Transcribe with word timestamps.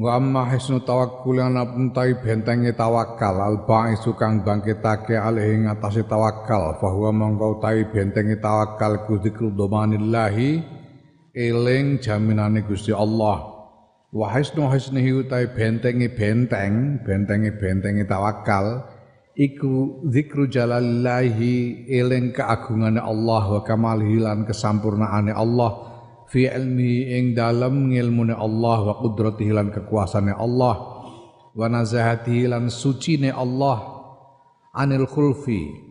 Wa 0.00 0.16
amma 0.16 0.48
hisnu 0.48 0.80
tawakkul 0.80 1.44
lan 1.44 1.60
puntai 1.60 2.16
bentenge 2.24 2.72
tawakal 2.72 3.36
al 3.36 3.68
ba'isu 3.68 4.16
kang 4.16 4.40
bangkitake 4.40 5.12
alih 5.12 5.68
ngatasi 5.68 6.08
tawakal 6.08 6.80
bahwa 6.80 7.12
mongko 7.12 7.60
tai 7.60 7.84
bentenge 7.84 8.40
tawakal 8.40 9.04
ku 9.04 9.20
zikru 9.20 9.52
domanillahi 9.52 10.64
eling 11.36 12.00
jaminane 12.00 12.64
Gusti 12.64 12.96
Allah. 12.96 13.44
Wa 14.08 14.32
hisnu 14.32 14.72
hisnihi 14.72 15.20
utai 15.20 15.52
bentenge 15.52 16.08
benteng 16.16 17.04
bentenge 17.04 17.60
bentenge 17.60 18.08
tawakal 18.08 18.88
iku 19.36 20.00
zikru 20.08 20.48
jalalillahi 20.48 21.84
eling 21.92 22.32
keagungane 22.32 23.04
Allah 23.04 23.42
wa 23.52 23.60
kamalihi 23.60 24.16
lan 24.24 24.48
kesampurnaane 24.48 25.36
Allah 25.36 25.89
fi 26.30 26.46
ilmi 26.46 27.10
ing 27.10 27.34
dalem 27.34 27.90
ngilmune 27.90 28.38
Allah 28.38 28.78
wa 28.86 28.94
qudratihi 29.02 29.50
lan 29.50 29.74
kekuasaane 29.74 30.30
Allah 30.30 30.76
wa 31.50 31.66
nazahatihi 31.66 32.54
lan 32.54 32.70
sucine 32.70 33.34
Allah 33.34 33.82
anil 34.70 35.10
khulfi. 35.10 35.90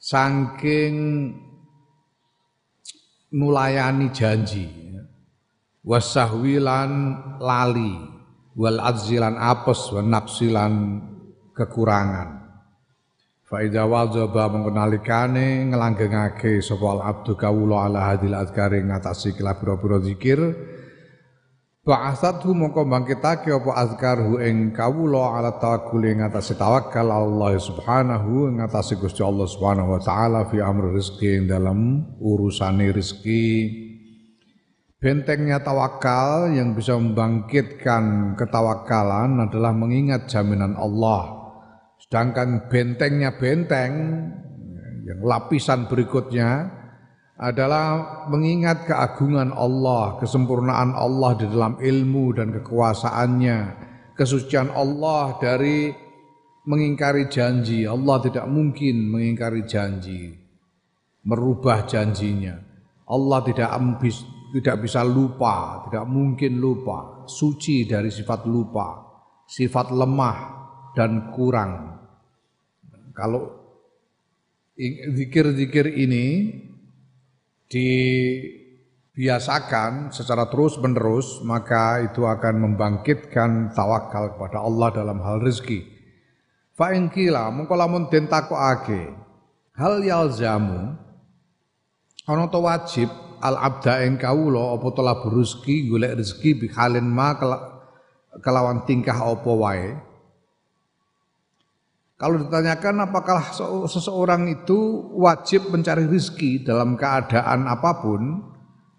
Saking 0.00 0.96
nulayani 3.32 4.12
janji 4.12 4.68
wasahwi 5.84 6.60
lan 6.60 7.20
lali 7.40 7.92
wal 8.52 8.80
azzilan 8.84 9.36
apes 9.36 9.88
wa 9.92 10.00
naqsilan 10.04 10.74
kekurangan 11.56 12.43
Fa 13.44 13.60
idza 13.60 13.84
wadzaba 13.84 14.48
mengkenalikane 14.48 15.68
nglanggengake 15.68 16.64
sapa 16.64 17.04
abdu 17.04 17.36
kawula 17.36 17.84
ala 17.84 18.16
hadil 18.16 18.32
azkari 18.32 18.80
ngatasi 18.80 19.36
kelabura-bura 19.36 20.00
zikir. 20.00 20.40
Ba'asathu 21.84 22.56
mongko 22.56 22.88
bangkitake 22.88 23.52
apa 23.52 23.76
azkarhu 23.84 24.40
ing 24.40 24.72
kawula 24.72 25.36
ala 25.36 25.60
tawakkul 25.60 26.00
ing 26.08 26.24
atase 26.24 26.56
tawakal 26.56 27.12
Allah 27.12 27.60
subhanahu 27.60 28.48
ing 28.48 28.64
atase 28.64 28.96
Gusti 28.96 29.20
Allah 29.20 29.44
subhanahu 29.44 29.92
wa 29.92 30.00
taala 30.00 30.48
fi 30.48 30.64
amri 30.64 30.96
rezeki 30.96 31.28
ing 31.36 31.44
dalam 31.44 32.08
urusane 32.24 32.88
rezeki 32.88 33.44
Bentengnya 34.96 35.60
tawakal 35.60 36.56
yang 36.56 36.72
bisa 36.72 36.96
membangkitkan 36.96 38.32
ketawakalan 38.40 39.44
adalah 39.44 39.76
mengingat 39.76 40.32
jaminan 40.32 40.80
Allah 40.80 41.43
Sedangkan 42.14 42.70
bentengnya 42.70 43.34
benteng, 43.34 43.90
yang 45.02 45.18
lapisan 45.26 45.90
berikutnya 45.90 46.62
adalah 47.42 48.22
mengingat 48.30 48.86
keagungan 48.86 49.50
Allah, 49.50 50.22
kesempurnaan 50.22 50.94
Allah 50.94 51.34
di 51.34 51.50
dalam 51.50 51.74
ilmu 51.74 52.38
dan 52.38 52.54
kekuasaannya, 52.54 53.58
kesucian 54.14 54.70
Allah 54.70 55.42
dari 55.42 55.90
mengingkari 56.62 57.26
janji. 57.26 57.82
Allah 57.82 58.22
tidak 58.22 58.46
mungkin 58.46 59.10
mengingkari 59.10 59.66
janji, 59.66 60.38
merubah 61.26 61.82
janjinya. 61.82 62.54
Allah 63.10 63.42
tidak 63.42 63.74
tidak 64.54 64.86
bisa 64.86 65.02
lupa, 65.02 65.90
tidak 65.90 66.06
mungkin 66.06 66.62
lupa, 66.62 67.26
suci 67.26 67.90
dari 67.90 68.14
sifat 68.14 68.46
lupa, 68.46 69.02
sifat 69.50 69.90
lemah 69.90 70.38
dan 70.94 71.34
kurang. 71.34 71.93
Kalau 73.14 73.62
zikir-zikir 75.14 75.86
ini 75.86 76.50
dibiasakan 79.14 80.10
secara 80.10 80.50
terus-menerus, 80.50 81.40
maka 81.46 82.02
itu 82.02 82.26
akan 82.26 82.54
membangkitkan 82.68 83.70
tawakal 83.72 84.34
kepada 84.34 84.58
Allah 84.60 84.90
dalam 84.90 85.22
hal 85.22 85.38
rezeki. 85.40 85.94
Fa 86.74 86.90
in 86.90 87.06
qila 87.06 87.54
mengko 87.54 87.78
lamun 87.78 88.10
den 88.10 88.26
takokake 88.26 89.14
hal 89.78 90.02
yalzamu 90.02 90.98
ana 92.26 92.50
to 92.50 92.58
wajib 92.58 93.06
al 93.38 93.54
abda 93.62 94.02
ing 94.02 94.18
kawula 94.18 94.74
apa 94.74 94.90
to 94.90 95.02
rezeki 95.30 95.86
golek 95.86 96.18
rezeki 96.18 96.50
bi 96.58 96.66
halin 96.74 97.06
ma 97.06 97.38
kelawan 98.42 98.82
tingkah 98.82 99.14
apa 99.14 99.50
wae 99.54 99.94
kalau 102.24 102.40
ditanyakan 102.40 103.04
apakah 103.04 103.52
seseorang 103.84 104.48
itu 104.48 105.12
wajib 105.12 105.68
mencari 105.68 106.08
rizki 106.08 106.64
dalam 106.64 106.96
keadaan 106.96 107.68
apa 107.68 108.00
pun, 108.00 108.40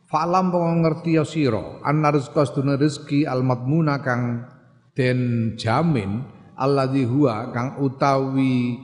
falam 0.06 0.53
pengerti 0.53 1.18
ya 1.18 1.25
siro, 1.25 1.81
anna 1.81 2.14
rizqa 2.14 2.46
seduna 2.46 2.78
rizki 2.78 3.25
al-madmuna 3.25 3.97
kang 4.06 4.46
den 4.94 5.58
jamin 5.58 6.22
alladzi 6.53 7.02
huwa 7.02 7.50
kang 7.50 7.81
utawi 7.81 8.78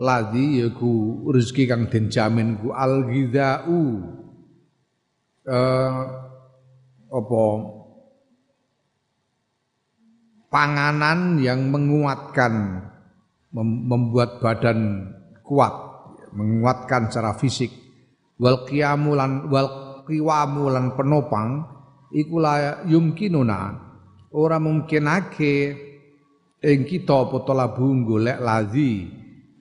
ladzi 0.00 0.64
yaku 0.64 1.28
rizki 1.36 1.68
kang 1.68 1.92
den 1.92 2.08
jamin 2.08 2.56
ku 2.56 2.72
al-ghidha'u. 2.72 3.82
Eh, 5.52 6.00
apa? 7.12 7.44
Panganan 10.48 11.44
yang 11.44 11.68
menguatkan 11.68 12.80
membuat 13.54 14.42
badan 14.42 15.10
kuat, 15.46 15.74
menguatkan 16.34 17.08
secara 17.10 17.36
fisik. 17.38 17.70
Wal 18.36 18.68
qiyamulan 18.68 19.48
wal 19.48 20.02
qiwamulan 20.04 20.92
penopang 20.92 21.64
iku 22.12 22.36
la 22.40 22.84
yumkinuna. 22.84 23.84
Ora 24.36 24.60
mungkinake 24.60 25.54
ing 26.60 26.80
kita 26.84 27.30
apa 27.30 27.36
talabu 27.46 27.88
golek 28.04 28.38
ladzi. 28.42 29.08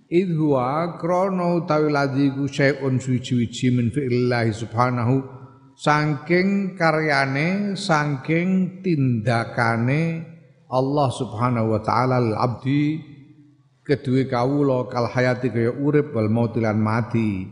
Idhuwa 0.05 0.99
krana 1.01 1.57
utawi 1.57 1.89
ladzi 1.89 2.29
ku 2.35 2.45
syai'un 2.45 3.01
suci-suci 3.01 3.73
min 3.73 3.89
fi'lillahi 3.89 4.53
subhanahu 4.53 5.15
saking 5.75 6.77
karyane 6.79 7.75
saking 7.75 8.79
tindakane 8.79 10.23
Allah 10.71 11.09
subhanahu 11.11 11.75
wa 11.75 11.81
ta'ala 11.83 12.21
al 12.21 12.31
abdi 12.37 13.14
kedue 13.85 14.25
kawula 14.25 14.89
kal 14.89 15.07
hayati 15.13 15.53
kaya 15.53 15.71
urip 15.71 16.11
wal 16.11 16.27
mautilan 16.27 16.75
mati. 16.81 17.45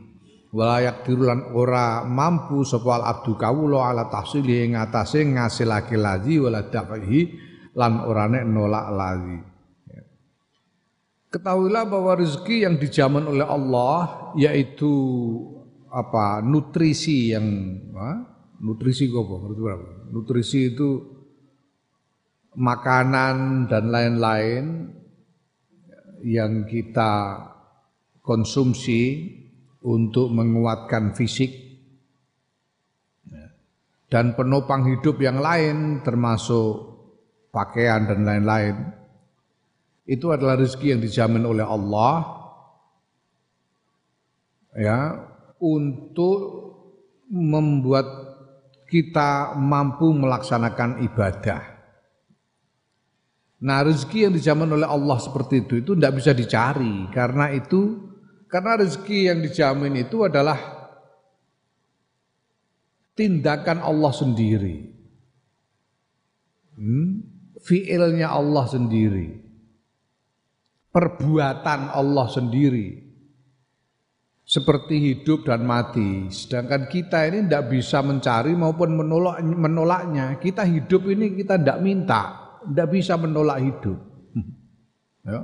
Walayak 0.53 1.05
dirulan 1.09 1.49
ora 1.57 2.05
mampu 2.05 2.61
sapa 2.61 3.01
al 3.01 3.03
abdu 3.09 3.33
kawula 3.33 3.89
ala 3.89 4.05
tahsili 4.05 4.61
ing 4.61 4.77
atase 4.77 5.25
ngasilake 5.25 5.97
lazi 5.97 6.37
wala 6.37 6.69
dafihi 6.69 7.21
lan 7.73 8.05
ora 8.05 8.29
nek 8.29 8.43
nolak 8.45 8.87
lazi. 8.93 9.39
Ketahuilah 11.33 11.89
bahwa 11.89 12.13
rezeki 12.13 12.69
yang 12.69 12.77
dijamin 12.77 13.25
oleh 13.25 13.47
Allah 13.49 14.29
yaitu 14.37 14.93
apa? 15.89 16.45
Nutrisi 16.45 17.33
yang 17.33 17.45
ha? 17.97 18.21
nutrisi 18.61 19.09
apa? 19.09 19.89
Nutrisi 20.13 20.69
itu 20.69 20.89
makanan 22.53 23.65
dan 23.65 23.89
lain-lain 23.89 24.93
yang 26.23 26.63
kita 26.63 27.43
konsumsi 28.23 29.29
untuk 29.83 30.31
menguatkan 30.31 31.11
fisik. 31.11 31.51
Dan 34.07 34.37
penopang 34.37 34.85
hidup 34.87 35.17
yang 35.19 35.41
lain 35.41 36.05
termasuk 36.05 36.93
pakaian 37.49 38.05
dan 38.05 38.21
lain-lain 38.21 38.75
itu 40.05 40.29
adalah 40.29 40.59
rezeki 40.59 40.93
yang 40.93 41.01
dijamin 41.01 41.47
oleh 41.47 41.65
Allah 41.65 42.15
ya 44.77 45.17
untuk 45.57 46.37
membuat 47.31 48.05
kita 48.85 49.57
mampu 49.57 50.13
melaksanakan 50.13 51.01
ibadah 51.07 51.72
Nah 53.63 53.79
rezeki 53.87 54.27
yang 54.27 54.33
dijamin 54.35 54.75
oleh 54.75 54.87
Allah 54.87 55.17
seperti 55.23 55.63
itu 55.63 55.79
itu 55.79 55.91
tidak 55.95 56.19
bisa 56.19 56.35
dicari 56.35 57.07
karena 57.15 57.47
itu 57.55 58.11
karena 58.51 58.83
rezeki 58.83 59.19
yang 59.31 59.39
dijamin 59.39 60.03
itu 60.03 60.27
adalah 60.27 60.59
tindakan 63.15 63.79
Allah 63.79 64.11
sendiri. 64.11 64.91
Hmm? 66.73 67.33
fiilnya 67.63 68.29
Allah 68.29 68.67
sendiri. 68.67 69.39
Perbuatan 70.93 71.89
Allah 71.89 72.27
sendiri. 72.29 73.01
Seperti 74.43 74.99
hidup 74.99 75.47
dan 75.47 75.63
mati. 75.63 76.27
Sedangkan 76.29 76.91
kita 76.91 77.25
ini 77.31 77.47
tidak 77.47 77.71
bisa 77.71 78.03
mencari 78.03 78.53
maupun 78.53 78.99
menolak 78.99 79.39
menolaknya. 79.41 80.37
Kita 80.37 80.67
hidup 80.67 81.07
ini 81.09 81.33
kita 81.33 81.57
tidak 81.57 81.79
minta, 81.79 82.42
tidak 82.69 82.87
bisa 82.91 83.13
menolak 83.19 83.59
hidup. 83.59 83.97
ya. 85.27 85.39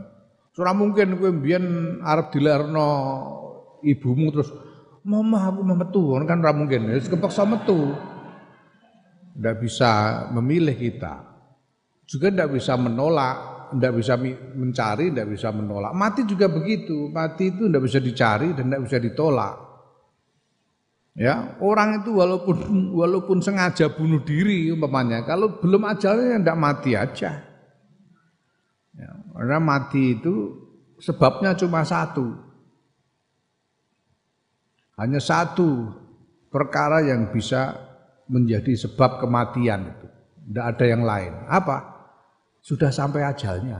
Surah 0.55 0.75
mungkin 0.75 1.15
kowe 1.15 1.31
mbiyen 1.31 1.65
arep 2.03 2.35
dilerno 2.35 2.89
ibumu 3.85 4.27
terus 4.33 4.51
mama 5.07 5.47
aku 5.47 5.63
mau 5.63 5.77
metu 5.79 6.11
kan 6.27 6.43
ora 6.43 6.51
mungkin 6.51 6.91
wis 6.91 7.07
kepaksa 7.07 7.47
metu. 7.47 7.95
Tidak 9.39 9.55
bisa 9.55 9.91
memilih 10.35 10.75
kita. 10.75 11.23
Juga 12.03 12.27
tidak 12.27 12.59
bisa 12.59 12.75
menolak, 12.75 13.69
tidak 13.71 13.93
bisa 14.01 14.19
mencari, 14.57 15.13
tidak 15.13 15.27
bisa 15.31 15.47
menolak. 15.53 15.93
Mati 15.95 16.27
juga 16.27 16.51
begitu. 16.51 17.07
Mati 17.07 17.53
itu 17.53 17.71
tidak 17.71 17.83
bisa 17.87 17.99
dicari 18.03 18.51
dan 18.51 18.67
tidak 18.67 18.81
bisa 18.89 18.97
ditolak. 18.99 19.68
Ya, 21.17 21.57
orang 21.59 22.03
itu 22.03 22.15
walaupun 22.15 22.57
walaupun 22.95 23.41
sengaja 23.41 23.91
bunuh 23.91 24.21
diri 24.23 24.69
umpamanya, 24.71 25.25
kalau 25.25 25.59
belum 25.59 25.83
ajalnya 25.89 26.39
tidak 26.39 26.59
mati 26.59 26.91
aja. 26.95 27.31
Ya, 28.95 29.11
karena 29.35 29.57
mati 29.59 30.15
itu 30.15 30.55
sebabnya 31.01 31.57
cuma 31.57 31.83
satu. 31.83 32.35
Hanya 34.99 35.23
satu 35.23 35.95
perkara 36.51 36.99
yang 37.03 37.31
bisa 37.31 37.75
menjadi 38.29 38.75
sebab 38.75 39.23
kematian 39.23 39.89
itu. 39.95 40.07
Tidak 40.49 40.65
ada 40.65 40.85
yang 40.85 41.03
lain. 41.07 41.33
Apa? 41.47 41.77
Sudah 42.59 42.91
sampai 42.91 43.23
ajalnya. 43.25 43.79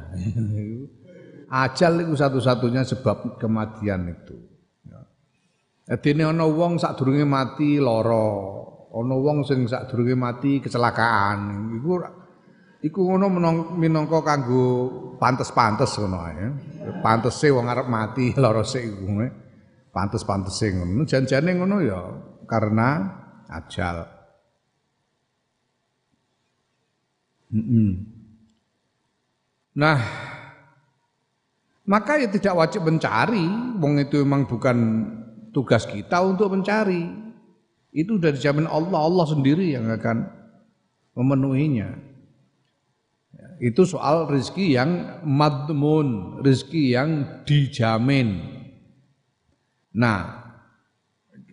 Ajal 1.50 2.06
itu 2.06 2.14
satu-satunya 2.14 2.86
sebab 2.86 3.42
kematian 3.42 4.16
itu. 4.16 4.49
Ini 5.90 6.22
ono 6.22 6.46
wong 6.54 6.78
sak 6.78 7.02
durunge 7.02 7.26
mati 7.26 7.82
loro, 7.82 8.30
ono 8.94 9.16
wong 9.18 9.42
sing 9.42 9.66
sak 9.66 9.90
durunge 9.90 10.14
mati 10.14 10.62
kecelakaan. 10.62 11.74
Iku 11.82 11.92
iku 12.86 13.00
ngono 13.10 13.26
minangka 13.74 14.22
kanggo 14.22 14.68
pantes-pantes 15.18 15.98
ngono 15.98 16.20
ya. 16.30 16.48
Pantese 17.02 17.50
wong 17.50 17.66
arep 17.66 17.90
mati 17.90 18.34
loro 18.44 18.62
sik 18.62 18.86
iku. 18.86 19.06
Pantes-pantese 19.90 20.78
ngono. 20.78 21.10
Jan-jane 21.10 21.58
ngono 21.58 21.82
ya 21.82 22.02
karena 22.46 22.90
ajal. 23.50 24.06
Nah, 29.74 30.00
maka 31.90 32.22
ya 32.22 32.30
tidak 32.30 32.54
wajib 32.54 32.86
mencari, 32.86 33.42
wong 33.82 33.98
itu 33.98 34.22
memang 34.22 34.46
bukan 34.46 34.78
tugas 35.52 35.86
kita 35.86 36.22
untuk 36.24 36.54
mencari. 36.54 37.32
Itu 37.90 38.22
sudah 38.22 38.32
dijamin 38.34 38.70
Allah, 38.70 39.02
Allah 39.02 39.26
sendiri 39.26 39.74
yang 39.74 39.90
akan 39.90 40.30
memenuhinya. 41.18 41.90
Itu 43.60 43.84
soal 43.84 44.30
rezeki 44.30 44.66
yang 44.72 44.90
madmun, 45.28 46.40
rezeki 46.40 46.84
yang 46.96 47.10
dijamin. 47.44 48.40
Nah, 50.00 50.40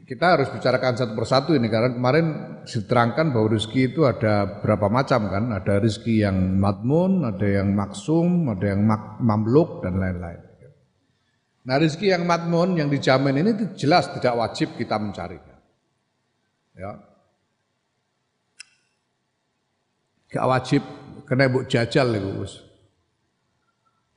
kita 0.06 0.38
harus 0.38 0.49
bicarakan 0.54 0.94
satu 0.94 1.19
persatu 1.19 1.50
ini 1.58 1.66
karena 1.66 1.99
kemarin 1.99 2.26
diterangkan 2.62 3.34
bahwa 3.34 3.58
rezeki 3.58 3.90
itu 3.90 4.06
ada 4.06 4.62
berapa 4.62 4.87
macam 4.87 5.26
kan 5.26 5.50
ada 5.50 5.82
rezeki 5.82 6.22
yang 6.22 6.62
madmun 6.62 7.26
ada 7.26 7.42
yang 7.42 7.75
maksum 7.75 8.46
ada 8.54 8.70
yang 8.70 8.87
mamluk 9.19 9.82
dan 9.82 9.99
lain-lain 9.99 10.45
nah 11.66 11.82
rezeki 11.82 12.14
yang 12.14 12.22
madmun 12.22 12.78
yang 12.78 12.86
dijamin 12.86 13.42
ini 13.42 13.52
jelas 13.74 14.06
tidak 14.14 14.38
wajib 14.38 14.78
kita 14.78 15.02
mencarinya. 15.02 15.58
Ya. 16.78 16.94
Gak 20.30 20.46
wajib 20.46 20.82
kena 21.26 21.50
ibu 21.50 21.66
jajal 21.66 22.14
itu 22.14 22.30
bos 22.38 22.54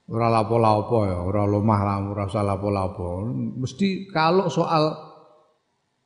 ora 0.09 0.25
lapo-lapo 0.29 1.05
ya 1.05 1.21
ora 1.21 1.45
lomah 1.45 1.81
lah 1.85 1.97
ora 2.05 2.29
usah 2.29 2.45
lapo-lapo. 2.45 3.25
Mesti 3.57 4.09
kalau 4.13 4.45
soal 4.49 4.93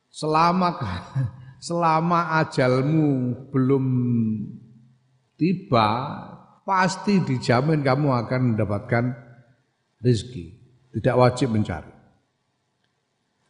selama 0.08 0.80
selama 1.66 2.40
ajalmu 2.44 3.08
belum 3.50 3.84
tiba 5.34 5.88
pasti 6.62 7.20
dijamin 7.20 7.82
kamu 7.82 8.08
akan 8.24 8.40
mendapatkan 8.54 9.04
rezeki 10.00 10.53
tidak 10.94 11.14
wajib 11.18 11.50
mencari 11.50 11.90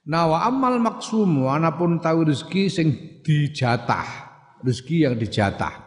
nah 0.08 0.25
wa 0.25 0.49
amal 0.49 0.81
maksum 0.81 1.44
anapun 1.49 2.00
tahu 2.00 2.32
rezeki 2.32 2.73
sing 2.73 2.88
dijatah 3.20 4.08
rezeki 4.64 4.96
yang 5.05 5.14
dijatah 5.20 5.85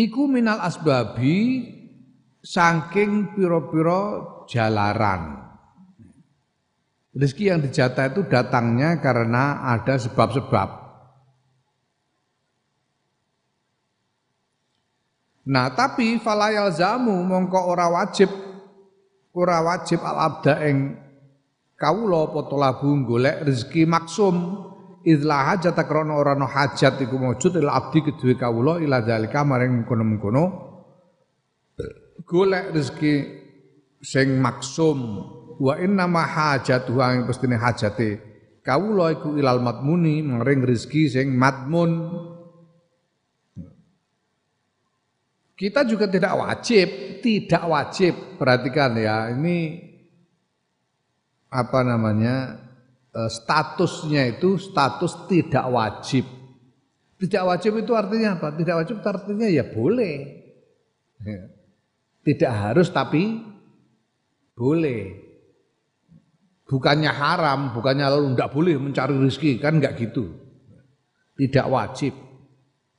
Iku 0.00 0.24
minal 0.24 0.64
asbabi 0.64 1.60
saking 2.40 3.36
piro-piro 3.36 4.02
jalaran. 4.48 5.44
Rezeki 7.12 7.44
yang 7.52 7.60
dijatah 7.60 8.16
itu 8.16 8.24
datangnya 8.24 8.96
karena 9.04 9.60
ada 9.76 10.00
sebab-sebab. 10.00 10.79
Nah, 15.50 15.74
tapi 15.74 16.22
falayal 16.22 16.70
zamu 16.70 17.26
mongko 17.26 17.58
ora 17.74 17.90
wajib 17.90 18.30
ora 19.34 19.58
wajib 19.66 19.98
al 20.06 20.30
abda 20.30 20.62
ing 20.70 20.94
kawula 21.74 22.30
apa 22.30 22.40
talabu 22.46 22.94
golek 23.02 23.42
rezeki 23.42 23.82
maksum. 23.82 24.36
Idlah 25.00 25.56
hajat 25.56 25.80
krana 25.88 26.12
ora 26.12 26.36
no 26.36 26.44
hajat 26.44 27.00
iku 27.02 27.16
maujud 27.16 27.56
il 27.56 27.66
abdi 27.66 28.04
kedue 28.04 28.36
kawula 28.36 28.78
ila 28.84 29.00
zalika 29.00 29.42
maring 29.42 29.82
mengkono-mengkono. 29.82 30.44
Golek 32.22 32.70
rezeki 32.70 33.14
sing 34.04 34.38
maksum. 34.38 34.98
Wa 35.58 35.80
inna 35.82 36.06
ma 36.06 36.24
hajatu 36.24 37.00
ing 37.00 37.26
pestine 37.26 37.58
hajate 37.58 38.30
kawula 38.60 39.18
iku 39.18 39.34
ilal 39.34 39.58
matmuni 39.58 40.22
maring 40.22 40.62
rezeki 40.62 41.10
sing 41.10 41.26
matmun 41.34 41.90
kita 45.60 45.84
juga 45.84 46.08
tidak 46.08 46.32
wajib 46.40 47.20
tidak 47.20 47.64
wajib 47.68 48.40
perhatikan 48.40 48.96
ya 48.96 49.28
ini 49.28 49.76
apa 51.52 51.84
namanya 51.84 52.56
eh, 53.12 53.28
statusnya 53.28 54.40
itu 54.40 54.56
status 54.56 55.28
tidak 55.28 55.68
wajib 55.68 56.24
tidak 57.20 57.42
wajib 57.44 57.76
itu 57.76 57.92
artinya 57.92 58.40
apa 58.40 58.56
tidak 58.56 58.74
wajib 58.80 58.96
itu 59.04 59.08
artinya 59.12 59.48
ya 59.52 59.64
boleh. 59.68 60.16
Tidak 62.26 62.52
harus 62.52 62.88
tapi 62.88 63.44
boleh. 64.56 65.28
Bukannya 66.64 67.10
haram, 67.10 67.74
bukannya 67.74 68.06
lalu 68.06 68.36
tidak 68.36 68.52
boleh 68.54 68.74
mencari 68.78 69.16
rezeki, 69.18 69.58
kan 69.58 69.82
enggak 69.82 69.98
gitu. 69.98 70.30
Tidak 71.34 71.66
wajib. 71.66 72.14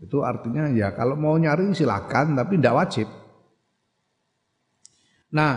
Itu 0.02 0.26
artinya 0.26 0.66
ya 0.74 0.98
kalau 0.98 1.14
mau 1.14 1.38
nyari 1.38 1.70
silakan 1.78 2.34
tapi 2.34 2.58
tidak 2.58 2.76
wajib. 2.76 3.08
Nah, 5.32 5.54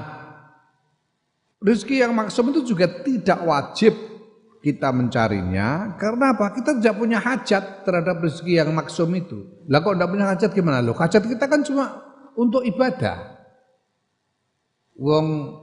rezeki 1.64 2.04
yang 2.04 2.12
maksum 2.12 2.52
itu 2.52 2.76
juga 2.76 2.86
tidak 3.02 3.40
wajib 3.42 3.96
kita 4.60 4.92
mencarinya 4.92 5.96
karena 5.96 6.36
apa? 6.36 6.52
Kita 6.56 6.76
tidak 6.76 6.96
punya 6.96 7.20
hajat 7.20 7.84
terhadap 7.84 8.20
rezeki 8.20 8.52
yang 8.60 8.70
maksum 8.72 9.12
itu. 9.16 9.64
Lah 9.68 9.80
kok 9.80 9.96
tidak 9.96 10.08
punya 10.12 10.26
hajat 10.28 10.50
gimana? 10.52 10.84
Loh, 10.84 10.96
hajat 10.96 11.24
kita 11.24 11.44
kan 11.48 11.64
cuma 11.64 12.00
untuk 12.36 12.64
ibadah. 12.64 13.32
Wong 14.96 15.58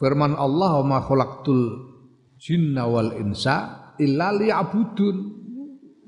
firman 0.00 0.32
Allah 0.34 0.80
wa 0.80 0.84
ma 0.96 0.98
khalaqtul 1.04 1.62
jinna 2.40 2.88
wal 2.88 3.14
insa 3.18 3.94
illa 4.00 4.32
liya'budun. 4.32 5.39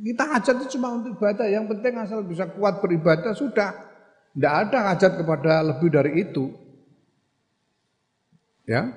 Kita 0.03 0.35
hajat 0.35 0.55
itu 0.59 0.67
cuma 0.77 0.99
untuk 0.99 1.15
ibadah, 1.15 1.47
yang 1.47 1.71
penting 1.71 1.95
asal 1.95 2.27
bisa 2.27 2.51
kuat 2.51 2.83
beribadah 2.83 3.39
sudah. 3.39 3.71
Tidak 4.35 4.55
ada 4.67 4.79
hajat 4.91 5.23
kepada 5.23 5.63
lebih 5.63 5.95
dari 5.95 6.27
itu. 6.27 6.51
Ya. 8.67 8.91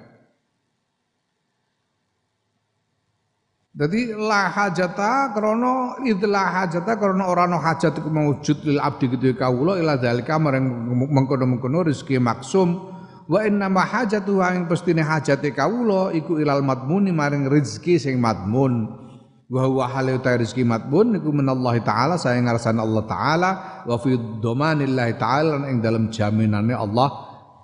Jadi 3.76 4.16
la 4.16 4.48
hajata 4.50 5.36
krono 5.36 6.00
idla 6.08 6.64
hajata 6.64 6.96
krono 6.96 7.28
ora 7.28 7.44
no 7.44 7.60
hajat 7.60 8.00
iku 8.00 8.08
mewujud 8.08 8.64
lil 8.64 8.80
abdi 8.80 9.12
gitu 9.12 9.36
kawula 9.36 9.76
ila 9.76 10.00
dalika 10.00 10.40
marang 10.40 10.64
mengkono-mengkono 11.12 11.84
rezeki 11.84 12.16
maksum 12.24 12.96
wa 13.28 13.40
inna 13.44 13.68
ma 13.68 13.84
hajatu 13.84 14.40
ing 14.48 14.72
pestine 14.72 15.04
hajate 15.04 15.52
kawula 15.52 16.16
iku 16.16 16.40
ilal 16.40 16.64
madmuni 16.64 17.12
maring 17.12 17.52
rezeki 17.52 18.00
sing 18.00 18.16
madmun 18.16 19.05
wa 19.46 19.62
huwa 19.70 19.86
halu 19.86 20.18
rizki 20.18 20.66
matbun 20.66 21.14
niku 21.14 21.30
menallahi 21.30 21.86
taala 21.86 22.18
saya 22.18 22.42
ngarsan 22.42 22.82
Allah 22.82 23.04
taala 23.06 23.50
wa 23.86 23.96
fi 24.02 24.18
domanillahi 24.18 25.14
taala 25.22 25.70
ing 25.70 25.86
dalam 25.86 26.10
jaminannya 26.10 26.74
Allah 26.74 27.10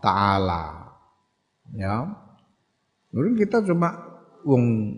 taala. 0.04 0.64
Ya. 1.74 2.06
Mungkin 3.12 3.34
kita 3.42 3.66
cuma 3.66 3.98
wong 4.46 4.98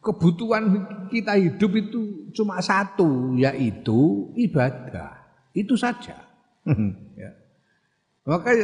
kebutuhan 0.00 0.64
kita 1.12 1.36
hidup 1.36 1.72
itu 1.76 2.32
cuma 2.32 2.62
satu 2.64 3.36
yaitu 3.36 4.32
ibadah. 4.38 5.12
Itu 5.52 5.76
saja. 5.76 6.24
Ya. 7.18 7.34
maka 8.22 8.54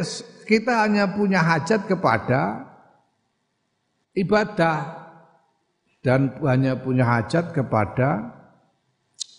kita 0.46 0.86
hanya 0.86 1.10
punya 1.10 1.42
hajat 1.42 1.90
kepada 1.90 2.70
ibadah 4.14 5.03
dan 6.04 6.36
hanya 6.44 6.76
punya 6.76 7.08
hajat 7.08 7.56
kepada 7.56 8.28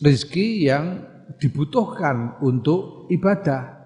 rezeki 0.02 0.66
yang 0.66 1.06
dibutuhkan 1.38 2.42
untuk 2.42 3.06
ibadah. 3.14 3.86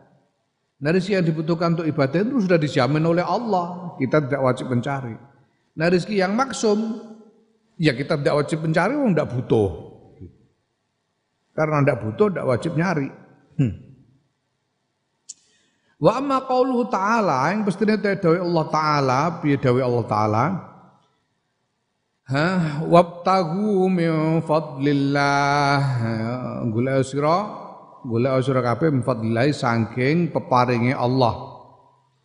Nah 0.79 0.95
rezeki 0.95 1.19
yang 1.19 1.27
dibutuhkan 1.27 1.75
untuk 1.75 1.91
ibadah 1.91 2.23
itu 2.23 2.39
sudah 2.39 2.55
dijamin 2.55 3.03
oleh 3.03 3.25
Allah. 3.27 3.99
Kita 3.99 4.23
tidak 4.23 4.41
wajib 4.47 4.71
mencari. 4.71 5.11
Nah 5.75 5.85
rezeki 5.91 6.23
yang 6.23 6.31
maksum, 6.39 7.03
ya 7.75 7.91
kita 7.91 8.15
tidak 8.15 8.47
wajib 8.47 8.63
mencari, 8.63 8.95
wong 8.95 9.11
tidak 9.11 9.27
butuh. 9.27 9.69
Karena 11.51 11.83
tidak 11.83 11.99
butuh, 11.99 12.27
tidak 12.31 12.47
wajib 12.47 12.71
nyari. 12.79 13.11
Hmm. 13.59 13.73
Wa 15.99 16.15
amma 16.15 16.47
qauluhu 16.47 16.87
ta'ala 16.87 17.51
yang 17.51 17.67
pastinya 17.67 17.99
dawe 17.99 18.39
Allah 18.39 18.65
taala, 18.71 19.19
piye 19.43 19.59
dawe 19.59 19.83
Allah 19.83 20.05
taala? 20.07 20.68
Ha 22.29 22.47
wabtagu 22.85 23.89
min 23.89 24.41
fadlillah. 24.45 25.81
Golek 26.69 27.01
sira 27.01 27.37
golek 28.05 28.33
sira 28.45 28.61
kabeh 28.61 28.93
min 28.93 29.01
fadlillah 29.01 29.49
saking 29.49 30.29
peparinge 30.29 30.93
Allah. 30.93 31.57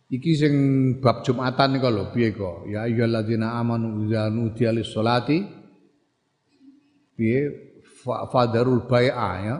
Iki 0.05 0.31
sing 0.37 0.53
bab 1.01 1.25
Jumatan 1.25 1.75
niku 1.75 1.89
lho 1.89 2.13
piye 2.13 2.29
kok? 2.29 2.69
Ya 2.69 2.85
ayyuhalladzina 2.85 3.57
amanu 3.57 4.05
idza 4.05 4.29
nudiya 4.29 4.69
lis-salati. 4.69 5.41
Piye? 7.17 7.41
Fadarul 8.05 8.85
bai'a 8.85 9.31
ya. 9.41 9.57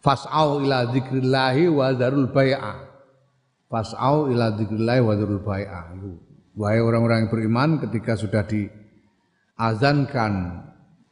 Fas'au 0.00 0.64
ila 0.64 0.88
dzikrillahi 0.88 1.68
wa 1.68 1.92
darul 1.92 2.32
bai'a 2.32 2.78
fas'au 3.66 4.30
ila 4.30 4.54
dzikrillahi 4.54 5.02
wa 5.02 5.12
darul 5.18 5.42
bai'a 5.42 5.80
Wahai 6.56 6.80
orang-orang 6.80 7.28
yang 7.28 7.32
beriman 7.32 7.76
ketika 7.84 8.16
sudah 8.16 8.48
diazankan 8.48 10.32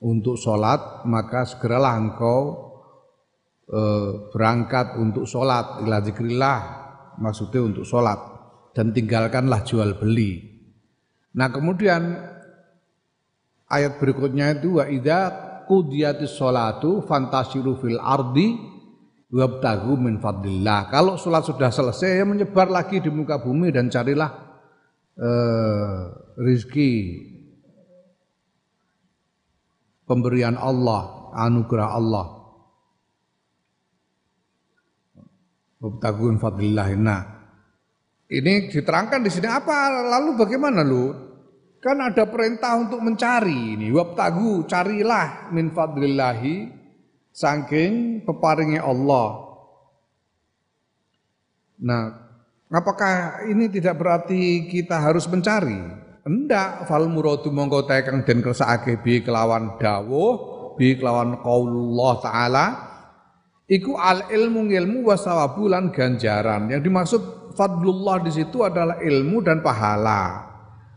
untuk 0.00 0.40
sholat 0.40 1.04
maka 1.04 1.44
segeralah 1.44 2.00
engkau 2.00 2.72
e, 3.68 3.80
berangkat 4.32 4.96
untuk 4.96 5.28
sholat 5.28 5.84
ila 5.84 6.00
zikrillah 6.00 6.60
maksudnya 7.20 7.60
untuk 7.60 7.84
sholat 7.84 8.16
dan 8.72 8.96
tinggalkanlah 8.96 9.60
jual 9.68 10.00
beli. 10.00 10.48
Nah 11.36 11.52
kemudian 11.52 12.16
ayat 13.68 14.00
berikutnya 14.00 14.56
itu 14.56 14.80
wa 14.80 14.88
idza 14.88 15.28
qudiyatis 15.68 16.40
sholatu 16.40 17.04
fantasiru 17.04 17.76
fil 17.76 18.00
ardi 18.00 18.56
wabtagu 19.28 19.92
min 20.00 20.24
fadlillah. 20.24 20.88
Kalau 20.88 21.20
sholat 21.20 21.44
sudah 21.44 21.68
selesai 21.68 22.24
menyebar 22.24 22.72
lagi 22.72 23.04
di 23.04 23.12
muka 23.12 23.40
bumi 23.44 23.68
dan 23.68 23.92
carilah 23.92 24.43
eh, 25.18 25.98
rizki 26.38 26.92
pemberian 30.04 30.58
Allah, 30.58 31.32
anugerah 31.34 31.90
Allah. 31.94 32.26
Wabtagun 35.84 36.40
fadlillah. 36.40 36.88
Nah, 36.96 37.22
ini 38.32 38.72
diterangkan 38.72 39.20
di 39.20 39.28
sini 39.28 39.48
apa? 39.48 40.08
Lalu 40.16 40.30
bagaimana 40.40 40.80
lu? 40.80 41.12
Kan 41.84 42.00
ada 42.00 42.24
perintah 42.24 42.80
untuk 42.80 43.04
mencari 43.04 43.76
ini. 43.76 43.92
Wabtagu, 43.92 44.64
carilah 44.64 45.52
min 45.52 45.68
fadlillahi 45.68 46.72
saking 47.28 48.24
peparingnya 48.24 48.80
Allah. 48.80 49.44
Nah, 51.84 52.23
Apakah 52.72 53.44
ini 53.44 53.68
tidak 53.68 54.00
berarti 54.00 54.64
kita 54.72 54.96
harus 54.96 55.28
mencari? 55.28 55.76
Enggak, 56.24 56.88
fal 56.88 57.04
muradu 57.12 57.52
mongko 57.52 57.84
kang 57.84 58.24
den 58.24 58.40
kersakake 58.40 59.04
bi 59.04 59.20
kelawan 59.20 59.76
dawuh, 59.76 60.32
bi 60.80 60.96
kelawan 60.96 61.36
qaulullah 61.44 62.12
taala 62.24 62.66
iku 63.68 64.00
al 64.00 64.32
ilmu 64.32 64.72
ilmu 64.72 65.04
wasawabu 65.04 65.68
lan 65.68 65.92
ganjaran. 65.92 66.72
Yang 66.72 66.82
dimaksud 66.88 67.22
fadlullah 67.52 68.24
di 68.24 68.32
situ 68.32 68.64
adalah 68.64 68.96
ilmu 69.04 69.44
dan 69.44 69.60
pahala. 69.60 70.48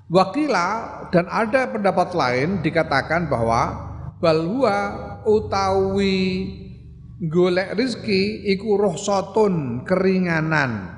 Wakila 0.08 0.68
dan 1.12 1.28
ada 1.28 1.68
pendapat 1.68 2.16
lain 2.16 2.64
dikatakan 2.64 3.28
bahwa 3.28 3.76
balhua 4.24 4.80
utawi 5.28 6.48
golek 7.28 7.76
rizki 7.76 8.48
iku 8.56 8.80
rohsotun 8.80 9.84
keringanan 9.84 10.97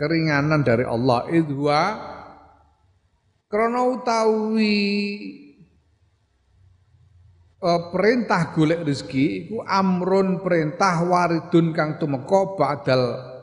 keringanan 0.00 0.64
dari 0.64 0.88
Allah. 0.88 1.28
Idwa 1.28 1.80
krana 3.52 3.84
utawi 3.84 4.80
uh, 7.60 7.80
perintah 7.92 8.48
golek 8.56 8.88
rezeki 8.88 9.26
iku 9.44 9.60
amrun 9.60 10.40
perintah 10.40 11.04
waridun 11.04 11.76
kang 11.76 12.00
tumeka 12.00 12.56
badal 12.56 13.02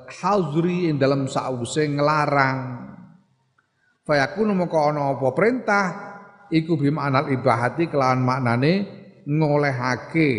hazri 0.09 0.89
ing 0.89 0.97
dalam 0.97 1.29
sause 1.29 1.85
nglarang. 1.85 2.89
Fayakunu 4.01 4.57
moko 4.57 4.81
ana 4.81 5.13
apa 5.13 5.29
perintah 5.37 5.85
iku 6.49 6.79
bimaknal 6.79 7.29
ibahati 7.37 7.91
kelawan 7.91 8.23
maknane 8.25 8.73
ngolehake 9.29 10.29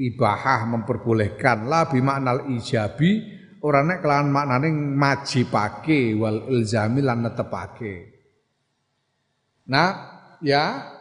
ibahah 0.00 0.64
memperbolehkan. 0.64 1.68
La 1.68 1.86
bimaknal 1.86 2.50
ijabi 2.50 3.37
ora 3.62 3.82
nek 3.82 4.02
kelawan 4.02 4.30
maknane 4.30 4.70
majibake 4.72 6.14
wal 6.14 6.46
ilzami 6.50 7.00
lan 7.02 7.26
netepake. 7.26 7.94
Nah, 9.68 9.90
ya 10.40 10.94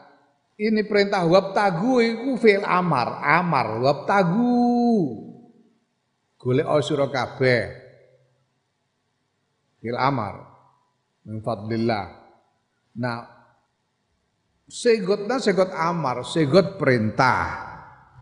ini 0.58 0.82
perintah 0.90 1.22
wabtagu 1.24 2.02
iku 2.02 2.34
fil 2.42 2.66
amar, 2.66 3.22
amar 3.22 3.78
wabtagu. 3.78 4.66
Golek 6.38 6.68
sira 6.82 7.08
kabeh. 7.10 7.64
Fil 9.84 9.98
amar. 9.98 10.48
Min 11.28 11.44
fadlillah. 11.44 12.08
Nah, 12.98 13.20
segotnya 14.66 15.38
segot 15.44 15.70
amar, 15.76 16.24
segot 16.24 16.80
perintah. 16.80 17.68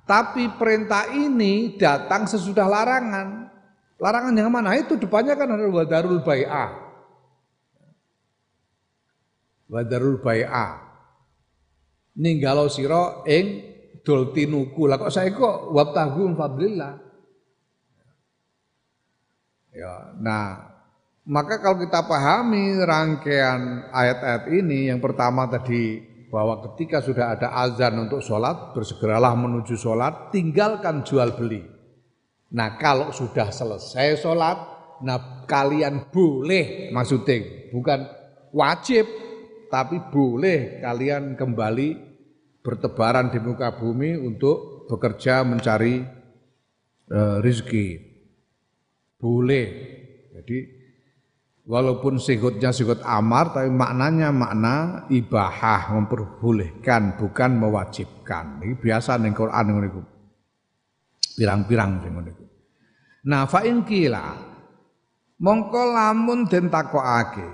Tapi 0.06 0.54
perintah 0.58 1.10
ini 1.14 1.78
datang 1.80 2.30
sesudah 2.30 2.66
larangan. 2.70 3.45
Larangan 3.96 4.36
yang 4.36 4.52
mana? 4.52 4.76
Itu 4.76 5.00
depannya 5.00 5.40
kan 5.40 5.56
ada 5.56 5.66
wadarul 5.72 6.20
bai'ah. 6.20 6.72
Wadarul 9.72 10.20
bai'ah. 10.20 10.84
Ninggalo 12.20 12.68
siro 12.68 13.24
ing 13.28 13.76
dol 14.04 14.36
tinuku. 14.36 14.88
Lah 14.88 15.00
kok 15.00 15.12
saya 15.12 15.32
kok 15.32 15.72
wabtahu 15.72 16.32
fadlillah. 16.36 16.94
Ya, 19.76 20.16
nah 20.24 20.76
maka 21.28 21.60
kalau 21.60 21.82
kita 21.82 22.06
pahami 22.08 22.80
rangkaian 22.80 23.92
ayat-ayat 23.92 24.48
ini, 24.54 24.94
yang 24.94 25.02
pertama 25.02 25.50
tadi 25.50 26.00
bahwa 26.30 26.62
ketika 26.70 27.02
sudah 27.02 27.34
ada 27.34 27.52
azan 27.66 27.98
untuk 27.98 28.22
sholat, 28.22 28.78
bersegeralah 28.78 29.34
menuju 29.34 29.74
sholat, 29.74 30.30
tinggalkan 30.30 31.02
jual 31.02 31.34
beli. 31.34 31.75
Nah 32.54 32.78
kalau 32.78 33.10
sudah 33.10 33.50
selesai 33.50 34.22
sholat, 34.22 34.58
nah 35.02 35.46
kalian 35.50 36.14
boleh 36.14 36.94
maksudnya 36.94 37.70
bukan 37.74 38.06
wajib, 38.54 39.10
tapi 39.74 39.98
boleh 40.14 40.80
kalian 40.80 41.34
kembali 41.34 41.90
bertebaran 42.62 43.34
di 43.34 43.40
muka 43.42 43.74
bumi 43.78 44.18
untuk 44.18 44.88
bekerja 44.90 45.46
mencari 45.46 46.02
e, 47.10 47.20
rezeki. 47.42 47.88
Boleh. 49.20 49.68
Jadi 50.36 50.58
walaupun 51.66 52.22
sikutnya 52.22 52.70
sikut 52.70 53.02
amar, 53.02 53.54
tapi 53.54 53.70
maknanya 53.74 54.30
makna 54.30 55.06
ibahah 55.10 55.98
memperbolehkan 55.98 57.18
bukan 57.18 57.52
mewajibkan. 57.58 58.62
Ini 58.62 58.76
biasa 58.78 59.18
nih 59.22 59.34
Quran 59.34 59.66
ini 59.74 59.90
pirang-pirang 61.36 62.02
sing 62.02 62.12
ngono 62.16 62.32
Nah 63.26 63.44
fa 63.50 63.66
in 63.66 63.84
kila 63.84 64.38
mongko 65.42 65.82
lamun 65.92 66.48
den 66.48 66.70
takokake 66.72 67.50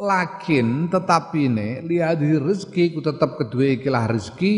lakin 0.00 0.90
tetapi 0.90 1.42
ne 1.52 1.68
liadi 1.84 2.40
rezeki 2.40 2.96
ku 2.96 3.00
tetap 3.04 3.38
kedua 3.38 3.78
ikilah 3.78 4.08
rezeki 4.10 4.54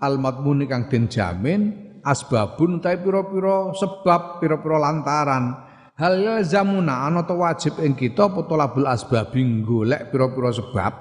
al 0.00 0.16
madmuni 0.16 0.64
kang 0.70 0.88
den 0.88 1.10
jamin 1.10 1.86
asbabun 2.06 2.78
utai 2.78 3.02
piro-piro 3.02 3.74
sebab 3.74 4.38
piro-piro 4.38 4.78
lantaran. 4.78 5.66
Hal 5.96 6.44
zamuna 6.44 7.08
ana 7.08 7.24
to 7.24 7.40
wajib 7.40 7.80
ing 7.80 7.96
kita 7.96 8.28
apa 8.28 8.44
labul 8.52 8.84
asbabi 8.84 9.40
golek 9.64 10.12
piro-piro 10.12 10.52
sebab? 10.52 10.92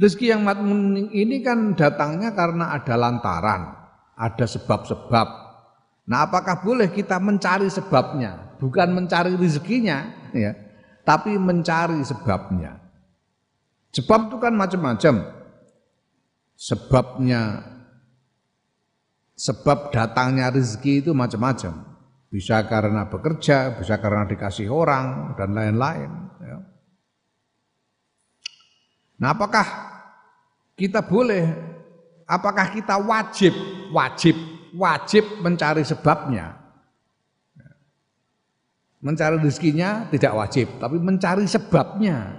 Rezeki 0.00 0.32
yang 0.32 0.48
madmun 0.48 1.12
ini 1.12 1.44
kan 1.44 1.76
datangnya 1.76 2.32
karena 2.32 2.72
ada 2.72 2.96
lantaran 2.96 3.68
ada 4.16 4.46
sebab-sebab 4.48 5.49
nah 6.10 6.26
apakah 6.26 6.58
boleh 6.58 6.90
kita 6.90 7.22
mencari 7.22 7.70
sebabnya 7.70 8.58
bukan 8.58 8.90
mencari 8.90 9.38
rezekinya 9.38 10.10
ya 10.34 10.70
tapi 11.10 11.34
mencari 11.36 11.98
sebabnya. 12.04 12.78
Sebab 13.90 14.30
itu 14.30 14.36
kan 14.38 14.54
macam-macam. 14.54 15.14
Sebabnya 16.54 17.66
sebab 19.34 19.90
datangnya 19.90 20.52
rezeki 20.52 21.02
itu 21.02 21.10
macam-macam. 21.16 21.98
Bisa 22.30 22.62
karena 22.70 23.10
bekerja, 23.10 23.74
bisa 23.74 23.98
karena 23.98 24.28
dikasih 24.28 24.70
orang 24.70 25.34
dan 25.34 25.50
lain-lain. 25.50 26.10
Ya. 26.38 26.58
Nah, 29.18 29.34
apakah 29.34 29.66
kita 30.78 31.02
boleh? 31.02 31.50
Apakah 32.30 32.70
kita 32.70 32.94
wajib, 33.02 33.50
wajib, 33.90 34.38
wajib 34.76 35.42
mencari 35.42 35.82
sebabnya? 35.86 36.58
Mencari 39.00 39.40
rezekinya 39.40 40.12
tidak 40.12 40.36
wajib, 40.36 40.66
tapi 40.76 41.00
mencari 41.00 41.48
sebabnya. 41.48 42.36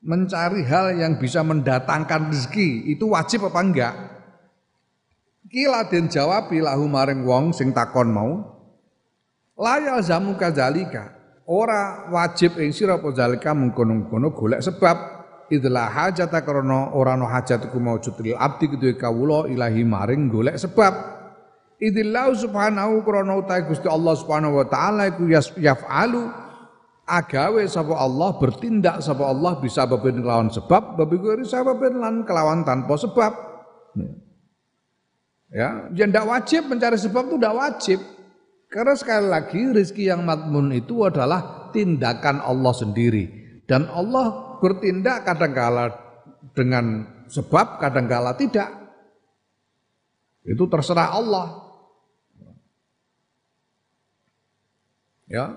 Mencari 0.00 0.62
hal 0.64 0.96
yang 0.96 1.18
bisa 1.18 1.42
mendatangkan 1.42 2.30
rezeki 2.30 2.94
itu 2.94 3.10
wajib 3.10 3.50
apa 3.50 3.60
enggak? 3.60 3.94
Kila 5.50 5.90
den 5.90 6.06
jawab 6.06 6.48
lahu 6.54 6.86
maring 6.86 7.26
wong 7.26 7.50
sing 7.50 7.74
takon 7.74 8.14
mau. 8.14 8.32
Layal 9.58 9.98
zamu 10.00 10.38
kadzalika. 10.38 11.20
Ora 11.50 12.06
wajib 12.06 12.56
ing 12.62 12.70
sira 12.70 13.02
apa 13.02 13.10
zalika 13.10 13.50
mengkono-kono 13.50 14.30
golek 14.30 14.62
sebab 14.62 15.20
idlah 15.50 15.90
hajata 15.90 16.46
krana 16.46 16.94
ora 16.94 17.18
ana 17.18 17.26
hajat 17.26 17.66
iku 17.66 17.82
maujud 17.82 18.14
lil 18.22 18.38
abdi 18.38 18.70
kedue 18.70 18.94
kawula 18.94 19.50
ilahi 19.50 19.82
maring 19.82 20.30
golek 20.30 20.54
sebab 20.54 21.19
Idillahu 21.80 22.36
subhanahu 22.36 23.00
krana 23.08 23.40
utahe 23.40 23.64
Gusti 23.64 23.88
Allah 23.88 24.12
subhanahu 24.12 24.60
wa 24.60 24.66
taala 24.68 25.08
iku 25.08 25.24
yaf'alu 25.56 26.28
agawe 27.08 27.64
sapa 27.64 27.96
Allah 27.96 28.36
bertindak 28.36 29.00
sapa 29.00 29.24
Allah 29.24 29.56
bisa 29.64 29.88
babin 29.88 30.20
kelawan 30.20 30.52
sebab 30.52 31.00
babi 31.00 31.16
gori 31.16 31.48
sababin 31.48 31.96
lan 31.96 32.28
kelawan 32.28 32.68
tanpa 32.68 33.00
sebab. 33.00 33.32
Ya, 35.50 35.90
ya 35.90 36.04
ndak 36.06 36.28
wajib 36.28 36.68
mencari 36.68 37.00
sebab 37.00 37.32
itu 37.32 37.36
ndak 37.40 37.56
wajib. 37.56 37.98
Karena 38.70 38.94
sekali 38.94 39.26
lagi 39.26 39.60
rezeki 39.66 40.04
yang 40.14 40.22
matmun 40.22 40.70
itu 40.70 41.02
adalah 41.02 41.72
tindakan 41.74 42.38
Allah 42.38 42.70
sendiri 42.70 43.26
dan 43.66 43.90
Allah 43.90 44.60
bertindak 44.62 45.26
kadangkala 45.26 45.90
dengan 46.54 47.02
sebab 47.26 47.82
kadangkala 47.82 48.38
tidak. 48.38 48.68
Itu 50.46 50.70
terserah 50.70 51.18
Allah. 51.18 51.59
Ya. 55.30 55.54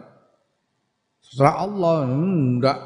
Setelah 1.25 1.65
Allah 1.65 1.97
enggak 2.13 2.79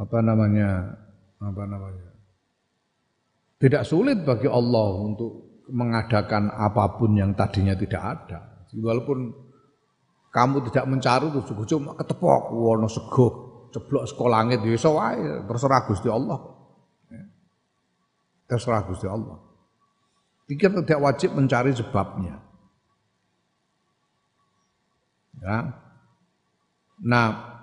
apa 0.00 0.18
namanya? 0.24 0.96
Apa 1.44 1.62
namanya? 1.68 2.08
Tidak 3.60 3.84
sulit 3.84 4.24
bagi 4.24 4.48
Allah 4.48 4.88
untuk 4.96 5.64
mengadakan 5.68 6.52
apa 6.52 6.96
pun 6.96 7.16
yang 7.16 7.36
tadinya 7.36 7.76
tidak 7.76 8.02
ada. 8.02 8.68
Walaupun 8.74 9.32
kamu 10.34 10.66
tidak 10.68 10.84
mencari 10.90 11.30
itu 11.30 11.54
cuma 11.76 11.94
ketepok 11.94 12.50
wono 12.50 12.90
sego 12.90 13.26
ceblok 13.70 14.04
sekolah 14.06 14.42
langit 14.44 14.60
ya 14.66 14.76
terserah 15.46 15.80
Gusti 15.88 16.08
Allah. 16.10 16.38
Ya. 17.08 17.24
Terserah 18.50 18.82
Gusti 18.84 19.06
Allah. 19.08 19.40
Kita 20.44 20.84
tidak 20.84 21.00
wajib 21.00 21.32
mencari 21.32 21.72
sebabnya. 21.72 22.43
Ya. 25.44 25.58
Nah, 27.04 27.54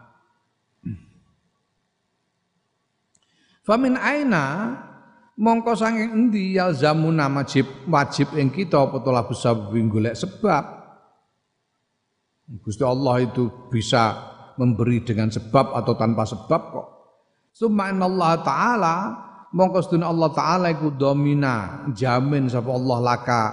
Famin 3.62 3.98
aina 3.98 4.74
mongko 5.38 5.78
sanging 5.78 6.14
endi 6.14 6.58
yalzamuna 6.58 7.30
wajib 7.30 7.66
wajib 7.90 8.34
ing 8.38 8.50
kita 8.50 8.90
apa 8.90 9.02
telah 9.06 9.26
bisa 9.26 9.54
golek 9.54 10.18
sebab 10.18 10.82
Gusti 12.62 12.84
Allah 12.84 13.24
itu 13.24 13.48
bisa 13.72 14.18
memberi 14.60 15.00
dengan 15.08 15.32
sebab 15.32 15.72
atau 15.72 15.96
tanpa 15.96 16.28
sebab 16.28 16.62
kok. 16.76 16.88
Summa 17.56 17.88
Allah 17.88 18.44
taala 18.44 18.96
mongko 19.56 19.80
sedune 19.80 20.04
Allah 20.04 20.30
taala 20.36 20.68
iku 20.68 20.92
domina 20.92 21.88
jamin 21.96 22.52
sapa 22.52 22.68
Allah 22.76 22.98
laka 23.00 23.44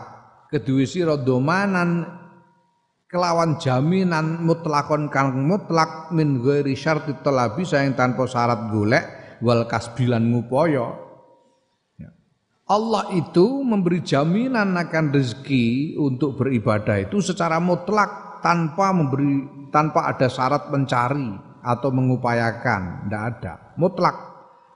kedue 0.51 0.83
sira 0.83 1.14
domanan 1.14 2.03
kelawan 3.09 3.57
jaminan 3.57 4.44
mutlakon 4.44 5.09
kang 5.09 5.33
mutlak 5.49 6.12
min 6.12 6.44
ghairi 6.44 6.77
syarti 6.77 7.16
talabi 7.25 7.64
sayang 7.64 7.97
tanpa 7.97 8.29
syarat 8.29 8.68
golek 8.68 9.05
wal 9.40 9.64
kasbilan 9.64 10.29
ngupaya. 10.29 10.92
Ya. 11.97 12.12
Allah 12.68 13.09
itu 13.16 13.64
memberi 13.64 14.05
jaminan 14.05 14.77
akan 14.77 15.16
rezeki 15.16 15.97
untuk 15.97 16.37
beribadah 16.37 17.01
itu 17.01 17.25
secara 17.25 17.57
mutlak 17.57 18.44
tanpa 18.44 18.92
memberi 18.92 19.49
tanpa 19.73 20.12
ada 20.12 20.29
syarat 20.29 20.68
mencari 20.68 21.33
atau 21.64 21.88
mengupayakan. 21.90 23.09
Tidak 23.09 23.23
ada. 23.25 23.75
Mutlak. 23.81 24.16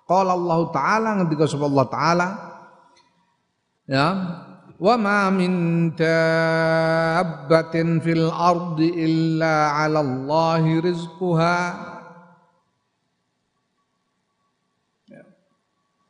Kalau 0.09 0.35
Allah 0.40 0.61
taala 0.73 1.11
ketika 1.25 1.47
Allah 1.57 1.87
taala? 1.88 2.29
Ya 3.87 4.07
min 5.31 5.95
dabbatin 5.95 8.03
fil 8.03 8.27
ardi 8.35 8.90
illa 8.99 9.79
'ala 9.79 10.03
Allahi 10.03 10.83
rizquha 10.83 11.62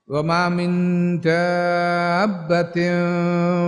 wa 0.09 0.25
ma 0.25 0.49
min 0.49 0.73
dabbatin 1.21 2.97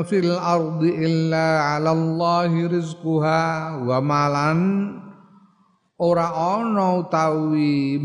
fil 0.09 0.41
ardi 0.41 0.97
illa 0.97 1.77
'ala 1.77 1.93
Allahi 1.93 2.65
rizquha 2.73 3.77
wa 3.85 4.01
malan 4.01 4.89
ora 6.01 6.33
ana 6.33 7.05
utawi 7.05 8.01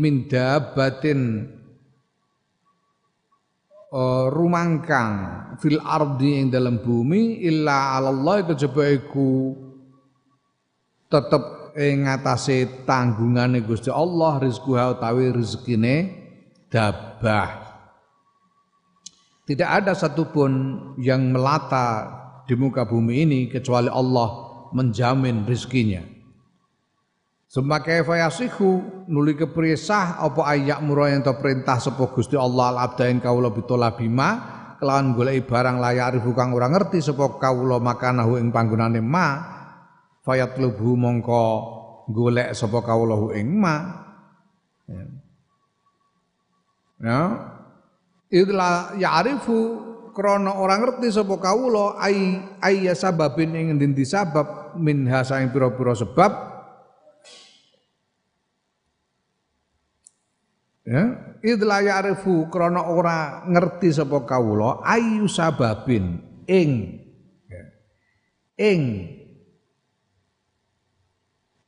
uh, 3.90 4.26
rumangkang 4.32 5.12
fil 5.60 5.82
ardi 5.82 6.40
yang 6.40 6.48
dalam 6.48 6.80
bumi 6.80 7.42
illa 7.44 7.98
Allah 7.98 8.46
kejaba 8.46 8.90
iku 8.90 9.54
tetep 11.10 11.74
ing 11.78 12.06
ngatasé 12.06 12.86
tanggungane 12.86 13.62
Gusti 13.62 13.90
Allah 13.90 14.42
rezeki 14.42 14.72
utawi 14.98 15.30
rezekine 15.30 15.94
dabah 16.70 17.70
tidak 19.50 19.82
ada 19.82 19.98
satupun 19.98 20.78
yang 21.02 21.34
melata 21.34 22.06
di 22.46 22.54
muka 22.54 22.86
bumi 22.86 23.26
ini 23.26 23.40
kecuali 23.50 23.90
Allah 23.90 24.50
menjamin 24.70 25.42
rezekinya. 25.42 26.06
Semakai 27.50 28.06
fayasihu 28.06 29.02
nuli 29.10 29.34
kepriye 29.34 29.74
sah 29.74 30.22
apa 30.22 30.54
ayak 30.54 30.86
murah 30.86 31.10
yang 31.10 31.26
perintah 31.26 31.82
sapa 31.82 32.06
Gusti 32.14 32.38
Allah 32.38 32.70
al 32.70 32.78
abdain 32.78 33.18
kaula 33.18 33.50
bitola 33.50 33.90
bima 33.98 34.38
kelawan 34.78 35.18
golek 35.18 35.50
barang 35.50 35.82
layak 35.82 36.14
arifu 36.14 36.30
kang 36.30 36.54
ora 36.54 36.70
ngerti 36.70 37.02
sapa 37.02 37.42
kawula 37.42 37.82
makanahu 37.82 38.38
ing 38.38 38.54
panggonane 38.54 39.02
ma 39.02 39.26
fayatlubu 40.22 40.94
mongko 40.94 41.46
golek 42.14 42.54
sapa 42.54 42.86
kawula 42.86 43.34
ing 43.34 43.50
ma 43.58 43.76
ya, 44.86 45.04
ya. 47.02 47.20
Idla 48.30 48.94
ya'rifu 48.94 49.58
krana 50.14 50.54
ora 50.54 50.78
ngerti 50.78 51.10
sapa 51.10 51.34
kawula 51.34 51.98
ai 51.98 52.46
ayya 52.62 52.94
sababin 52.94 53.58
ing 53.58 53.74
endi 53.74 54.06
sabab 54.06 54.78
min 54.78 55.10
hasaing 55.10 55.50
pira-pira 55.50 55.98
sebab 55.98 56.49
ya? 60.90 61.04
Idla 61.40 61.80
ya'rifu 61.80 62.50
krana 62.50 62.90
ora 62.90 63.46
ngerti 63.46 63.94
sapa 63.94 64.26
kawula 64.26 64.82
ayu 64.84 65.30
sababin? 65.30 66.20
Ing. 66.50 66.98
Ya, 67.46 67.62
ing. 68.58 68.82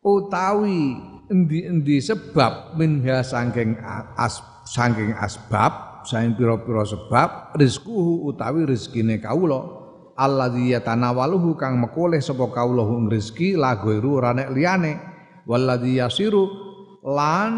Utawi 0.02 0.98
endi-endi 1.30 2.02
sebab 2.02 2.74
minha 2.74 3.22
saking 3.22 3.78
as 4.18 4.42
saking 4.66 5.14
asbab 5.14 6.02
saking 6.02 6.35
pira-pira 6.35 6.82
sebab 6.82 7.54
rizquhu 7.54 8.26
utawi 8.26 8.66
rezekine 8.66 9.22
kawula. 9.22 9.80
Alladzi 10.12 10.76
yatanawaluhu 10.76 11.56
kang 11.56 11.80
mekoleh 11.80 12.20
sapa 12.20 12.50
kawula 12.52 12.85
ing 12.85 13.08
rezeki 13.08 13.56
la 13.56 13.78
ghairu 13.80 14.20
ora 14.20 14.37
nek 14.37 14.52
liyane. 14.52 14.92
Walladzi 15.48 15.96
yasiru 15.96 16.44
lan 17.06 17.52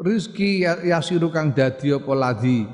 rizki 0.00 0.64
ya, 0.64 0.80
yasiru 0.80 1.28
kang 1.28 1.52
dadi 1.52 1.92
apa 1.92 2.12
ladzi 2.16 2.64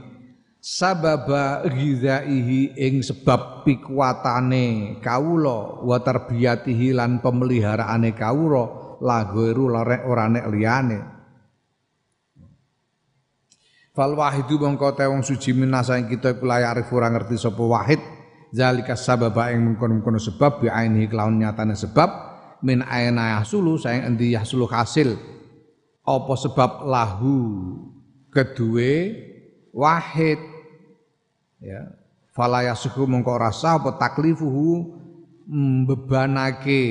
sababa 0.63 1.67
ghizaihi 1.67 2.79
ing 2.79 3.03
sebab 3.03 3.67
pikuatane 3.67 4.99
kawula 5.03 5.83
wa 5.83 5.99
tarbiyatihi 5.99 6.95
lan 6.95 7.23
pemeliharaane 7.23 8.15
kawula 8.15 8.65
la 9.03 9.27
ghairu 9.29 9.71
ora 10.07 10.27
nek 10.27 10.47
liyane. 10.51 10.99
Fal 13.97 14.13
wahidu 14.13 14.61
mongko 14.61 14.93
te 14.93 15.09
wong 15.09 15.25
suci 15.25 15.57
minasa 15.57 15.97
ing 15.97 16.11
kita 16.11 16.37
iku 16.37 16.45
layak 16.45 16.85
ora 16.93 17.09
ngerti 17.09 17.37
sapa 17.41 17.63
wahid. 17.65 18.01
Zalika 18.57 18.95
sababa 18.95 19.53
ing 19.53 19.61
mengkono-mengkono 19.61 20.23
sebab 20.23 20.65
bi 20.65 20.69
ainihi 20.71 21.11
kelawan 21.11 21.37
nyatane 21.37 21.77
sebab 21.77 22.09
min 22.65 22.81
aina 22.81 23.37
yahsulu 23.37 23.77
saing 23.77 24.07
endi 24.07 24.33
yahsulu 24.33 24.65
hasil 24.71 25.36
apa 26.07 26.33
sebab 26.39 26.87
lahu 26.87 27.37
kedue 28.31 29.11
wahid? 29.75 30.39
Ya. 31.59 31.91
Fala 32.31 32.63
yasuhu 32.63 33.11
mongko 33.11 33.35
rasa 33.35 33.83
apa 33.83 33.99
taklifuhu 33.99 34.95
mbebanake 35.51 36.85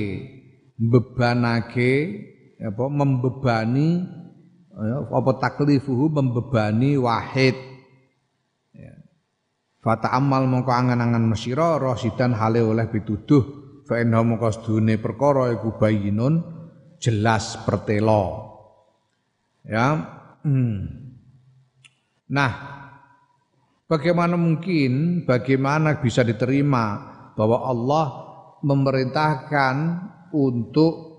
bebanake 0.75 1.93
apa 2.59 2.85
membebani 2.91 4.03
ya, 4.73 4.95
apa 5.07 5.31
taklifuhu 5.39 6.11
membebani 6.11 6.99
wahid. 6.99 7.55
Ya. 8.75 8.99
Fata 9.79 10.11
amal 10.11 10.43
mongko 10.49 10.75
angan-angan 10.75 11.23
mesira 11.23 11.79
rasidan 11.79 12.35
hale 12.35 12.59
oleh 12.59 12.89
pituduh 12.91 13.65
fa 13.85 14.01
inna 14.01 14.25
mongko 14.25 14.49
sedune 14.49 14.97
perkara 14.97 15.53
iku 15.53 15.77
bayinun 15.77 16.41
jelas 16.97 17.61
pertelo 17.61 18.54
ya 19.65 19.87
hmm. 20.45 20.77
nah 22.29 22.51
bagaimana 23.89 24.37
mungkin 24.37 25.25
bagaimana 25.25 25.99
bisa 26.01 26.21
diterima 26.21 27.13
bahwa 27.35 27.65
Allah 27.67 28.05
memerintahkan 28.65 29.75
untuk 30.33 31.15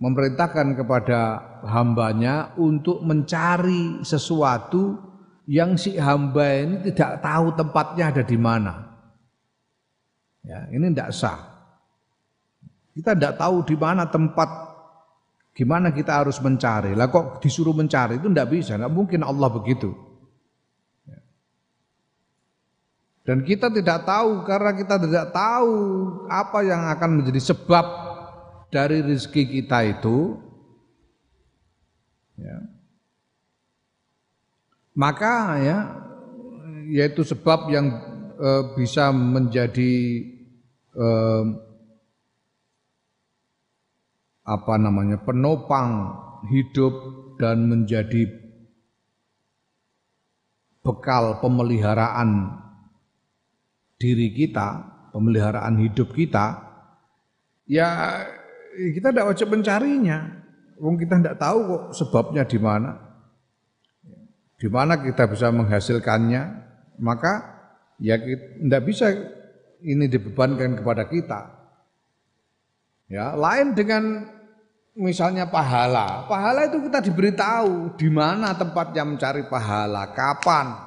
memerintahkan 0.00 0.80
kepada 0.80 1.20
hambanya 1.68 2.56
untuk 2.56 3.04
mencari 3.04 4.00
sesuatu 4.00 4.96
yang 5.50 5.76
si 5.76 5.98
hamba 6.00 6.62
ini 6.62 6.88
tidak 6.88 7.20
tahu 7.20 7.52
tempatnya 7.58 8.04
ada 8.14 8.22
di 8.24 8.38
mana. 8.40 8.74
Ya, 10.40 10.70
ini 10.72 10.94
tidak 10.94 11.10
sah. 11.12 11.40
Kita 12.96 13.12
tidak 13.12 13.36
tahu 13.36 13.66
di 13.66 13.76
mana 13.76 14.08
tempat, 14.08 14.48
gimana 15.54 15.90
kita 15.90 16.22
harus 16.22 16.38
mencari. 16.38 16.94
Lah 16.94 17.10
kok 17.10 17.42
disuruh 17.42 17.74
mencari 17.74 18.18
itu 18.18 18.30
tidak 18.30 18.50
bisa, 18.50 18.78
tidak 18.78 18.92
mungkin 18.92 19.26
Allah 19.26 19.50
begitu. 19.50 19.92
Ya. 21.06 21.20
Dan 23.26 23.42
kita 23.42 23.68
tidak 23.70 24.06
tahu 24.06 24.46
karena 24.46 24.72
kita 24.74 24.96
tidak 25.02 25.26
tahu 25.34 25.74
apa 26.30 26.58
yang 26.62 26.86
akan 26.90 27.10
menjadi 27.22 27.40
sebab 27.52 27.86
dari 28.70 29.02
rezeki 29.02 29.42
kita 29.50 29.78
itu 29.98 30.38
ya, 32.38 32.56
maka 34.94 35.58
ya 35.58 35.78
yaitu 36.90 37.22
sebab 37.26 37.70
yang 37.70 37.86
e, 38.38 38.50
bisa 38.78 39.10
menjadi 39.10 39.94
e, 40.94 41.06
apa 44.44 44.74
namanya 44.80 45.20
penopang 45.20 46.16
hidup 46.48 46.92
dan 47.36 47.68
menjadi 47.68 48.26
bekal 50.80 51.38
pemeliharaan 51.44 52.56
diri 54.00 54.32
kita, 54.32 54.80
pemeliharaan 55.12 55.76
hidup 55.76 56.16
kita, 56.16 56.56
ya 57.68 58.20
kita 58.96 59.12
tidak 59.12 59.28
wajib 59.36 59.48
mencarinya. 59.52 60.40
Wong 60.80 60.96
kita 60.96 61.20
tidak 61.20 61.36
tahu 61.36 61.58
kok 61.68 61.84
sebabnya 61.92 62.48
di 62.48 62.56
mana. 62.56 62.96
Di 64.56 64.68
mana 64.72 64.96
kita 64.96 65.28
bisa 65.28 65.52
menghasilkannya, 65.52 66.42
maka 67.00 67.60
ya 68.00 68.16
tidak 68.16 68.82
bisa 68.88 69.12
ini 69.84 70.08
dibebankan 70.08 70.80
kepada 70.80 71.04
kita. 71.08 71.59
Ya, 73.10 73.34
lain 73.34 73.74
dengan 73.74 74.22
misalnya 74.94 75.50
pahala. 75.50 76.30
Pahala 76.30 76.70
itu 76.70 76.78
kita 76.86 77.02
diberitahu 77.02 77.98
di 77.98 78.06
mana 78.06 78.54
tempatnya 78.54 79.02
mencari 79.02 79.50
pahala, 79.50 80.14
kapan 80.14 80.78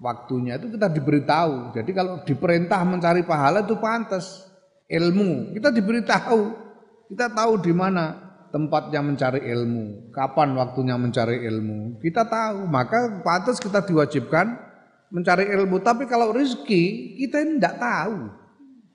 waktunya 0.00 0.56
itu 0.56 0.72
kita 0.72 0.88
diberitahu. 0.88 1.76
Jadi 1.76 1.90
kalau 1.92 2.24
diperintah 2.24 2.80
mencari 2.88 3.20
pahala 3.20 3.68
itu 3.68 3.76
pantas 3.76 4.48
ilmu. 4.88 5.52
Kita 5.52 5.68
diberitahu 5.68 6.68
kita 7.08 7.32
tahu 7.32 7.60
di 7.64 7.72
mana 7.72 8.16
tempatnya 8.48 9.00
mencari 9.04 9.44
ilmu, 9.44 10.12
kapan 10.12 10.56
waktunya 10.56 10.96
mencari 10.96 11.44
ilmu. 11.44 12.00
Kita 12.00 12.24
tahu, 12.24 12.64
maka 12.64 13.20
pantas 13.20 13.60
kita 13.60 13.84
diwajibkan 13.84 14.56
mencari 15.12 15.52
ilmu. 15.52 15.80
Tapi 15.84 16.08
kalau 16.08 16.32
rezeki 16.32 17.16
kita 17.20 17.44
tidak 17.44 17.74
tahu 17.80 18.28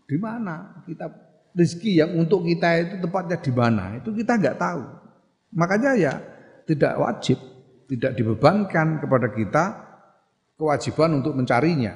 di 0.10 0.18
mana 0.18 0.82
kita 0.86 1.10
rezeki 1.54 2.02
yang 2.02 2.12
untuk 2.18 2.46
kita 2.46 2.82
itu 2.82 2.96
tempatnya 3.02 3.38
di 3.38 3.52
mana 3.54 3.86
itu 4.02 4.10
kita 4.14 4.38
nggak 4.38 4.58
tahu. 4.58 4.84
Makanya 5.54 5.92
ya 5.96 6.14
tidak 6.66 6.98
wajib, 6.98 7.38
tidak 7.90 8.18
dibebankan 8.18 8.98
kepada 8.98 9.28
kita 9.30 9.64
kewajiban 10.58 11.22
untuk 11.22 11.38
mencarinya. 11.38 11.94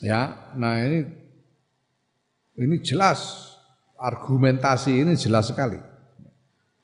Ya, 0.00 0.52
nah 0.56 0.80
ini 0.84 1.08
ini 2.56 2.76
jelas 2.84 3.52
argumentasi 3.96 4.92
ini 4.92 5.12
jelas 5.16 5.48
sekali. 5.52 5.80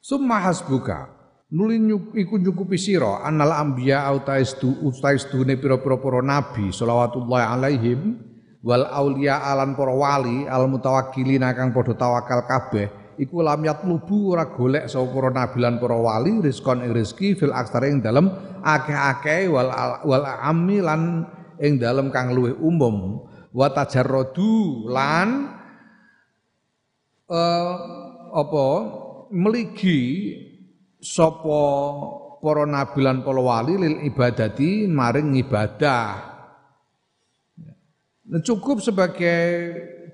Summa 0.00 0.40
hasbuka 0.40 1.12
nuli 1.52 1.76
iku 2.16 2.40
nyukupi 2.40 2.80
sira 2.80 3.20
anal 3.20 3.52
anbiya 3.52 4.08
autaistu 4.08 4.72
utaistune 4.80 5.60
pira-pira 5.60 6.00
para 6.00 6.24
nabi 6.24 6.72
shalawatullah 6.72 7.52
alaihim 7.52 8.31
wal 8.62 8.86
aulia 8.86 9.42
alan 9.42 9.74
para 9.74 9.90
wali 9.90 10.46
al 10.46 10.70
mutawakkilin 10.70 11.42
kang 11.52 11.74
padha 11.74 11.98
tawakal 11.98 12.46
kabeh 12.46 13.18
iku 13.18 13.42
lam 13.42 13.60
yatlubu 13.66 14.32
ora 14.32 14.48
golek 14.48 14.86
sapa 14.86 15.10
para 15.10 15.30
nabi 15.34 15.58
lan 15.60 15.76
para 15.82 15.98
wali 15.98 16.38
rizkon 16.40 16.80
ing 16.86 16.94
fil 17.36 17.52
aksare 17.52 17.90
ing 17.90 18.00
dalem 18.00 18.30
akeh-akeh 18.62 19.50
wal 19.50 19.68
wal 20.06 20.24
ammi 20.24 20.78
lan 20.78 21.26
ing 21.58 21.76
dalem 21.82 22.08
kang 22.14 22.30
luwih 22.32 22.54
umum 22.62 23.26
wa 23.52 23.66
tajarradu 23.68 24.88
lan 24.88 25.58
eh, 27.28 27.74
apa 28.32 28.66
meligi 29.34 30.00
sapa 31.02 31.62
para 32.42 32.64
nabi 32.66 33.00
para 33.22 33.40
wali 33.42 33.74
lil 33.78 33.96
ibadati 34.06 34.86
maring 34.90 35.38
ibadah. 35.38 36.31
Nah, 38.22 38.38
cukup 38.38 38.78
sebagai 38.78 39.40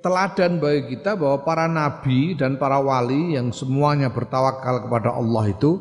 teladan 0.01 0.57
bagi 0.57 0.97
kita 0.97 1.19
bahwa 1.19 1.45
para 1.45 1.67
nabi 1.69 2.33
dan 2.39 2.57
para 2.57 2.81
wali 2.81 3.37
yang 3.37 3.53
semuanya 3.53 4.09
bertawakal 4.09 4.87
kepada 4.87 5.13
Allah 5.13 5.53
itu 5.53 5.73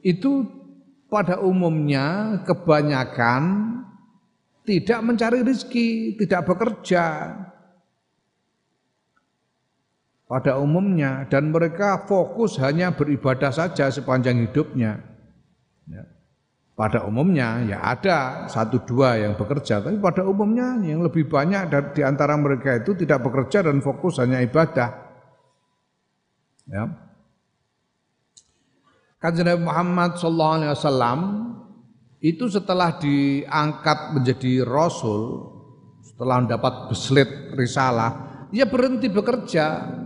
itu 0.00 0.46
pada 1.10 1.42
umumnya 1.42 2.38
kebanyakan 2.46 3.74
tidak 4.64 5.02
mencari 5.02 5.42
rezeki, 5.42 6.14
tidak 6.14 6.46
bekerja, 6.46 7.34
pada 10.30 10.62
umumnya 10.62 11.26
dan 11.26 11.50
mereka 11.50 12.06
fokus 12.06 12.54
hanya 12.62 12.94
beribadah 12.94 13.50
saja 13.50 13.90
sepanjang 13.90 14.46
hidupnya. 14.46 15.09
Pada 16.80 17.04
umumnya 17.04 17.60
ya 17.68 17.84
ada 17.84 18.48
satu 18.48 18.80
dua 18.88 19.20
yang 19.20 19.36
bekerja, 19.36 19.84
tapi 19.84 20.00
pada 20.00 20.24
umumnya 20.24 20.80
yang 20.80 21.04
lebih 21.04 21.28
banyak 21.28 21.68
di 21.92 22.00
antara 22.00 22.40
mereka 22.40 22.80
itu 22.80 22.96
tidak 22.96 23.20
bekerja 23.20 23.68
dan 23.68 23.84
fokus 23.84 24.16
hanya 24.16 24.40
ibadah. 24.40 24.88
Ya. 26.64 26.88
Kanjeng 29.20 29.60
Muhammad 29.60 30.16
Sallallahu 30.16 30.56
Alaihi 30.56 30.72
Wasallam 30.72 31.20
itu 32.24 32.48
setelah 32.48 32.96
diangkat 32.96 34.16
menjadi 34.16 34.64
rasul, 34.64 35.52
setelah 36.00 36.40
mendapat 36.40 36.88
beslit 36.88 37.28
risalah, 37.60 38.48
ia 38.56 38.64
berhenti 38.64 39.12
bekerja 39.12 40.00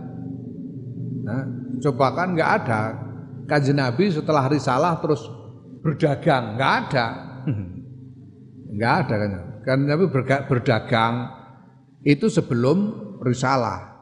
Nah, 1.25 1.41
Coba 1.81 2.13
kan 2.15 2.37
nggak 2.37 2.51
ada. 2.63 2.81
Kanjeng 3.45 3.77
Nabi 3.77 4.09
setelah 4.09 4.49
risalah 4.49 4.97
terus 5.01 5.21
berdagang, 5.85 6.57
nggak 6.57 6.73
ada. 6.81 7.07
Nggak 8.73 8.93
ada 9.05 9.13
kan. 9.21 9.31
Kan 9.61 9.77
Nabi 9.85 10.09
berdagang 10.49 11.15
itu 12.01 12.25
sebelum 12.25 12.77
risalah. 13.21 13.93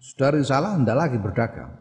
Sudah 0.00 0.32
risalah 0.32 0.80
hendak 0.80 0.96
lagi 0.96 1.20
berdagang. 1.20 1.76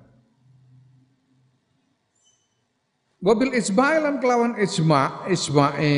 Wabil 3.24 3.56
ijma' 3.56 4.20
kelawan 4.20 4.60
ijma' 4.60 5.32
ijma'e 5.32 5.96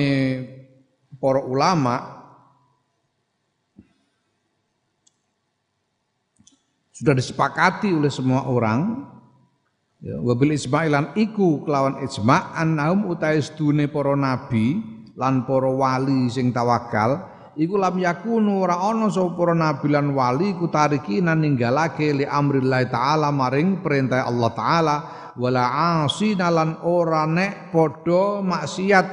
para 1.17 1.41
ulama 1.43 2.23
sudah 6.95 7.13
disepakati 7.13 7.91
oleh 7.91 8.07
semua 8.07 8.47
orang 8.47 9.05
ya, 10.01 10.17
wabil 10.21 10.53
ismailan 10.53 11.13
iku 11.17 11.65
kelawan 11.65 12.01
ijma 12.05 12.53
annahum 12.53 13.09
utai 13.09 13.41
sedune 13.41 13.89
para 13.89 14.13
nabi 14.13 14.81
lan 15.17 15.45
para 15.49 15.69
wali 15.69 16.29
sing 16.29 16.53
tawakal 16.53 17.25
iku 17.57 17.75
lam 17.81 17.97
yakunu 17.97 18.61
ora 18.61 18.77
ana 18.77 19.09
sapa 19.09 19.33
para 19.33 19.53
nabi 19.57 19.87
lan 19.89 20.13
wali 20.13 20.53
ku 20.53 20.69
tariki 20.69 21.19
nan 21.25 21.41
ninggalake 21.41 22.13
li 22.13 22.25
amrillah 22.25 22.85
taala 22.85 23.33
maring 23.33 23.81
perintah 23.81 24.29
Allah 24.29 24.51
taala 24.53 24.95
wala 25.37 25.63
asina 26.05 26.53
lan 26.53 26.81
ora 26.85 27.25
nek 27.25 27.73
padha 27.73 28.41
maksiat 28.45 29.07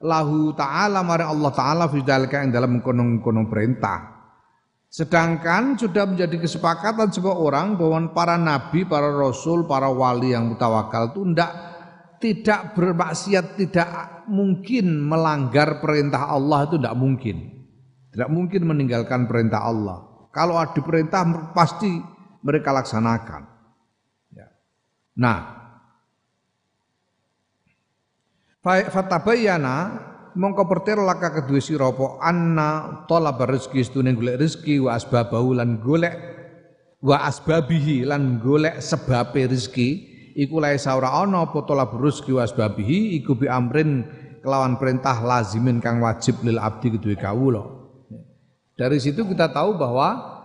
lahu 0.00 0.56
taala 0.56 1.04
maring 1.04 1.28
Allah 1.28 1.52
taala 1.52 1.84
fi 1.92 2.00
ing 2.00 2.52
dalam 2.52 2.80
kono-kono 2.80 3.48
perintah 3.48 4.15
Sedangkan 4.96 5.76
sudah 5.76 6.08
menjadi 6.08 6.40
kesepakatan 6.40 7.12
sebuah 7.12 7.36
orang 7.36 7.76
bahwa 7.76 8.16
para 8.16 8.40
nabi, 8.40 8.88
para 8.88 9.12
rasul, 9.12 9.68
para 9.68 9.92
wali 9.92 10.32
yang 10.32 10.56
mutawakal 10.56 11.12
itu 11.12 11.20
tidak 11.20 11.52
tidak 12.16 12.60
bermaksiat, 12.72 13.60
tidak 13.60 14.24
mungkin 14.24 15.04
melanggar 15.04 15.84
perintah 15.84 16.32
Allah 16.32 16.64
itu 16.64 16.80
tidak 16.80 16.96
mungkin. 16.96 17.36
Tidak 18.08 18.32
mungkin 18.32 18.64
meninggalkan 18.64 19.28
perintah 19.28 19.68
Allah. 19.68 20.00
Kalau 20.32 20.56
ada 20.56 20.80
perintah 20.80 21.52
pasti 21.52 21.92
mereka 22.40 22.72
laksanakan. 22.72 23.42
Ya. 24.32 24.48
Nah, 25.20 25.38
fatabayana 28.64 29.76
mongko 30.36 30.68
pertero 30.68 31.02
laka 31.02 31.32
kedua 31.42 31.58
sira 31.58 31.88
apa 31.88 32.20
anna 32.20 33.02
talab 33.08 33.40
rezeki 33.40 33.80
sedune 33.80 34.12
golek 34.12 34.36
rezeki 34.36 34.84
wa 34.84 34.94
asbabahu 34.94 35.56
lan 35.56 35.80
golek 35.80 36.14
wa 37.00 37.24
asbabihi 37.24 38.04
lan 38.04 38.38
golek 38.38 38.84
sebabe 38.84 39.48
rezeki 39.48 39.88
iku 40.36 40.60
lae 40.60 40.76
saura 40.76 41.24
apa 41.24 41.58
talab 41.64 41.96
rezeki 41.96 42.36
wa 42.36 42.44
asbabihi 42.44 43.16
iku 43.18 43.32
bi 43.34 43.48
amrin 43.48 44.04
kelawan 44.44 44.76
perintah 44.76 45.24
lazimin 45.24 45.80
kang 45.80 45.98
wajib 46.04 46.38
lil 46.46 46.60
abdi 46.62 46.94
kedua 46.94 47.18
kawula. 47.18 47.64
Dari 48.76 49.00
situ 49.00 49.24
kita 49.24 49.50
tahu 49.50 49.74
bahwa 49.74 50.36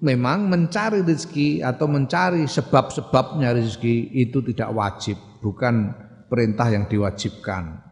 memang 0.00 0.48
mencari 0.48 1.04
rezeki 1.04 1.60
atau 1.60 1.84
mencari 1.84 2.48
sebab-sebabnya 2.48 3.52
rezeki 3.52 4.10
itu 4.16 4.40
tidak 4.40 4.72
wajib 4.72 5.20
bukan 5.44 5.92
perintah 6.32 6.72
yang 6.72 6.88
diwajibkan 6.88 7.83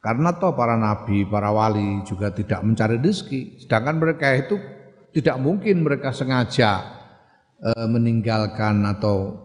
karena 0.00 0.32
toh 0.32 0.56
para 0.56 0.80
nabi, 0.80 1.28
para 1.28 1.52
wali 1.52 2.00
juga 2.08 2.32
tidak 2.32 2.64
mencari 2.64 2.96
rezeki. 2.96 3.60
Sedangkan 3.60 4.00
mereka 4.00 4.32
itu 4.32 4.56
tidak 5.12 5.36
mungkin 5.36 5.84
mereka 5.84 6.08
sengaja 6.16 6.80
e, 7.60 7.68
meninggalkan 7.84 8.80
atau 8.88 9.44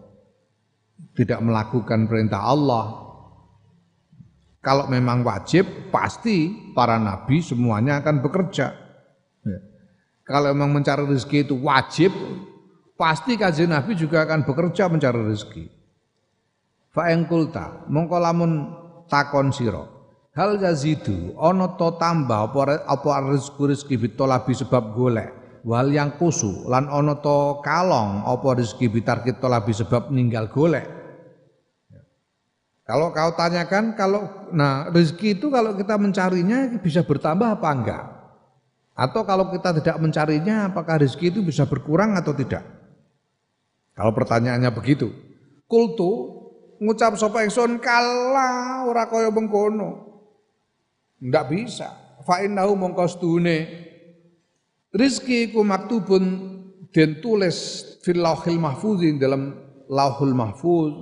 tidak 1.12 1.44
melakukan 1.44 2.08
perintah 2.08 2.40
Allah. 2.40 3.04
Kalau 4.64 4.88
memang 4.88 5.20
wajib, 5.20 5.92
pasti 5.92 6.72
para 6.72 6.96
nabi 6.96 7.44
semuanya 7.44 8.00
akan 8.00 8.24
bekerja. 8.24 8.72
Ya. 9.44 9.60
Kalau 10.24 10.56
memang 10.56 10.80
mencari 10.80 11.04
rezeki 11.04 11.52
itu 11.52 11.54
wajib, 11.60 12.16
pasti 12.96 13.36
kajian 13.36 13.76
nabi 13.76 13.92
juga 13.92 14.24
akan 14.24 14.48
bekerja 14.48 14.88
mencari 14.88 15.20
rezeki. 15.20 15.68
Fa'engkulta, 16.96 17.92
mongko 17.92 18.16
lamun 18.16 18.52
takon 19.04 19.52
siro 19.52 19.95
Hal 20.36 20.60
yazidu 20.60 21.32
ana 21.40 21.80
to 21.80 21.96
tambah 21.96 22.52
apa 22.52 22.84
apa 22.84 23.08
rezeki 23.24 23.72
rezeki 23.72 23.94
bitolabi 24.04 24.52
sebab 24.52 24.92
golek. 24.92 25.32
Wal 25.64 25.88
yang 25.96 26.20
kusu 26.20 26.68
lan 26.68 26.92
ana 26.92 27.16
to 27.24 27.64
kalong 27.64 28.20
apa 28.20 28.60
rezeki 28.60 29.00
bitarkit 29.00 29.40
tolabi 29.40 29.72
sebab 29.72 30.12
ninggal 30.12 30.52
golek. 30.52 30.84
Kalau 32.84 33.16
kau 33.16 33.32
tanyakan 33.32 33.96
kalau 33.96 34.52
nah 34.52 34.92
rezeki 34.92 35.40
itu 35.40 35.48
kalau 35.48 35.72
kita 35.72 35.96
mencarinya 35.96 36.68
bisa 36.84 37.00
bertambah 37.00 37.56
apa 37.56 37.68
enggak? 37.72 38.04
Atau 38.92 39.24
kalau 39.24 39.48
kita 39.48 39.72
tidak 39.80 39.96
mencarinya 40.04 40.68
apakah 40.68 41.00
rezeki 41.00 41.32
itu 41.32 41.40
bisa 41.40 41.64
berkurang 41.64 42.12
atau 42.12 42.36
tidak? 42.36 42.60
Kalau 43.96 44.12
pertanyaannya 44.12 44.68
begitu. 44.68 45.08
Kultu 45.64 46.44
ngucap 46.76 47.16
sapa 47.16 47.40
ingsun 47.40 47.80
kala 47.80 48.84
ora 48.84 49.08
kaya 49.08 49.32
mengkono 49.32 50.06
Tidak 51.20 51.44
bisa. 51.48 51.88
Fa 52.26 52.42
innahu 52.42 52.76
mongko 52.76 53.06
stune 53.08 53.56
rizki 54.92 55.52
ku 55.52 55.62
maktubun 55.62 56.24
den 56.90 57.20
tulis 57.20 57.84
fil 58.02 58.20
lauhil 58.20 58.58
mahfuz 58.60 59.00
dalam 59.20 59.54
lauhul 59.88 60.34
mahfuz. 60.34 60.94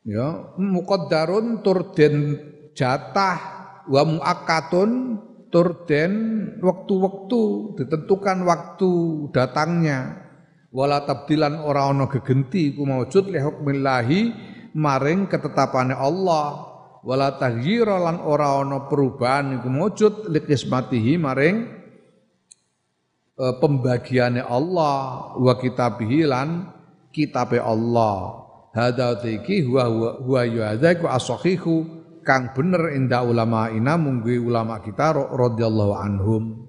Ya, 0.00 0.56
muqaddarun 0.56 1.60
tur 1.62 1.92
den 1.92 2.40
jatah 2.72 3.38
wa 3.86 4.02
muakkatun 4.02 4.90
tur 5.52 5.84
den 5.84 6.12
waktu-waktu 6.62 7.42
ditentukan 7.78 8.42
waktu 8.48 8.90
datangnya 9.34 10.30
wala 10.70 11.02
tabdilan 11.02 11.58
ora 11.66 11.90
ana 11.90 12.06
gegenti 12.06 12.74
ku 12.74 12.86
maujud 12.86 13.34
li 13.34 13.38
hukmillahi 13.42 14.20
maring 14.74 15.26
ketetapane 15.30 15.94
Allah. 15.94 16.70
Wala 17.00 17.40
taghyira 17.40 17.96
lan 17.96 18.20
ora 18.20 18.60
ana 18.60 18.84
perubahan 18.84 19.56
iku 19.56 19.72
mujud 19.72 20.14
likismatihi 20.28 21.16
maring 21.16 21.56
e, 23.40 23.44
pembagiane 23.56 24.44
Allah 24.44 25.32
wa 25.32 25.54
kitabihi 25.56 26.28
lan 26.28 26.68
kitabe 27.08 27.56
Allah. 27.56 28.44
Hadza 28.76 29.16
iki 29.26 29.64
huwa 29.64 29.88
huwa 30.20 30.44
yu'adzaku 30.44 31.08
as-sahihu 31.08 31.74
kang 32.22 32.52
bener 32.52 32.94
inda 32.94 33.24
ulama 33.24 33.72
ina 33.72 33.96
munggu 33.96 34.36
ulama 34.36 34.78
kita 34.84 35.16
radhiyallahu 35.16 35.94
anhum. 35.96 36.68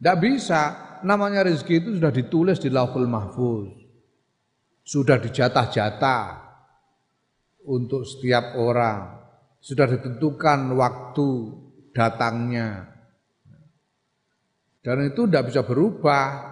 Tidak 0.00 0.16
bisa 0.18 0.60
namanya 1.06 1.46
rezeki 1.46 1.74
itu 1.78 1.90
sudah 2.00 2.10
ditulis 2.10 2.58
di 2.58 2.72
lauhul 2.72 3.06
mahfuz. 3.06 3.70
Sudah 4.82 5.22
dijatah-jatah 5.22 6.51
untuk 7.66 8.06
setiap 8.06 8.58
orang. 8.58 9.22
Sudah 9.62 9.86
ditentukan 9.86 10.74
waktu 10.74 11.28
datangnya. 11.94 12.90
Dan 14.82 15.06
itu 15.06 15.30
tidak 15.30 15.54
bisa 15.54 15.62
berubah. 15.62 16.50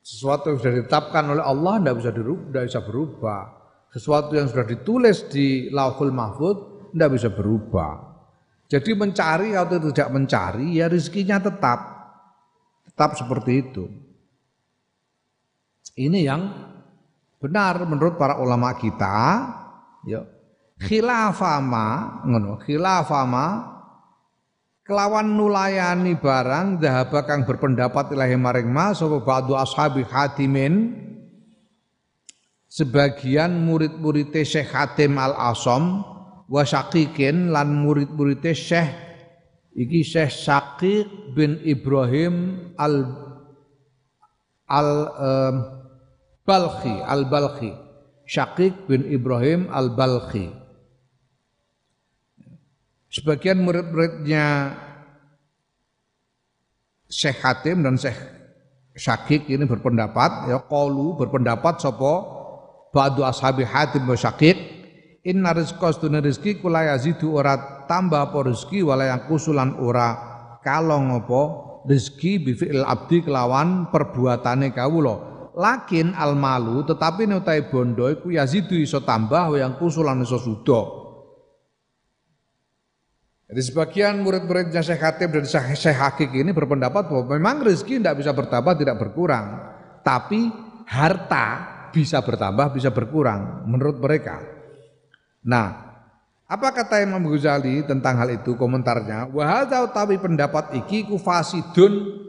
Sesuatu 0.00 0.48
yang 0.48 0.58
sudah 0.58 0.74
ditetapkan 0.80 1.24
oleh 1.36 1.44
Allah 1.44 1.74
tidak 1.84 1.96
bisa 2.00 2.10
tidak 2.16 2.64
bisa 2.72 2.80
berubah. 2.80 3.40
Sesuatu 3.92 4.32
yang 4.32 4.48
sudah 4.48 4.64
ditulis 4.64 5.28
di 5.28 5.68
Lauhul 5.68 6.16
Mahfud 6.16 6.56
tidak 6.96 7.10
bisa 7.12 7.28
berubah. 7.28 8.08
Jadi 8.68 8.90
mencari 8.96 9.52
atau 9.52 9.76
tidak 9.92 10.08
mencari 10.12 10.80
ya 10.80 10.88
rezekinya 10.88 11.40
tetap 11.40 11.80
tetap 12.88 13.16
seperti 13.16 13.52
itu. 13.64 13.84
Ini 15.98 16.20
yang 16.24 16.42
benar 17.40 17.84
menurut 17.84 18.16
para 18.16 18.40
ulama 18.40 18.72
kita 18.76 19.16
ya. 20.06 20.22
Khilafama 20.78 22.22
ngono. 22.22 22.62
Khilafama 22.62 23.78
kelawan 24.88 25.36
nulayani 25.36 26.16
barang 26.16 26.80
dahaba 26.80 27.28
kang 27.28 27.44
berpendapat 27.44 28.16
ilahi 28.16 28.40
maring 28.40 28.72
ma 28.72 28.96
sapa 28.96 29.20
ba'du 29.20 29.52
ashabi 29.52 30.00
hatimin 30.00 30.96
sebagian 32.72 33.52
murid-murid 33.68 34.32
Syekh 34.32 34.72
Hatim 34.72 35.20
Al-Asom 35.20 36.04
wa 36.48 36.62
Syaqiqin 36.64 37.52
lan 37.52 37.84
murid-murid 37.84 38.40
Syekh 38.56 38.88
iki 39.76 40.00
Syekh 40.00 40.32
Syaqiq 40.32 41.36
bin 41.36 41.60
Ibrahim 41.68 42.72
Al 42.80 42.96
Al 44.68 44.90
um, 45.20 45.54
Balkhi 46.48 46.96
Al 47.04 47.28
Balkhi 47.28 47.87
Syakik 48.28 48.84
bin 48.84 49.08
Ibrahim 49.08 49.72
Al-Balkhi. 49.72 50.52
Sebagian 53.08 53.64
murid-muridnya 53.64 54.76
Syekh 57.08 57.40
Hatim 57.40 57.80
dan 57.80 57.96
Syekh 57.96 58.20
Syakik 58.92 59.48
ini 59.48 59.64
berpendapat 59.64 60.52
ya 60.52 60.60
qalu 60.60 61.16
berpendapat 61.16 61.80
sapa 61.80 62.12
ba'du 62.92 63.24
ashabi 63.24 63.64
Hatim 63.64 64.04
wa 64.04 64.12
Syakik 64.12 64.60
inna 65.24 65.56
rizqa 65.56 65.88
stune 65.96 66.20
rezeki 66.20 66.60
kula 66.60 66.84
yazidu 66.84 67.32
ora 67.32 67.88
tambah 67.88 68.28
apa 68.28 68.52
rezeki 68.52 68.84
wala 68.84 69.08
yang 69.08 69.24
kusulan 69.24 69.72
ora 69.80 70.12
kalong 70.60 71.16
apa 71.16 71.42
rezeki 71.88 72.32
bi 72.44 72.52
fi'il 72.52 72.84
abdi 72.84 73.24
kelawan 73.24 73.88
perbuatane 73.88 74.76
kawula 74.76 75.37
lakin 75.58 76.14
al 76.14 76.38
malu 76.38 76.86
tetapi 76.86 77.26
nek 77.26 77.66
bondo 77.74 78.06
iku 78.06 78.30
yazidu 78.30 78.78
iso 78.78 79.02
tambah 79.02 79.58
yang 79.58 79.74
kusulan 79.74 80.22
iso 80.22 80.38
sudo 80.38 80.98
jadi 83.48 83.64
sebagian 83.64 84.20
murid-muridnya 84.20 84.84
Syekh 84.84 85.00
Hatib 85.00 85.32
dan 85.32 85.48
Syekh 85.48 85.96
Hakik 85.96 86.36
ini 86.36 86.52
berpendapat 86.52 87.08
bahwa 87.08 87.32
memang 87.32 87.64
rezeki 87.64 87.96
tidak 87.96 88.20
bisa 88.20 88.36
bertambah, 88.36 88.76
tidak 88.76 89.00
berkurang. 89.00 89.72
Tapi 90.04 90.52
harta 90.84 91.46
bisa 91.88 92.20
bertambah, 92.20 92.76
bisa 92.76 92.92
berkurang 92.92 93.64
menurut 93.64 94.04
mereka. 94.04 94.44
Nah, 95.48 95.96
apa 96.44 96.68
kata 96.76 97.00
Imam 97.00 97.24
Ghazali 97.24 97.88
tentang 97.88 98.20
hal 98.20 98.36
itu 98.36 98.52
komentarnya? 98.52 99.32
Wahada 99.32 99.80
utawi 99.80 100.20
pendapat 100.20 100.76
iki 100.84 101.08
ku 101.08 101.16
fasidun 101.16 102.27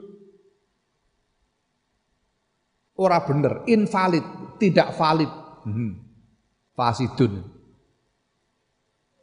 ora 2.99 3.23
bener, 3.23 3.63
invalid, 3.71 4.59
tidak 4.59 4.91
valid. 4.99 5.31
Hmm. 5.63 5.95
Fasidun. 6.75 7.43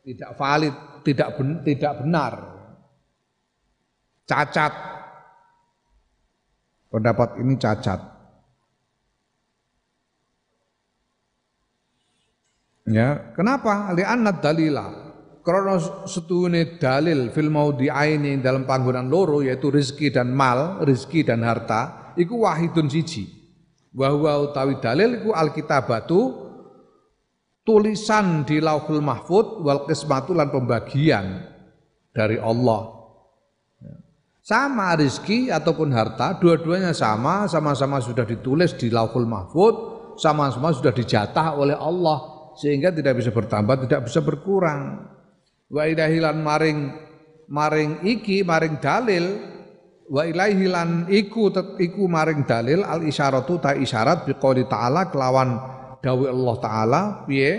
Tidak 0.00 0.32
valid, 0.36 0.74
tidak 1.04 1.28
ben, 1.36 1.60
tidak 1.60 1.92
benar. 2.00 2.34
Cacat. 4.24 4.72
Pendapat 6.88 7.28
ini 7.42 7.54
cacat. 7.60 8.00
Ya, 12.86 13.34
kenapa? 13.34 13.90
Li'anna 13.92 14.30
dalila. 14.30 15.06
Karena 15.42 15.78
setune 16.06 16.78
dalil 16.78 17.30
fil 17.30 17.50
aini 17.90 18.38
dalam 18.42 18.66
panggonan 18.66 19.06
loro 19.06 19.42
yaitu 19.42 19.70
rizki 19.70 20.10
dan 20.10 20.34
mal, 20.34 20.82
rizki 20.82 21.22
dan 21.22 21.42
harta, 21.46 22.14
iku 22.18 22.46
wahidun 22.46 22.90
siji. 22.90 23.35
Wa 23.96 24.12
utawi 24.12 24.76
dalil 24.76 25.24
iku 25.24 25.32
alkitabatu 25.32 26.20
tulisan 27.64 28.44
di 28.44 28.60
Lauhul 28.60 29.00
Mahfud 29.00 29.64
wal 29.64 29.88
pembagian 30.52 31.40
dari 32.12 32.36
Allah. 32.36 32.92
Sama 34.46 34.94
rizki 34.94 35.50
ataupun 35.50 35.90
harta, 35.90 36.38
dua-duanya 36.38 36.94
sama, 36.94 37.50
sama-sama 37.50 37.98
sudah 37.98 38.22
ditulis 38.22 38.78
di 38.78 38.94
Lauhul 38.94 39.26
Mahfud, 39.26 39.74
sama-sama 40.22 40.70
sudah 40.70 40.94
dijatah 40.94 41.58
oleh 41.58 41.74
Allah 41.74 42.52
sehingga 42.54 42.94
tidak 42.94 43.18
bisa 43.18 43.34
bertambah, 43.34 43.88
tidak 43.90 44.06
bisa 44.06 44.22
berkurang. 44.22 45.02
Wa 45.66 45.90
ilahilan 45.90 46.38
maring 46.46 46.78
maring 47.50 48.06
iki 48.06 48.46
maring 48.46 48.78
dalil 48.78 49.24
wa 50.06 50.22
ilaihilan 50.22 51.10
iku 51.10 51.50
iku 51.78 52.06
maring 52.06 52.46
dalil 52.46 52.86
al 52.86 53.02
isyaratu 53.02 53.58
ta 53.58 53.74
isyarat 53.74 54.22
biqouli 54.26 54.66
ta'ala 54.70 55.10
kelawan 55.10 55.58
dawuh 56.02 56.30
Allah 56.30 56.56
taala 56.62 57.00
piye? 57.26 57.52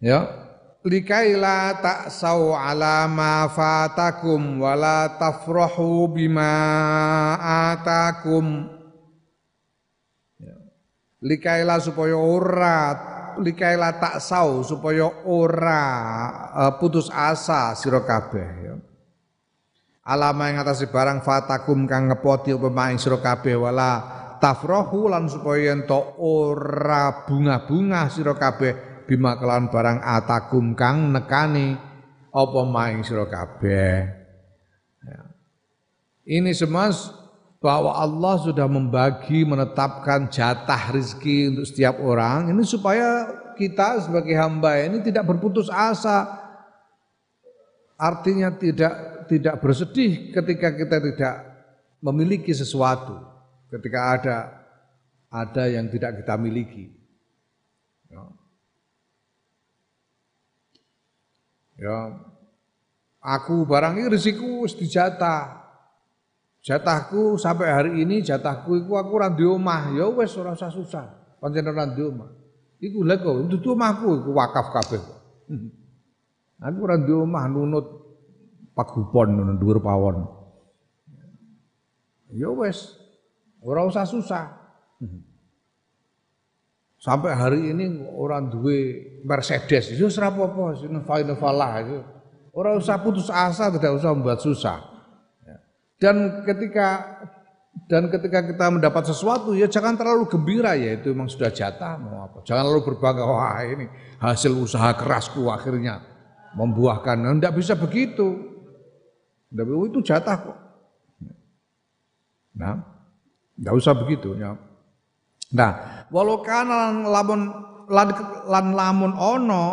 Ya. 0.00 0.40
Likaila 0.84 1.80
ta'sau 1.80 2.52
ala 2.52 3.08
ma 3.08 3.48
fatakum 3.48 4.60
wala 4.60 5.16
tafrahu 5.16 6.12
bima 6.12 6.52
atakum. 7.72 8.68
Ya. 10.36 10.60
likaila 11.24 11.80
supaya 11.80 12.12
ora 12.20 12.80
likaila 13.40 13.96
taksau 13.96 14.60
supaya 14.60 15.08
ora 15.24 15.84
uh, 16.52 16.72
putus 16.76 17.08
asa 17.10 17.72
sira 17.74 18.04
kabeh 18.04 18.48
ya 18.60 18.74
alama 20.04 20.52
yang 20.52 20.60
atas 20.60 20.84
barang 20.84 21.24
fatakum 21.24 21.88
kang 21.88 22.12
ngepoti 22.12 22.52
apa 22.52 22.68
maing 22.68 23.00
sira 23.00 23.16
kabeh 23.24 23.56
wala 23.56 24.04
tafrohu 24.36 25.08
lan 25.08 25.32
supaya 25.32 25.72
ento 25.72 26.20
ora 26.20 27.24
bunga-bunga 27.24 28.12
sira 28.12 28.36
kabeh 28.36 29.04
bima 29.08 29.40
kelan 29.40 29.72
barang 29.72 30.04
atakum 30.04 30.76
kang 30.76 31.08
nekani 31.08 31.72
apa 32.28 32.60
maing 32.68 33.00
sira 33.00 33.24
kabeh. 33.24 34.22
Ya. 35.04 35.20
ini 36.28 36.52
semua 36.52 36.92
bahwa 37.64 37.96
Allah 37.96 38.36
sudah 38.44 38.68
membagi 38.68 39.48
menetapkan 39.48 40.28
jatah 40.28 40.92
rizki 40.92 41.48
untuk 41.48 41.64
setiap 41.64 41.96
orang. 42.04 42.52
Ini 42.52 42.60
supaya 42.68 43.24
kita 43.56 44.04
sebagai 44.04 44.36
hamba 44.36 44.76
ini 44.84 45.00
tidak 45.00 45.24
berputus 45.24 45.72
asa. 45.72 46.44
Artinya 47.96 48.52
tidak 48.52 49.13
tidak 49.26 49.60
bersedih 49.60 50.32
ketika 50.32 50.74
kita 50.76 50.96
tidak 51.00 51.34
memiliki 52.04 52.52
sesuatu 52.52 53.34
ketika 53.74 54.00
ada 54.14 54.36
ada 55.34 55.66
yang 55.66 55.90
tidak 55.90 56.22
kita 56.22 56.38
miliki. 56.38 56.94
Ya. 58.06 58.22
ya. 61.82 61.98
Aku 63.18 63.66
barang 63.66 63.98
ini 63.98 64.06
risiko 64.14 64.62
dijatah. 64.68 65.66
Jatahku 66.64 67.36
sampai 67.36 67.68
hari 67.68 67.92
ini 68.00 68.24
jatahku 68.24 68.72
iku 68.84 68.96
aku 68.96 69.10
ora 69.20 69.28
di 69.28 69.44
omah. 69.44 69.92
Ya 69.92 70.06
wis 70.08 70.32
ora 70.38 70.56
usah 70.56 70.72
susah. 70.72 71.04
Pancen 71.42 71.66
ora 71.66 71.84
di 71.90 72.00
omah. 72.00 72.30
Iku 72.80 73.04
kok 73.04 73.34
itu 73.52 73.68
omahku 73.74 74.22
iku 74.22 74.30
wakaf 74.32 74.70
kabeh. 74.72 75.02
Aku 76.64 76.78
ora 76.88 76.96
di 76.96 77.12
omah 77.12 77.44
nunut 77.50 78.03
pagupon 78.74 79.38
nunut 79.38 79.56
dhuwur 79.62 79.78
pawon. 79.80 80.26
Ya 82.34 82.50
wis 82.50 83.04
Ora 83.64 83.80
usah 83.88 84.04
susah. 84.04 84.44
Sampai 87.00 87.32
hari 87.36 87.72
ini 87.72 88.04
orang 88.16 88.52
duwe 88.52 88.96
Mercedes, 89.24 89.92
itu 89.92 90.08
ora 90.20 90.32
apa-apa, 90.32 90.76
sing 90.76 90.92
falah 91.36 91.72
itu. 91.80 92.00
Ora 92.52 92.76
usah 92.76 93.00
putus 93.00 93.28
asa, 93.28 93.68
tidak 93.72 94.00
usah 94.00 94.12
membuat 94.12 94.40
susah. 94.40 94.84
Ya. 95.44 95.56
Dan 96.00 96.44
ketika 96.44 96.88
dan 97.88 98.08
ketika 98.08 98.40
kita 98.46 98.70
mendapat 98.70 99.10
sesuatu 99.10 99.52
ya 99.52 99.66
jangan 99.66 99.98
terlalu 99.98 100.30
gembira 100.30 100.78
ya 100.78 100.94
itu 100.96 101.10
memang 101.12 101.28
sudah 101.28 101.52
jatah 101.52 102.00
mau 102.00 102.24
apa. 102.24 102.40
Jangan 102.46 102.64
lalu 102.72 102.80
berbangga 102.88 103.24
wah 103.26 103.60
ini 103.64 103.88
hasil 104.20 104.54
usaha 104.56 104.92
kerasku 104.96 105.48
akhirnya 105.50 106.00
membuahkan. 106.56 107.20
Tidak 107.20 107.52
bisa 107.56 107.74
begitu. 107.76 108.53
Tidak 109.54 109.86
itu 109.86 110.02
jatah 110.02 110.34
kok. 110.34 110.58
Nah, 112.58 112.94
Enggak 113.54 113.74
usah 113.78 113.94
begitu 113.94 114.34
ya. 114.34 114.58
Nah, 115.54 115.72
walau 116.10 116.42
kana 116.42 116.90
lamun 117.06 117.54
lan, 117.86 118.66
lamun 118.74 119.14
ono 119.14 119.66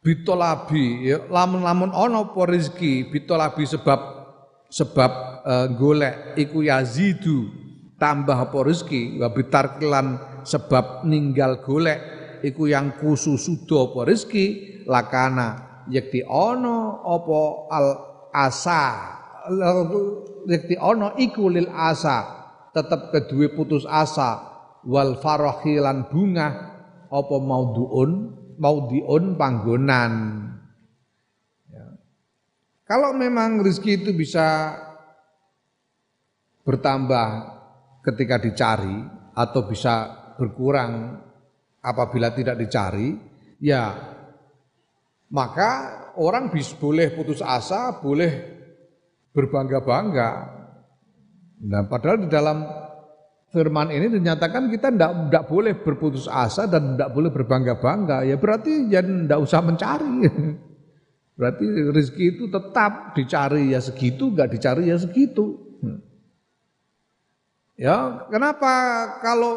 bitolabi 0.00 1.10
ya 1.10 1.26
lamun 1.26 1.66
lamun 1.66 1.90
ono 1.90 2.30
apa 2.30 2.40
rezeki 2.46 3.10
bitolabi 3.10 3.66
sebab 3.66 4.00
sebab 4.70 5.12
uh, 5.42 5.66
golek 5.74 6.38
iku 6.38 6.62
yazidu 6.62 7.50
tambah 7.98 8.38
apa 8.38 8.58
rezeki 8.64 9.18
wa 9.18 9.28
sebab 10.46 11.04
ninggal 11.04 11.60
golek 11.60 11.98
iku 12.46 12.70
yang 12.70 12.96
kususudo 12.96 13.90
apa 13.90 14.08
rezeki 14.08 14.46
lakana 14.86 15.69
yakti 15.88 16.20
ono 16.26 17.00
apa 17.06 17.40
al 17.72 17.88
asa. 18.34 18.84
Rekti 20.44 20.76
ono 20.76 21.16
iku 21.16 21.48
lil 21.48 21.70
asa. 21.70 22.18
Tetep 22.74 23.14
kedua 23.14 23.48
putus 23.56 23.88
asa. 23.88 24.44
Wal 24.84 25.16
farahi 25.22 25.80
lan 25.80 26.10
bunga. 26.12 26.48
Apa 27.08 27.36
mauduun? 27.40 28.10
Maudiun 28.60 29.40
panggonan. 29.40 30.12
Ya. 31.72 31.96
kalau 32.84 33.16
memang 33.16 33.64
rezeki 33.64 34.04
itu 34.04 34.10
bisa 34.12 34.76
bertambah 36.68 37.28
ketika 38.04 38.36
dicari 38.36 39.00
atau 39.32 39.64
bisa 39.64 39.94
berkurang 40.36 41.20
apabila 41.80 42.32
tidak 42.36 42.60
dicari 42.60 43.16
ya 43.60 43.92
maka 45.30 45.70
orang 46.18 46.50
bisa 46.50 46.74
boleh 46.74 47.14
putus 47.14 47.38
asa 47.40 48.02
boleh 48.02 48.58
berbangga-bangga. 49.30 50.30
Nah, 51.60 51.82
padahal 51.86 52.26
di 52.26 52.28
dalam 52.28 52.66
firman 53.50 53.94
ini 53.94 54.10
dinyatakan 54.18 54.70
kita 54.70 54.90
tidak 54.90 55.12
tidak 55.30 55.44
boleh 55.46 55.74
berputus 55.78 56.26
asa 56.26 56.66
dan 56.66 56.98
tidak 56.98 57.10
boleh 57.14 57.30
berbangga-bangga. 57.30 58.26
Ya 58.26 58.36
berarti 58.38 58.90
ya 58.90 59.02
tidak 59.02 59.38
usah 59.38 59.60
mencari. 59.62 60.14
Berarti 61.40 61.64
rezeki 61.64 62.36
itu 62.36 62.44
tetap 62.52 63.16
dicari 63.16 63.72
ya 63.72 63.80
segitu, 63.80 64.28
nggak 64.28 64.52
dicari 64.52 64.92
ya 64.92 65.00
segitu. 65.00 65.56
Ya, 67.80 68.28
kenapa 68.28 68.68
kalau 69.24 69.56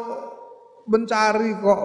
mencari 0.88 1.52
kok 1.60 1.82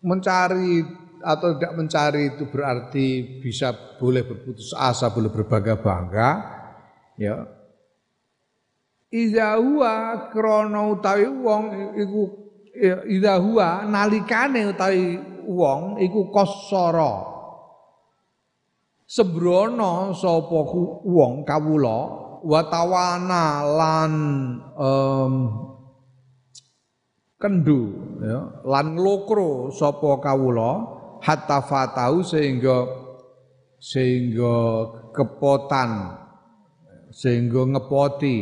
mencari 0.00 0.80
atau 1.20 1.56
tidak 1.56 1.72
mencari 1.76 2.34
itu 2.34 2.48
berarti 2.48 3.40
bisa 3.44 3.72
boleh 4.00 4.24
berputus 4.24 4.72
asa, 4.72 5.12
boleh 5.12 5.28
berbangga-bangga. 5.28 6.30
Ya. 7.20 7.44
Idza 9.10 9.58
huwa 9.58 10.28
krana 10.30 10.86
utawi 10.94 11.26
wong 11.26 11.64
iku 11.98 12.22
ya, 12.78 13.02
idza 13.04 13.42
huwa 13.42 13.84
nalikane 13.84 14.70
utawi 14.70 15.18
wong 15.50 15.98
iku 15.98 16.30
kosara. 16.30 17.28
Sembrono 19.10 20.14
sapa 20.14 20.58
wong 21.02 21.42
kawula 21.42 21.98
watawana 22.46 23.66
lan 23.66 24.12
um, 24.78 25.34
kendu 27.34 27.82
ya, 28.22 28.62
lan 28.62 28.94
lokro 28.94 29.74
sapa 29.74 30.22
kawula 30.22 30.99
hatta 31.20 31.60
fatau 31.64 32.24
sehingga 32.24 32.88
sehingga 33.80 34.56
kepotan 35.16 36.20
sehingga 37.10 37.66
ngepoti 37.76 38.36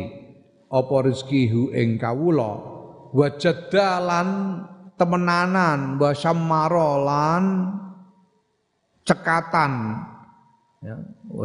apa 0.69 0.95
rezekihu 1.03 1.73
ing 1.73 1.97
kawula. 1.97 2.51
Wa 3.09 3.27
temenanan 4.99 5.97
wa 5.97 6.11
lan 7.01 7.43
cekatan. 9.07 9.71
Ya 10.79 10.95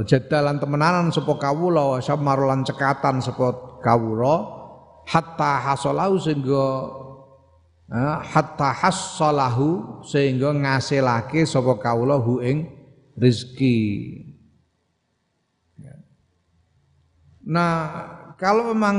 jadalan 0.06 0.62
temenanan 0.62 1.10
sapa 1.10 1.34
kawula 1.40 1.98
samarulan 1.98 2.62
cekatan 2.62 3.24
sapa 3.24 3.80
kawula. 3.80 4.62
Hatta 5.04 5.60
hasalahu 5.60 6.16
sehingga 6.16 6.64
hatta 7.92 8.72
hasalahu 8.72 10.00
sehingga 10.06 10.56
ngasilake 10.56 11.44
sapa 11.44 11.76
kawula 11.76 12.16
hu 12.16 12.40
ing 12.40 12.64
rezeki 13.14 13.80
ya. 15.76 15.94
nah 17.44 17.72
kalau 18.40 18.72
memang 18.72 18.98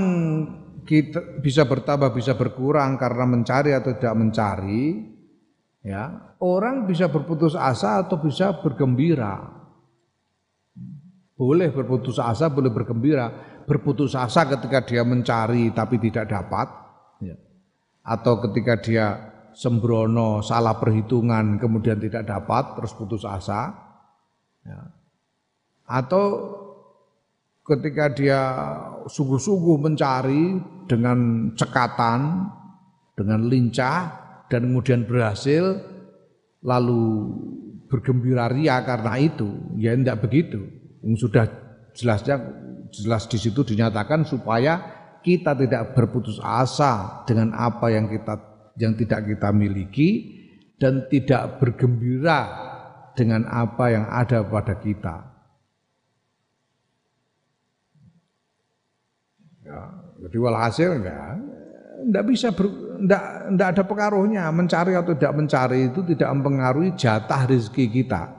kita 0.85 1.41
bisa 1.41 1.65
bertambah 1.65 2.13
bisa 2.13 2.37
berkurang 2.37 2.95
karena 3.01 3.25
mencari 3.25 3.73
atau 3.73 3.97
tidak 3.97 4.15
mencari 4.15 5.01
ya 5.81 6.37
orang 6.37 6.85
bisa 6.85 7.09
berputus 7.09 7.57
asa 7.57 8.05
atau 8.05 8.21
bisa 8.21 8.61
bergembira 8.61 9.55
boleh 11.35 11.67
berputus 11.67 12.15
asa, 12.15 12.47
boleh 12.47 12.71
bergembira. 12.71 13.27
Berputus 13.67 14.15
asa 14.15 14.47
ketika 14.47 14.87
dia 14.87 15.03
mencari 15.03 15.67
tapi 15.75 15.99
tidak 15.99 16.31
dapat. 16.31 16.84
Atau 18.05 18.37
ketika 18.45 18.77
dia 18.77 19.05
sembrono 19.57 20.45
salah 20.45 20.77
perhitungan 20.77 21.57
kemudian 21.57 21.97
tidak 21.97 22.29
dapat 22.29 22.77
terus 22.77 22.93
putus 22.93 23.25
asa, 23.25 23.73
ya. 24.61 24.79
atau 25.89 26.25
ketika 27.65 28.13
dia 28.13 28.41
sungguh-sungguh 29.09 29.77
mencari 29.81 30.61
dengan 30.85 31.49
cekatan, 31.57 32.45
dengan 33.17 33.41
lincah 33.49 33.97
dan 34.51 34.69
kemudian 34.69 35.09
berhasil, 35.09 35.81
lalu 36.61 37.33
bergembira 37.89 38.53
ria 38.53 38.85
karena 38.85 39.17
itu, 39.17 39.49
ya 39.81 39.97
tidak 39.97 40.29
begitu. 40.29 40.61
Sudah 41.17 41.49
jelasnya 41.97 42.37
jelas 42.93 43.25
di 43.25 43.41
situ 43.41 43.65
dinyatakan 43.65 44.29
supaya 44.29 45.04
kita 45.25 45.57
tidak 45.57 45.97
berputus 45.97 46.37
asa 46.37 47.25
dengan 47.25 47.57
apa 47.57 47.89
yang 47.89 48.05
kita 48.05 48.37
yang 48.77 48.93
tidak 48.93 49.25
kita 49.25 49.49
miliki 49.49 50.09
dan 50.77 51.09
tidak 51.09 51.57
bergembira 51.57 52.45
dengan 53.17 53.49
apa 53.49 53.85
yang 53.89 54.05
ada 54.05 54.45
pada 54.45 54.77
kita. 54.77 55.15
Ya, 59.65 59.81
jadi 60.21 60.37
walhasil 60.37 61.01
enggak, 61.01 61.41
enggak 62.05 62.23
bisa 62.29 62.47
ber, 62.53 62.69
enggak, 63.01 63.23
enggak 63.49 63.69
ada 63.73 63.83
pengaruhnya 63.87 64.43
mencari 64.53 64.93
atau 64.93 65.17
tidak 65.17 65.33
mencari 65.33 65.89
itu 65.89 66.05
tidak 66.05 66.29
mempengaruhi 66.37 66.93
jatah 66.93 67.49
rezeki 67.49 67.89
kita. 67.89 68.29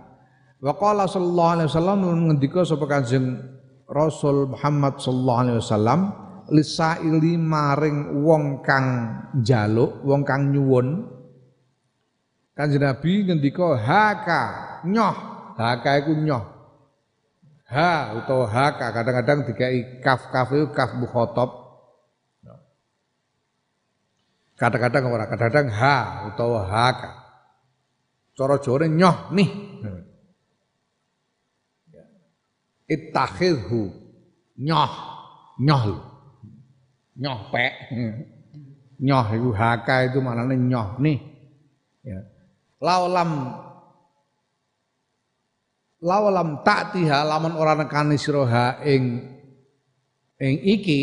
Wa 0.62 0.72
qala 0.78 1.10
sallallahu 1.10 1.52
alaihi 1.58 1.68
wasallam 1.72 1.98
ngendika 2.30 2.62
sapa 2.62 2.86
Kanjeng 2.86 3.42
Rasul 3.90 4.54
Muhammad 4.54 5.02
sallallahu 5.02 5.40
alaihi 5.42 5.58
wasallam 5.58 6.00
lisaili 6.52 7.38
maring 7.38 8.22
wong 8.22 8.62
kang 8.62 8.86
njaluk, 9.40 10.02
wong 10.06 10.22
kang 10.22 10.50
nyuwun. 10.50 11.12
Kanjeng 12.56 12.80
Nabi 12.80 13.28
ngendika 13.28 13.76
haka 13.76 14.42
nyoh, 14.88 15.16
haka 15.60 15.90
iku 16.00 16.16
nyoh. 16.16 16.44
Ha 17.66 18.14
utawa 18.14 18.46
haka 18.46 18.94
kadang-kadang 18.94 19.44
dikai 19.44 20.00
kaf 20.00 20.30
kaf 20.30 20.54
itu 20.54 20.70
kaf 20.70 20.94
mukhatab. 20.96 21.50
Kadang-kadang 24.56 25.12
ora, 25.12 25.28
kadang-kadang 25.28 25.68
ha 25.68 25.96
utawa 26.32 26.64
haka. 26.64 27.10
Jawa 28.36 28.60
nyoh 28.88 29.32
nih 29.32 29.48
ittakhidhu 32.86 33.90
nyoh 34.60 34.92
nyoh 35.58 35.84
nyoh 37.16 37.40
pek 37.52 37.72
nyoh 39.00 39.26
itu 39.32 39.50
haka 39.52 40.08
itu 40.08 40.18
maknanya 40.20 40.56
nyoh 40.56 40.88
nih 41.00 41.18
ya 42.04 42.20
laulam 42.80 43.30
laulam 46.04 46.60
taktiha 46.60 47.24
lamun 47.24 47.56
ora 47.56 47.76
nekani 47.76 48.20
sira 48.20 48.80
ing 48.84 49.02
ing 50.36 50.54
iki 50.60 51.02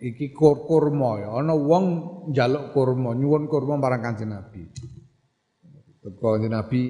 iki 0.00 0.32
kur 0.32 0.64
kurma 0.64 1.20
ya 1.20 1.28
ana 1.44 1.52
wong 1.52 1.84
njaluk 2.32 2.72
kurma 2.72 3.12
nyuwun 3.12 3.44
kurma 3.50 3.76
marang 3.76 4.00
Kanjeng 4.00 4.32
Nabi. 4.32 4.64
Kanjeng 6.00 6.52
Nabi 6.52 6.82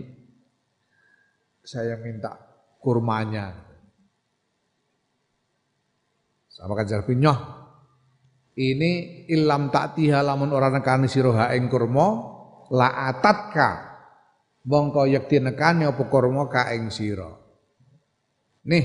saya 1.67 1.99
minta 1.99 2.39
kurmanya. 2.79 3.70
Sama 6.51 6.75
kan 6.75 6.87
nyoh. 6.91 7.39
Ini 8.59 8.91
ilam 9.31 9.71
taktiha 9.71 10.21
lamun 10.21 10.51
ora 10.51 10.69
nekani 10.69 11.07
sira 11.07 11.49
ing 11.55 11.71
kurma 11.71 12.07
la 12.75 13.09
atatka 13.09 13.69
mongko 14.67 15.07
yekti 15.07 15.39
nekani 15.41 15.87
apa 15.87 16.03
kurma 16.11 16.51
ka 16.51 16.75
ing 16.75 16.91
sira. 16.91 17.31
Nih, 18.67 18.85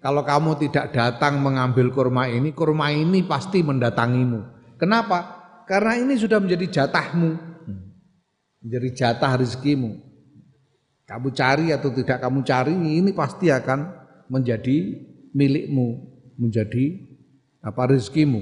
kalau 0.00 0.24
kamu 0.24 0.56
tidak 0.64 0.96
datang 0.96 1.44
mengambil 1.44 1.92
kurma 1.92 2.24
ini, 2.24 2.56
kurma 2.56 2.88
ini 2.88 3.20
pasti 3.26 3.60
mendatangimu. 3.60 4.40
Kenapa? 4.80 5.36
Karena 5.68 6.00
ini 6.00 6.16
sudah 6.16 6.40
menjadi 6.40 6.80
jatahmu. 6.80 7.30
Menjadi 8.64 8.88
jatah 8.96 9.36
rezekimu. 9.36 10.00
Kamu 11.04 11.28
cari 11.36 11.68
atau 11.74 11.92
tidak 11.92 12.22
kamu 12.22 12.40
cari 12.46 12.72
ini 12.72 13.10
pasti 13.12 13.52
akan 13.52 13.92
menjadi 14.30 14.94
milikmu, 15.36 15.88
menjadi 16.40 17.04
apa 17.60 17.92
rezekimu. 17.92 18.40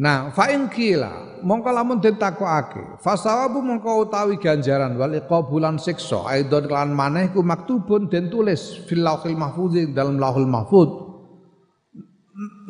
Nah, 0.00 0.32
fa'in 0.32 0.72
kila 0.72 1.44
mongko 1.44 1.68
lamun 1.76 2.00
den 2.00 2.16
takokake, 2.16 3.02
fasawabu 3.04 3.60
mongko 3.60 4.08
utawi 4.08 4.40
ganjaran 4.40 4.96
wal 4.96 5.12
iqabulan 5.12 5.76
siksa 5.76 6.24
aidon 6.24 6.72
lan 6.72 6.96
maneh 6.96 7.28
ku 7.28 7.44
maktubun 7.44 8.08
den 8.08 8.32
tulis 8.32 8.80
fil 8.88 9.04
lauhil 9.04 9.36
mahfuz 9.36 9.76
dalam 9.92 10.16
lauhul 10.16 10.48
mahfuz. 10.48 10.88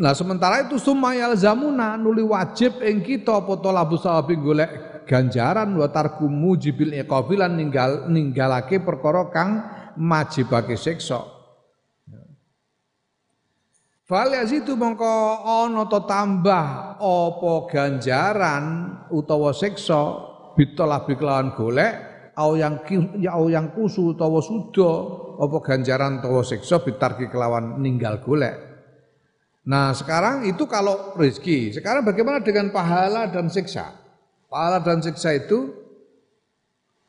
Nah 0.02 0.10
sementara 0.10 0.66
itu 0.66 0.82
sumayal 0.82 1.38
zamuna 1.38 1.94
nuli 1.94 2.26
wajib 2.26 2.82
ing 2.82 2.98
kita 2.98 3.38
apa 3.38 3.54
sawabi 3.94 4.34
golek 4.34 4.89
ganjaran 5.10 5.74
wa 5.74 5.90
tarku 5.90 6.30
mujibil 6.30 6.94
iqabi 6.94 7.34
ninggal 7.50 8.06
ninggalake 8.06 8.78
perkara 8.78 9.26
kang 9.34 9.66
majibake 9.98 10.78
siksa. 10.78 11.26
Fal 14.06 14.30
yazidu 14.30 14.78
mongko 14.78 15.14
ana 15.46 15.86
ta 15.90 16.02
tambah 16.06 16.66
apa 16.98 17.52
ganjaran 17.70 18.64
utawa 19.10 19.50
siksa 19.54 20.02
bitolabi 20.54 21.14
kelawan 21.14 21.54
golek 21.54 21.94
au 22.34 22.58
yang 22.58 22.82
ya 23.22 23.38
au 23.38 23.46
yang 23.46 23.70
kusu 23.70 24.14
utawa 24.14 24.42
sudo 24.42 24.90
apa 25.38 25.62
ganjaran 25.62 26.18
utawa 26.18 26.42
siksa 26.42 26.82
bitarki 26.82 27.30
kelawan 27.30 27.78
ninggal 27.78 28.18
golek. 28.18 28.58
Nah 29.70 29.94
sekarang 29.94 30.42
itu 30.42 30.66
kalau 30.66 31.14
rezeki. 31.14 31.78
Sekarang 31.78 32.02
bagaimana 32.02 32.42
dengan 32.42 32.74
pahala 32.74 33.30
dan 33.30 33.46
siksa? 33.46 34.09
Pahala 34.50 34.82
dan 34.82 34.98
siksa 34.98 35.32
itu 35.38 35.78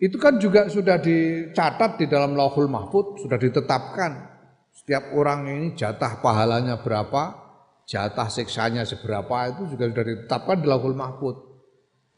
Itu 0.02 0.18
kan 0.18 0.42
juga 0.42 0.66
sudah 0.66 0.98
dicatat 0.98 2.02
di 2.02 2.10
dalam 2.10 2.34
Lauhul 2.34 2.66
Mahfud, 2.66 3.22
sudah 3.22 3.38
ditetapkan. 3.38 4.34
Setiap 4.74 5.14
orang 5.14 5.46
ini 5.46 5.78
jatah 5.78 6.18
pahalanya 6.26 6.82
berapa, 6.82 7.38
jatah 7.86 8.26
siksanya 8.26 8.82
seberapa 8.82 9.54
itu 9.54 9.78
juga 9.78 9.94
sudah 9.94 10.06
ditetapkan 10.10 10.58
di 10.58 10.66
Lauhul 10.66 10.98
Mahfud. 10.98 11.36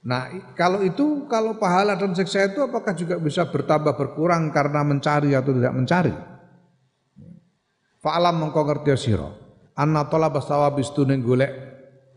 Nah, 0.08 0.32
kalau 0.56 0.80
itu 0.80 1.28
kalau 1.28 1.60
pahala 1.60 2.00
dan 2.00 2.16
siksa 2.16 2.56
itu 2.56 2.64
apakah 2.64 2.96
juga 2.96 3.20
bisa 3.20 3.52
bertambah 3.52 4.00
berkurang 4.00 4.48
karena 4.56 4.80
mencari 4.88 5.36
atau 5.36 5.52
tidak 5.52 5.76
mencari? 5.76 6.16
Fa'alam 8.00 8.48
mengko 8.48 8.64
ngerti 8.64 8.96
sira. 8.96 9.28
Anna 9.76 10.08
talaba 10.08 10.40
sawabi 10.40 10.88
stune 10.88 11.20
golek 11.20 11.52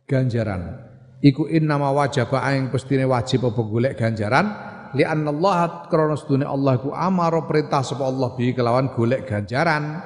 ganjaran. 0.06 0.85
Iku 1.24 1.48
in 1.48 1.64
nama 1.64 1.88
wajib 1.96 2.28
aing 2.28 2.68
pestine 2.68 3.08
wajib 3.08 3.48
apa 3.48 3.60
golek 3.64 3.96
ganjaran. 3.96 4.46
Li 4.92 5.04
Allah 5.04 5.88
krana 5.88 6.16
sedune 6.16 6.44
Allah 6.44 6.76
iku 6.76 6.92
amara 6.92 7.40
perintah 7.48 7.80
sapa 7.80 8.04
Allah 8.04 8.36
bi 8.36 8.52
kelawan 8.52 8.92
golek 8.92 9.24
ganjaran. 9.24 9.96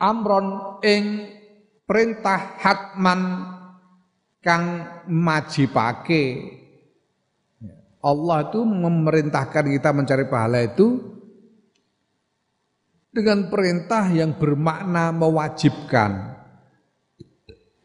Amron 0.00 0.80
ing 0.82 1.04
perintah 1.86 2.58
hatman 2.58 3.20
kang 4.42 4.64
majibake. 5.06 6.56
Allah 8.00 8.48
itu 8.48 8.64
memerintahkan 8.64 9.64
kita 9.76 9.92
mencari 9.92 10.24
pahala 10.24 10.64
itu 10.64 11.20
dengan 13.12 13.52
perintah 13.52 14.08
yang 14.08 14.40
bermakna 14.40 15.12
mewajibkan 15.12 16.39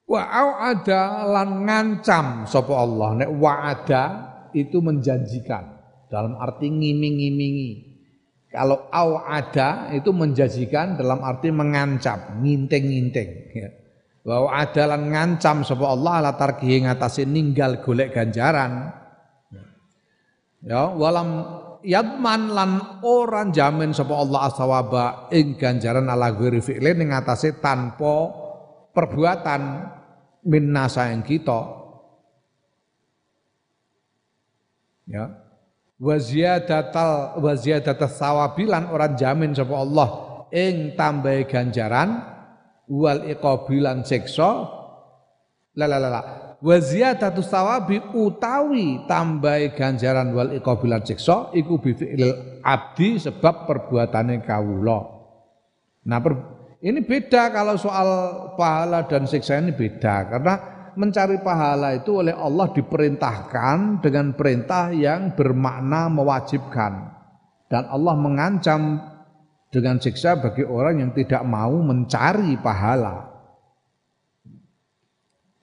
Wa 0.06 0.22
ada 0.70 1.26
lan 1.26 1.66
ngancam 1.66 2.46
sapa 2.46 2.74
Allah. 2.78 3.26
Nek 3.26 3.30
wa'ada 3.42 4.04
itu 4.54 4.78
menjanjikan 4.78 5.66
dalam 6.14 6.38
arti 6.38 6.70
ngiming-ngimingi. 6.70 7.98
Kalau 8.54 8.88
au 8.88 9.20
ada 9.20 9.92
itu 9.92 10.16
menjanjikan 10.16 10.96
dalam 10.96 11.20
arti 11.26 11.52
mengancam, 11.52 12.40
nginting-nginting. 12.40 13.30
Ya. 13.52 13.70
Wa 14.24 14.48
ada 14.54 14.96
lan 14.96 15.10
ngancam 15.12 15.66
sapa 15.66 15.86
Allah 15.90 16.32
latar 16.32 16.62
kihi 16.62 16.86
ngatasi 16.86 17.26
ninggal 17.26 17.82
golek 17.82 18.14
ganjaran. 18.14 18.94
Ya, 20.66 20.90
walam 20.90 21.46
yadman 21.86 22.50
lan 22.50 23.02
orang 23.06 23.54
jamin 23.54 23.94
sapa 23.94 24.18
Allah 24.18 24.50
asawaba 24.50 25.06
ing 25.30 25.58
ganjaran 25.62 26.10
ala 26.10 26.34
ghairi 26.34 26.58
fi'lin 26.58 27.06
ing 27.06 27.14
tanpa 27.62 28.16
perbuatan 28.96 29.62
minna 30.46 30.86
sayang 30.86 31.26
kita. 31.26 31.84
Ya. 35.10 35.26
Wa 35.96 36.16
ziyadatal 36.20 38.10
sawabilan 38.10 38.90
orang 38.94 39.14
jamin 39.18 39.52
sapa 39.56 39.76
Allah 39.76 40.10
ing 40.54 40.94
tambahi 40.94 41.50
ganjaran 41.50 42.22
wal 42.90 43.26
iqabilan 43.26 44.06
siksa. 44.06 44.70
La 45.76 45.86
la 45.92 46.00
la 46.00 46.22
ziyadatu 46.64 47.46
sawabi 47.46 48.02
utawi 48.16 49.06
tambahi 49.06 49.76
ganjaran 49.78 50.34
wal 50.34 50.52
iqabilan 50.56 51.04
siksa 51.06 51.52
iku 51.54 51.78
bi 51.78 51.94
abdi 52.64 53.22
sebab 53.22 53.70
perbuatane 53.70 54.42
kawula. 54.42 55.00
Nah 56.06 56.20
per, 56.22 56.34
ini 56.86 57.02
beda 57.02 57.50
kalau 57.50 57.82
soal 57.82 58.10
pahala 58.54 59.10
dan 59.10 59.26
siksa 59.26 59.58
ini 59.58 59.74
beda 59.74 60.30
karena 60.30 60.54
mencari 60.94 61.42
pahala 61.42 61.98
itu 61.98 62.22
oleh 62.22 62.38
Allah 62.38 62.70
diperintahkan 62.70 64.06
dengan 64.06 64.38
perintah 64.38 64.94
yang 64.94 65.34
bermakna 65.34 66.14
mewajibkan 66.14 67.10
dan 67.74 67.90
Allah 67.90 68.14
mengancam 68.14 69.02
dengan 69.74 69.98
siksa 69.98 70.38
bagi 70.38 70.62
orang 70.62 71.02
yang 71.02 71.12
tidak 71.12 71.42
mau 71.44 71.74
mencari 71.82 72.56
pahala. 72.62 73.34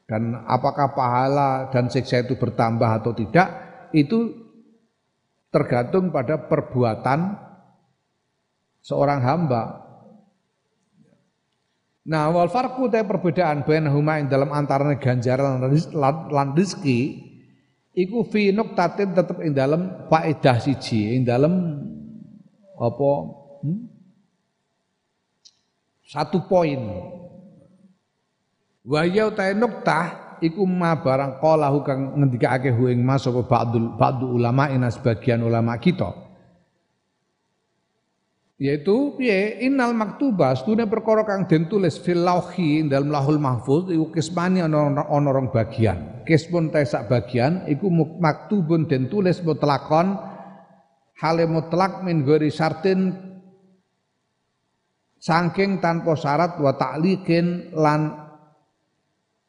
Dan 0.04 0.36
apakah 0.44 0.92
pahala 0.92 1.72
dan 1.72 1.88
siksa 1.88 2.20
itu 2.20 2.36
bertambah 2.36 3.00
atau 3.00 3.16
tidak 3.16 3.48
itu 3.96 4.28
tergantung 5.48 6.12
pada 6.12 6.36
perbuatan 6.50 7.38
seorang 8.84 9.24
hamba 9.24 9.81
Nah, 12.02 12.34
wal 12.34 12.50
farku 12.50 12.90
te 12.90 12.98
perbedaan 13.06 13.62
huma 13.94 14.18
ing 14.18 14.26
dalam 14.26 14.50
antara 14.50 14.90
ganjaran 14.98 15.62
lan 16.34 16.48
rezeki 16.50 17.30
iku 17.94 18.26
fi 18.26 18.50
nuktatin 18.50 19.14
tetep 19.14 19.38
ing 19.38 19.54
dalam 19.54 20.10
faedah 20.10 20.58
siji, 20.58 21.14
ing 21.14 21.22
dalam 21.22 21.78
apa 22.74 23.10
hmm? 23.62 23.80
satu 26.10 26.42
poin. 26.50 26.82
Wa 28.82 29.06
ya 29.06 29.30
ta 29.30 29.54
nuktah 29.54 30.22
iku 30.42 30.66
ma 30.66 30.98
barang 30.98 31.38
qala 31.38 31.70
kang 31.86 32.18
ngendikake 32.18 32.74
hu 32.74 32.90
ing 32.90 32.98
mas 33.06 33.22
apa 33.30 33.46
ba'du 33.94 34.26
ulama 34.26 34.66
ina 34.74 34.90
sebagian 34.90 35.38
ulama 35.46 35.78
kita 35.78 36.10
yaitu 38.62 39.18
piye? 39.18 39.58
Innal 39.66 39.90
maktuba 39.90 40.54
stune 40.54 40.86
perkara 40.86 41.26
kang 41.26 41.50
den 41.50 41.66
tulis 41.66 41.98
fil 41.98 42.22
lauhi 42.22 42.86
dalam 42.86 43.10
lahul 43.10 43.42
mahfuz 43.42 43.90
iku 43.90 44.14
kismani 44.14 44.62
ana 44.62 45.02
rong 45.34 45.50
bagian. 45.50 46.22
Kismun 46.22 46.70
ta 46.70 46.78
sak 46.86 47.10
bagian 47.10 47.66
iku 47.66 47.90
maktubun 48.22 48.86
den 48.86 49.10
tulis 49.10 49.42
mutlakon 49.42 50.14
hale 51.18 51.50
mutlak 51.50 52.06
min 52.06 52.22
gori 52.22 52.54
sartin 52.54 53.10
saking 55.18 55.82
tanpa 55.82 56.14
syarat 56.14 56.62
wa 56.62 56.78
ta'liqin 56.78 57.74
lan 57.74 58.14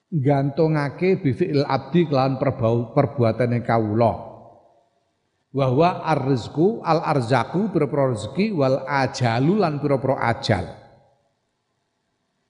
gantungake 0.10 1.22
bi 1.22 1.34
fi'il 1.34 1.66
abdi 1.66 2.10
kelan 2.10 2.38
perbuatane 2.38 3.62
kawula 3.62 4.33
Wahwa 5.54 6.02
arzku 6.02 6.82
al 6.82 7.06
arzaku 7.06 7.70
pira-pira 7.70 8.10
rezeki 8.10 8.58
wal 8.58 8.82
ajalu 8.90 9.62
lan 9.62 9.78
pira-pira 9.78 10.18
ajal. 10.34 10.66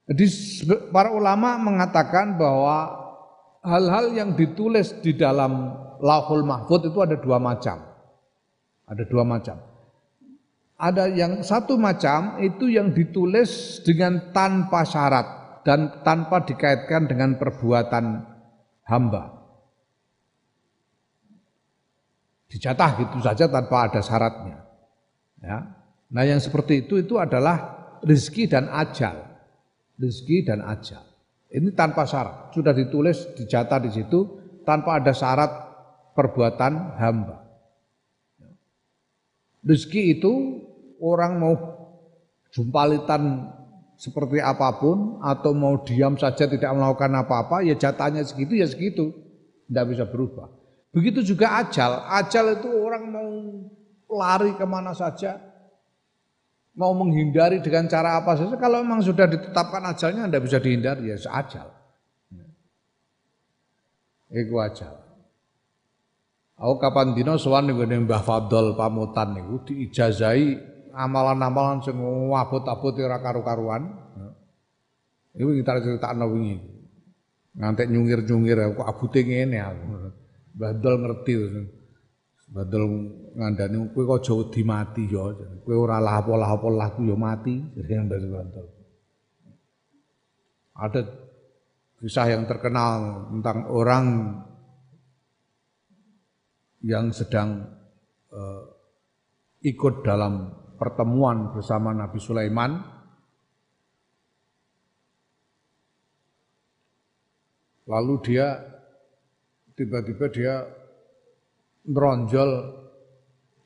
Jadi 0.08 0.26
para 0.88 1.12
ulama 1.12 1.60
mengatakan 1.60 2.40
bahwa 2.40 2.96
hal-hal 3.60 4.16
yang 4.16 4.30
ditulis 4.40 4.96
di 5.04 5.16
dalam 5.20 5.76
Lauhul 6.00 6.48
Mahfud 6.48 6.92
itu 6.92 7.00
ada 7.04 7.20
dua 7.20 7.40
macam. 7.44 7.80
Ada 8.88 9.04
dua 9.08 9.24
macam. 9.28 9.60
Ada 10.80 11.08
yang 11.12 11.44
satu 11.44 11.80
macam 11.80 12.40
itu 12.44 12.72
yang 12.72 12.92
ditulis 12.92 13.84
dengan 13.84 14.32
tanpa 14.36 14.84
syarat 14.84 15.60
dan 15.68 16.04
tanpa 16.04 16.44
dikaitkan 16.44 17.08
dengan 17.08 17.40
perbuatan 17.40 18.28
hamba. 18.88 19.43
Dijatah 22.54 23.02
gitu 23.02 23.18
saja 23.18 23.50
tanpa 23.50 23.90
ada 23.90 23.98
syaratnya. 24.06 24.62
Ya. 25.42 25.74
Nah 26.14 26.22
yang 26.22 26.38
seperti 26.38 26.86
itu 26.86 27.02
itu 27.02 27.18
adalah 27.18 27.90
rezeki 28.06 28.46
dan 28.46 28.70
ajal. 28.70 29.18
Rezeki 29.98 30.38
dan 30.46 30.62
ajal. 30.62 31.02
Ini 31.50 31.74
tanpa 31.74 32.06
syarat. 32.06 32.54
Sudah 32.54 32.78
ditulis, 32.78 33.34
dijatah 33.34 33.82
di 33.82 33.90
situ 33.90 34.20
tanpa 34.62 35.02
ada 35.02 35.10
syarat 35.18 35.50
perbuatan 36.14 37.02
hamba. 37.02 37.42
Rezeki 39.66 40.22
itu 40.22 40.34
orang 41.02 41.42
mau 41.42 41.54
jumpalitan 42.54 43.50
seperti 43.98 44.38
apa 44.46 44.78
pun 44.78 45.18
atau 45.26 45.58
mau 45.58 45.82
diam 45.82 46.14
saja 46.22 46.46
tidak 46.46 46.70
melakukan 46.70 47.18
apa-apa 47.18 47.66
ya 47.66 47.74
jatahnya 47.74 48.22
segitu 48.26 48.62
ya 48.62 48.68
segitu 48.70 49.10
tidak 49.70 49.96
bisa 49.96 50.04
berubah 50.10 50.63
Begitu 50.94 51.34
juga 51.34 51.58
ajal. 51.58 52.06
Ajal 52.06 52.62
itu 52.62 52.70
orang 52.70 53.04
mau 53.10 53.30
lari 54.14 54.54
ke 54.54 54.62
mana 54.62 54.94
saja, 54.94 55.42
mau 56.78 56.94
menghindari 56.94 57.66
dengan 57.66 57.90
cara 57.90 58.22
apa 58.22 58.38
saja. 58.38 58.54
Kalau 58.62 58.86
memang 58.86 59.02
sudah 59.02 59.26
ditetapkan 59.26 59.82
ajalnya, 59.90 60.30
anda 60.30 60.38
bisa 60.38 60.62
dihindari 60.62 61.10
ya 61.10 61.18
ajal. 61.34 61.74
Iku 64.30 64.56
ajal. 64.62 65.02
Aku 66.58 66.78
kapan 66.78 67.18
dino 67.18 67.42
sowan 67.42 67.70
ning 67.70 68.06
Mbah 68.06 68.22
Fadol 68.22 68.78
pamutan 68.78 69.34
niku 69.34 69.66
diijazahi 69.66 70.58
amalan-amalan 70.94 71.82
sing 71.82 71.98
abot-abot 72.30 72.94
ora 73.02 73.18
karu-karuan. 73.18 73.90
Iku 75.34 75.50
kita 75.58 75.82
critakno 75.82 76.30
wingi. 76.30 76.62
Ngantek 77.58 77.90
nyungir-nyungir 77.90 78.78
kok 78.78 78.86
abute 78.86 79.26
ngene 79.26 79.58
aku. 79.62 79.86
Badol 80.54 80.96
ngerti. 81.02 81.34
Badol 82.54 82.84
ngandani 83.34 83.90
kowe 83.92 84.04
kok 84.06 84.20
aja 84.22 84.34
wedi 84.38 84.62
mati 84.62 85.04
ya. 85.10 85.26
Kowe 85.66 85.76
ora 85.76 85.98
apa 85.98 86.34
lah 86.38 86.94
ya 87.02 87.16
mati. 87.18 87.58
Jadi 87.74 87.92
dari 88.06 88.28
Badol. 88.30 88.68
Ada 90.74 91.02
kisah 92.02 92.28
yang 92.34 92.44
terkenal 92.50 93.30
tentang 93.32 93.58
orang 93.70 94.06
yang 96.84 97.16
sedang 97.16 97.64
uh, 98.36 98.64
ikut 99.64 100.04
dalam 100.04 100.52
pertemuan 100.76 101.56
bersama 101.56 101.96
Nabi 101.96 102.20
Sulaiman 102.20 102.76
lalu 107.88 108.14
dia 108.28 108.73
tiba-tiba 109.74 110.26
dia 110.30 110.54
meronjol 111.90 112.50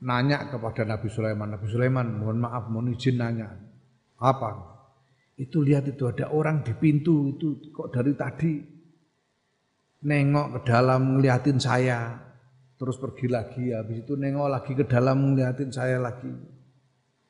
nanya 0.04 0.50
kepada 0.50 0.86
Nabi 0.88 1.08
Sulaiman 1.10 1.58
Nabi 1.58 1.68
Sulaiman 1.70 2.08
mohon 2.18 2.40
maaf 2.42 2.70
mohon 2.72 2.94
izin 2.94 3.20
nanya. 3.20 3.50
Apa? 4.18 4.78
Itu 5.38 5.62
lihat 5.62 5.86
itu 5.86 6.10
ada 6.10 6.34
orang 6.34 6.66
di 6.66 6.74
pintu 6.74 7.38
itu 7.38 7.70
kok 7.70 7.94
dari 7.94 8.14
tadi 8.18 8.54
nengok 10.08 10.48
ke 10.58 10.60
dalam 10.66 11.18
ngeliatin 11.18 11.62
saya. 11.62 12.26
Terus 12.78 13.02
pergi 13.02 13.26
lagi 13.30 13.74
habis 13.74 14.06
itu 14.06 14.14
nengok 14.14 14.50
lagi 14.50 14.72
ke 14.74 14.86
dalam 14.86 15.34
ngeliatin 15.34 15.70
saya 15.70 16.02
lagi. 16.02 16.30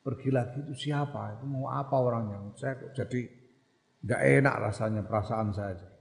Pergi 0.00 0.32
lagi 0.32 0.64
itu 0.64 0.88
siapa? 0.88 1.36
Itu 1.36 1.44
mau 1.44 1.68
apa 1.68 1.96
orangnya? 2.00 2.40
Saya 2.56 2.80
kok 2.80 2.96
jadi 2.96 3.20
nggak 3.98 4.22
enak 4.40 4.54
rasanya 4.56 5.02
perasaan 5.04 5.52
saya 5.52 5.97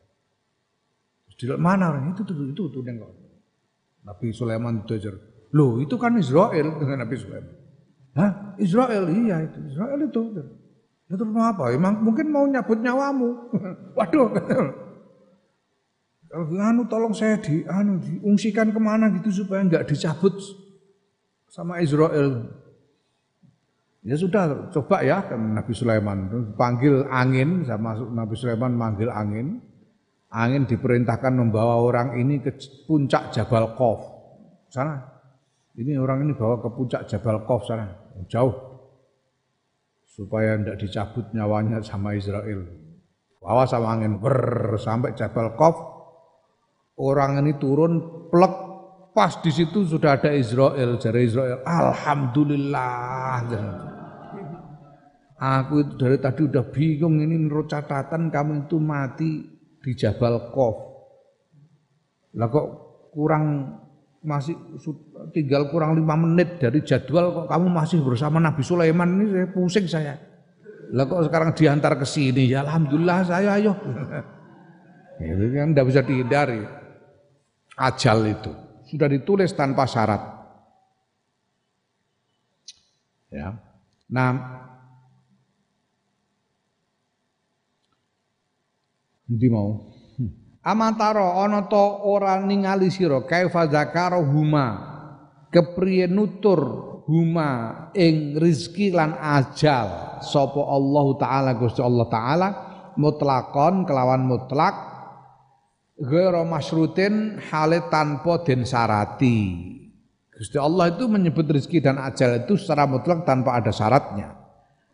di 1.37 1.45
mana 1.53 1.93
orang 1.93 2.11
itu 2.11 2.25
tuh 2.25 2.35
itu 2.49 2.63
tuh 2.73 2.81
nengok 2.81 3.13
Nabi 4.03 4.33
Sulaiman 4.33 4.81
itu 4.81 4.97
loh 5.53 5.77
itu 5.79 5.95
kan 5.95 6.17
Israel 6.17 6.81
dengan 6.81 7.05
Nabi 7.05 7.15
Sulaiman 7.15 7.55
Hah? 8.17 8.57
Israel 8.57 9.05
iya 9.13 9.45
itu 9.45 9.57
Israel 9.69 9.99
itu 10.01 10.21
itu 11.07 11.23
mau 11.23 11.47
apa? 11.47 11.71
Emang 11.71 12.03
mungkin 12.03 12.27
mau 12.27 12.43
nyabut 12.43 12.83
nyawamu. 12.83 13.29
Waduh. 13.97 14.27
anu 16.59 16.83
tolong 16.91 17.15
saya 17.15 17.39
di 17.39 17.63
anu 17.63 18.03
diungsikan 18.03 18.75
ke 18.75 18.79
mana 18.83 19.07
gitu 19.15 19.31
supaya 19.31 19.63
nggak 19.63 19.87
dicabut 19.87 20.35
sama 21.47 21.79
Israel. 21.79 22.51
Ya 24.03 24.15
sudah, 24.19 24.71
coba 24.71 25.03
ya 25.03 25.23
Nabi 25.35 25.71
Sulaiman 25.71 26.27
panggil 26.55 27.07
angin, 27.07 27.63
sama 27.63 27.95
Nabi 27.95 28.35
Sulaiman 28.35 28.75
manggil 28.75 29.07
angin. 29.07 29.63
Angin 30.27 30.67
diperintahkan 30.67 31.33
membawa 31.33 31.79
orang 31.79 32.19
ini 32.19 32.43
ke 32.43 32.51
puncak 32.83 33.31
Jabal 33.31 33.75
Qaf. 33.79 33.99
Sana. 34.67 34.99
Ini 35.77 35.95
orang 35.95 36.27
ini 36.27 36.33
bawa 36.35 36.59
ke 36.59 36.67
puncak 36.73 37.05
Jabal 37.07 37.45
Qaf 37.45 37.69
sana, 37.69 37.85
jauh. 38.27 38.53
Supaya 40.09 40.57
tidak 40.57 40.81
dicabut 40.81 41.29
nyawanya 41.31 41.79
sama 41.85 42.17
Israel. 42.17 42.65
Bawa 43.37 43.63
sama 43.69 43.93
angin 43.93 44.17
ber 44.17 44.75
sampai 44.81 45.13
Jabal 45.13 45.53
Qaf 45.53 45.97
orang 46.97 47.45
ini 47.45 47.53
turun 47.61 48.25
plek 48.27 48.53
pas 49.13 49.37
di 49.41 49.49
situ 49.53 49.85
sudah 49.85 50.17
ada 50.17 50.33
Israel 50.33 50.97
jari 50.97 51.25
Israel 51.25 51.61
alhamdulillah 51.65 53.45
aku 55.37 55.73
itu 55.85 55.93
dari 55.97 56.17
tadi 56.17 56.41
udah 56.45 56.65
bingung 56.73 57.21
ini 57.21 57.37
menurut 57.37 57.69
catatan 57.69 58.33
kamu 58.33 58.65
itu 58.65 58.77
mati 58.81 59.56
di 59.81 59.91
Jabal 59.93 60.51
Kof 60.51 60.87
lah 62.37 62.47
kok 62.53 62.67
kurang 63.15 63.73
masih 64.21 64.53
tinggal 65.33 65.71
kurang 65.73 65.97
lima 65.97 66.13
menit 66.13 66.61
dari 66.61 66.83
jadwal 66.85 67.33
kok 67.33 67.47
kamu 67.49 67.67
masih 67.71 68.03
bersama 68.05 68.37
Nabi 68.37 68.61
Sulaiman 68.61 69.09
ini? 69.17 69.25
Saya 69.33 69.47
pusing 69.49 69.85
saya. 69.89 70.13
Lah 70.93 71.05
kok 71.09 71.25
sekarang 71.25 71.55
diantar 71.57 71.97
ke 71.97 72.05
sini? 72.05 72.51
Ya 72.51 72.61
alhamdulillah 72.61 73.25
saya 73.25 73.57
ayo. 73.57 73.73
Itu 75.17 75.45
kan 75.49 75.73
tidak 75.73 75.87
bisa 75.89 76.01
dihindari. 76.05 76.61
Ajal 77.77 78.25
itu. 78.25 78.53
Sudah 78.85 79.09
ditulis 79.09 79.49
tanpa 79.53 79.89
syarat. 79.89 80.21
Ya. 83.33 83.57
Nah, 84.13 84.29
Ndi 89.27 89.47
mau? 89.51 89.91
Amantaro 90.67 91.39
ana 91.39 91.63
to 91.71 91.85
ora 92.03 92.43
ningali 92.43 92.91
sira 92.91 93.23
kaifa 93.23 93.71
zakara 93.71 94.19
huma 94.19 94.65
kepriye 95.47 96.11
nutur 96.11 96.59
huma 97.07 97.87
ing 97.95 98.35
rizki 98.35 98.91
lan 98.91 99.15
ajal 99.15 100.19
sapa 100.19 100.59
Allah 100.59 101.07
taala 101.15 101.51
Gusti 101.55 101.79
Allah 101.79 102.07
taala 102.11 102.47
mutlakon 102.99 103.87
kelawan 103.87 104.27
mutlak 104.27 104.75
ghairu 105.97 106.43
masyrutin 106.43 107.39
hale 107.47 107.87
tanpa 107.87 108.43
den 108.43 108.67
syarati. 108.67 109.39
Gusti 110.37 110.59
Allah 110.61 110.93
itu 110.93 111.09
menyebut 111.09 111.49
rezeki 111.49 111.81
dan 111.81 111.97
ajal 111.97 112.45
itu 112.45 112.59
secara 112.59 112.85
mutlak 112.85 113.25
tanpa 113.25 113.57
ada 113.57 113.73
syaratnya. 113.73 114.37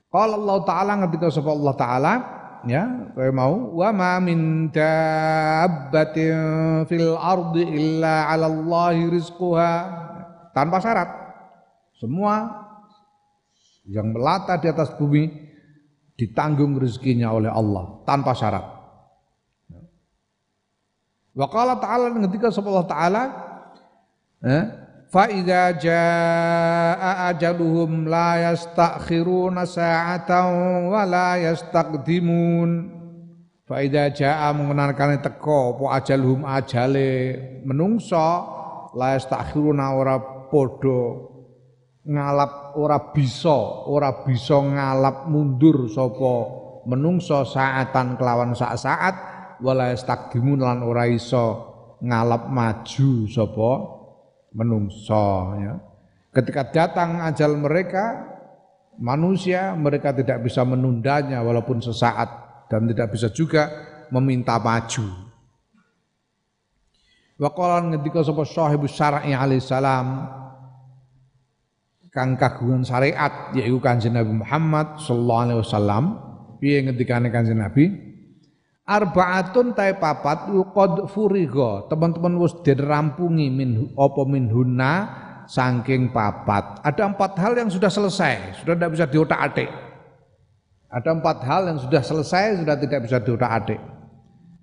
Kalau 0.08 0.40
Allah 0.40 0.60
Taala 0.64 0.94
ketika 1.10 1.28
sapa 1.28 1.52
Allah 1.52 1.76
Taala 1.76 2.14
ya 2.68 3.12
kaya 3.16 3.32
mau? 3.32 3.76
Wa 3.78 3.92
ma 3.96 4.20
min 4.20 4.70
dabbatin 4.74 6.36
fil 6.88 7.16
ardi 7.16 7.64
illa 7.64 8.28
'ala 8.30 8.48
Allah 8.52 8.96
rizquha. 9.10 9.72
Tanpa 10.54 10.78
syarat. 10.84 11.10
Semua 11.98 12.46
yang 13.90 14.14
melata 14.14 14.60
di 14.62 14.70
atas 14.70 14.94
bumi 14.96 15.28
ditanggung 16.14 16.78
rezekinya 16.78 17.34
oleh 17.34 17.50
Allah. 17.50 18.04
Tanpa 18.06 18.38
syarat. 18.38 18.66
Wa 21.34 21.50
qala 21.50 21.82
ta'ala 21.82 22.14
ketika 22.30 22.54
Allah 22.54 22.86
taala? 22.86 23.24
Eh, 24.44 24.83
fa 25.14 25.30
idza 25.30 25.78
jaa 25.78 27.30
ajaluhum 27.30 28.10
la 28.10 28.50
yastakhiruna 28.50 29.62
sa'atan 29.62 30.90
wa 30.90 31.06
la 31.06 31.38
yastaqdimun 31.38 32.90
fa 33.70 33.78
idza 33.86 34.10
jaa 34.10 34.50
mengenalkan 34.58 35.22
teko 35.22 35.78
apa 35.78 36.02
ajaluhum 36.02 36.42
ajale 36.50 37.38
menungso 37.62 38.26
la 38.98 39.14
yastakhiruna 39.14 39.94
ora 39.94 40.18
padha 40.50 41.30
ngalap 42.10 42.74
ora 42.82 42.98
bisa 43.14 43.86
ora 43.86 44.26
bisa 44.26 44.66
ngalap 44.66 45.30
mundur 45.30 45.94
sapa 45.94 46.36
menungso 46.90 47.46
saatan 47.46 48.18
kelawan 48.18 48.58
saat 48.58 48.82
saat 48.82 49.16
wala 49.62 49.94
yastaqdimun 49.94 50.58
lan 50.58 50.82
ora 50.82 51.06
iso 51.06 51.46
ngalap 52.02 52.50
maju 52.50 53.30
sapa 53.30 53.72
menungso 54.54 55.58
ya. 55.60 55.74
Ketika 56.34 56.70
datang 56.70 57.22
ajal 57.22 57.54
mereka 57.58 58.34
manusia 58.98 59.74
mereka 59.78 60.14
tidak 60.14 60.46
bisa 60.46 60.66
menundanya 60.66 61.42
walaupun 61.42 61.82
sesaat 61.82 62.30
dan 62.70 62.90
tidak 62.90 63.14
bisa 63.14 63.30
juga 63.30 63.70
meminta 64.10 64.58
maju. 64.58 65.06
Wa 67.38 67.50
qala 67.50 67.82
ngendika 67.90 68.22
sapa 68.22 68.46
sahibu 68.46 68.86
syar'i 68.86 69.34
alaihi 69.34 69.62
salam 69.62 70.30
kang 72.14 72.38
kagungan 72.38 72.86
syariat 72.86 73.50
yaiku 73.58 73.82
Kanjeng 73.82 74.14
Nabi 74.14 74.38
Muhammad 74.38 75.02
sallallahu 75.02 75.44
alaihi 75.50 75.60
wasallam 75.66 76.04
piye 76.62 76.86
ngendikane 76.86 77.34
Kanjeng 77.34 77.58
Nabi 77.58 78.13
Arbaatun 78.84 79.72
tai 79.72 79.96
papat 79.96 80.52
qad 80.52 81.08
furiga. 81.08 81.88
Teman-teman 81.88 82.36
wis 82.36 82.52
dirampungi 82.68 83.48
min 83.48 83.96
apa 83.96 84.22
min 84.28 84.52
hunna 84.52 84.94
saking 85.48 86.12
papat. 86.12 86.84
Ada 86.84 87.08
empat 87.16 87.40
hal 87.40 87.56
yang 87.56 87.72
sudah 87.72 87.88
selesai, 87.88 88.60
sudah 88.60 88.76
tidak 88.76 88.92
bisa 88.92 89.06
diotak-atik. 89.08 89.72
Ada 90.92 91.10
empat 91.16 91.38
hal 91.48 91.62
yang 91.72 91.80
sudah 91.80 92.04
selesai, 92.04 92.60
sudah 92.60 92.76
tidak 92.76 93.08
bisa 93.08 93.18
diotak-atik. 93.24 93.80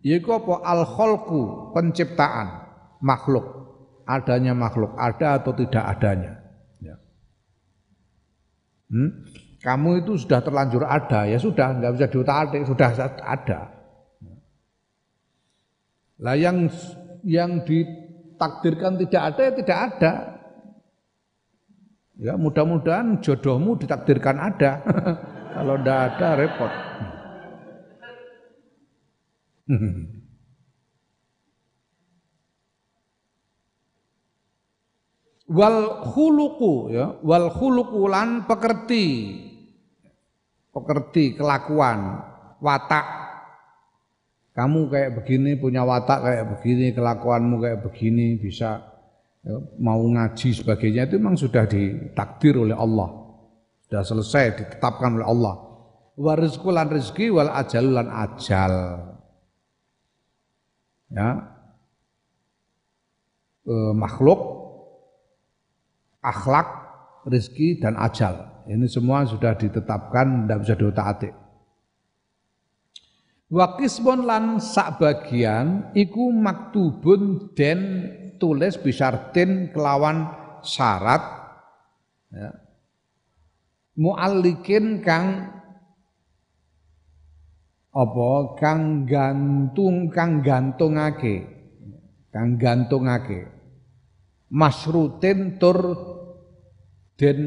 Yaitu 0.04 0.28
apa? 0.36 0.68
Al 0.68 0.84
kholku 0.84 1.72
penciptaan 1.72 2.60
makhluk. 3.00 3.56
Adanya 4.04 4.52
makhluk, 4.52 5.00
ada 5.00 5.38
atau 5.38 5.54
tidak 5.54 5.86
adanya. 5.86 6.42
Ya. 6.82 6.98
Hmm? 8.90 9.22
Kamu 9.62 10.02
itu 10.02 10.18
sudah 10.18 10.42
terlanjur 10.42 10.82
ada, 10.82 11.30
ya 11.30 11.38
sudah, 11.38 11.78
nggak 11.78 11.92
bisa 11.94 12.06
diotak-atik, 12.10 12.66
sudah 12.66 12.90
ada. 13.22 13.79
Lah 16.20 16.36
yang 16.36 16.68
yang 17.24 17.64
ditakdirkan 17.64 19.00
tidak 19.00 19.22
ada 19.34 19.40
ya 19.40 19.52
tidak 19.56 19.78
ada. 19.88 20.12
Ya 22.20 22.36
mudah-mudahan 22.36 23.24
jodohmu 23.24 23.80
ditakdirkan 23.80 24.36
ada. 24.36 24.84
Kalau 25.56 25.80
tidak 25.80 25.98
ada 26.14 26.28
repot. 26.36 26.72
wal 35.50 36.06
khuluqu 36.06 36.94
ya 36.94 37.18
wal 37.26 37.50
khuluqu 37.50 38.06
lan 38.06 38.46
pekerti 38.46 39.06
pekerti 40.70 41.34
kelakuan 41.34 42.22
watak 42.62 43.06
kamu 44.50 44.90
kayak 44.90 45.10
begini, 45.22 45.54
punya 45.56 45.86
watak 45.86 46.26
kayak 46.26 46.44
begini, 46.58 46.90
kelakuanmu 46.90 47.62
kayak 47.62 47.80
begini, 47.86 48.34
bisa 48.36 48.82
ya, 49.46 49.56
mau 49.78 50.02
ngaji 50.02 50.50
sebagainya 50.50 51.06
itu 51.06 51.16
memang 51.22 51.38
sudah 51.38 51.64
ditakdir 51.70 52.58
oleh 52.58 52.74
Allah. 52.74 53.08
Sudah 53.86 54.02
selesai 54.02 54.44
ditetapkan 54.58 55.18
oleh 55.18 55.26
Allah. 55.26 55.54
Wa 56.20 56.34
lan 56.36 56.88
rizki 56.92 57.32
wal 57.32 57.48
ajal 57.48 57.86
lan 57.94 58.06
ajal. 58.10 58.74
Ya. 61.10 61.28
E, 63.66 63.74
makhluk 63.96 64.60
akhlak, 66.20 66.68
rizki 67.26 67.80
dan 67.80 67.96
ajal. 67.96 68.64
Ini 68.68 68.86
semua 68.86 69.24
sudah 69.24 69.56
ditetapkan 69.56 70.46
tidak 70.46 70.58
bisa 70.62 70.74
diotak-atik. 70.76 71.39
Wa 73.50 73.74
qismun 73.74 74.30
lan 74.30 74.62
sak 74.62 75.02
bagian 75.02 75.90
iku 75.90 76.30
maktubun 76.30 77.50
den 77.58 77.80
tulis 78.38 78.78
bisyartin 78.78 79.74
kelawan 79.74 80.30
syarat 80.62 81.18
ya. 82.30 82.54
muallikin 83.98 85.02
kang 85.02 85.50
apa 87.90 88.30
kang 88.54 89.02
gantung 89.02 90.14
kang 90.14 90.46
gantungake 90.46 91.42
kang 92.30 92.54
gantungake 92.54 93.50
masrutin 94.46 95.58
tur 95.58 95.78
den 97.18 97.40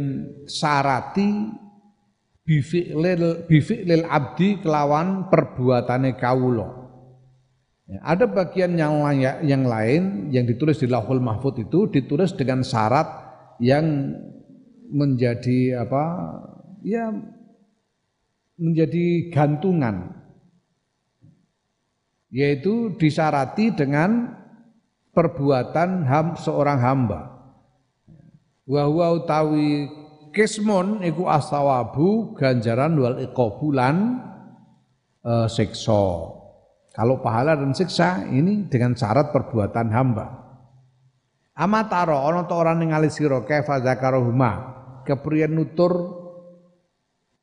syarati 0.51 1.62
bifi'lil 2.43 3.47
bifi'lil 3.47 4.05
abdi 4.07 4.59
kelawan 4.59 5.31
perbuatane 5.31 6.15
kawula. 6.19 6.83
Ya, 7.83 7.99
ada 8.03 8.25
bagian 8.31 8.79
yang 8.79 9.03
lain, 9.03 9.43
yang 9.43 9.63
lain 9.67 10.01
yang 10.31 10.47
ditulis 10.47 10.79
di 10.79 10.87
Lauhul 10.87 11.19
Mahfud 11.19 11.59
itu 11.59 11.91
ditulis 11.91 12.31
dengan 12.31 12.63
syarat 12.63 13.07
yang 13.59 14.15
menjadi 14.87 15.83
apa? 15.83 16.03
Ya 16.83 17.11
menjadi 18.59 19.31
gantungan. 19.31 20.15
Yaitu 22.33 22.97
disyarati 22.97 23.77
dengan 23.77 24.33
perbuatan 25.13 26.01
ham, 26.07 26.27
seorang 26.33 26.79
hamba. 26.81 27.21
Wa 28.65 28.89
utawi 28.89 29.91
kismun 30.33 31.05
iku 31.05 31.29
asawabu 31.29 32.33
ganjaran 32.35 32.97
wal 32.97 33.21
iqabulan 33.21 34.19
e. 35.21 35.65
Kalau 36.93 37.25
pahala 37.25 37.57
dan 37.57 37.73
siksa 37.73 38.29
ini 38.29 38.69
dengan 38.69 38.93
syarat 38.93 39.33
perbuatan 39.33 39.89
hamba. 39.89 40.43
Amataro 41.57 42.21
ana 42.21 42.45
ta 42.45 42.53
ora 42.57 42.73
ningali 42.77 43.09
sira 43.13 43.41
kaifa 43.45 43.81
zakarohuma 43.81 44.51
kepriyen 45.05 45.53
nutur 45.53 45.93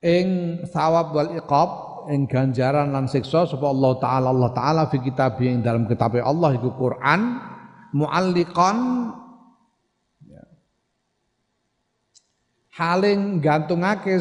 ing 0.02 0.58
sawab 0.66 1.14
wal 1.14 1.30
iqab 1.34 1.70
ing 2.10 2.26
ganjaran 2.26 2.90
lan 2.90 3.06
siksa 3.06 3.46
sapa 3.46 3.66
Allah 3.70 3.92
taala 4.02 4.28
Allah 4.34 4.50
taala 4.50 4.82
fi 4.90 4.98
kitab 4.98 5.38
yang 5.38 5.62
dalam 5.62 5.86
kitab 5.86 6.16
Allah 6.18 6.56
iku 6.58 6.74
Quran 6.74 7.38
mualliqan 7.94 8.78
haling 12.80 13.44
gantungake 13.44 14.16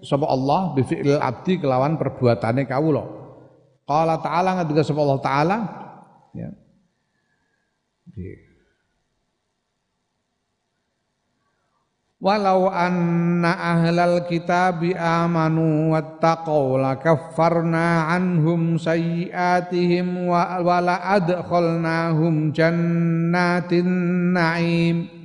sapa 0.00 0.24
Allah 0.24 0.72
bi 0.72 0.80
fi'il 0.80 1.20
abdi 1.20 1.60
kelawan 1.60 2.00
perbuatane 2.00 2.64
kawula. 2.64 3.04
Qala 3.84 4.16
ta'ala 4.24 4.56
ngendika 4.56 4.80
sapa 4.80 5.00
Allah 5.04 5.20
taala 5.20 5.56
ya. 6.32 6.48
Walau 12.18 12.66
anna 12.66 13.54
ahlal 13.54 14.26
kitabi 14.26 14.90
amanu 14.90 15.94
wattaqaw 15.94 16.74
lakaffarna 16.82 18.10
anhum 18.10 18.74
sayyiatihim 18.74 20.26
wa 20.26 20.58
wala 20.58 20.98
adkhalnahum 21.14 22.50
jannatin 22.50 23.86
na'im. 24.34 25.17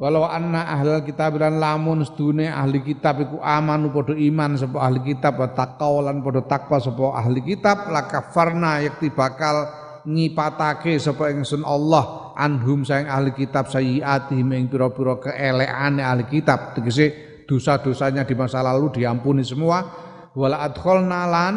Walau 0.00 0.24
anna 0.24 0.64
ahlal 0.64 1.04
kitab 1.04 1.36
dan 1.36 1.60
lamun 1.60 2.00
sedune 2.08 2.48
ahli 2.48 2.80
kitab 2.80 3.20
iku 3.20 3.36
amanu 3.44 3.92
padha 3.92 4.16
iman 4.16 4.56
sapa 4.56 4.80
ahli 4.80 5.12
kitab 5.12 5.36
wa 5.36 5.52
taqwa 5.52 6.08
padha 6.24 6.40
takwa 6.48 6.80
sapa 6.80 7.20
ahli 7.20 7.44
kitab 7.44 7.92
lakafarna 7.92 8.80
yakti 8.80 9.12
bakal 9.12 9.68
ngipatake 10.08 10.96
sapa 10.96 11.28
ingsun 11.36 11.60
Allah 11.68 12.32
anhum 12.32 12.80
sayang 12.80 13.12
ahli 13.12 13.36
kitab 13.36 13.68
sayyiati 13.68 14.40
ing 14.40 14.72
pira-pira 14.72 15.20
keeleane 15.20 16.00
ahli 16.00 16.24
kitab. 16.32 16.72
Tegese 16.72 17.44
dosa-dosanya 17.44 18.24
di 18.24 18.32
masa 18.32 18.64
lalu 18.64 19.04
diampuni 19.04 19.44
semua. 19.44 19.84
Wala 20.32 20.64
adkhalna 20.64 21.28
lan 21.28 21.54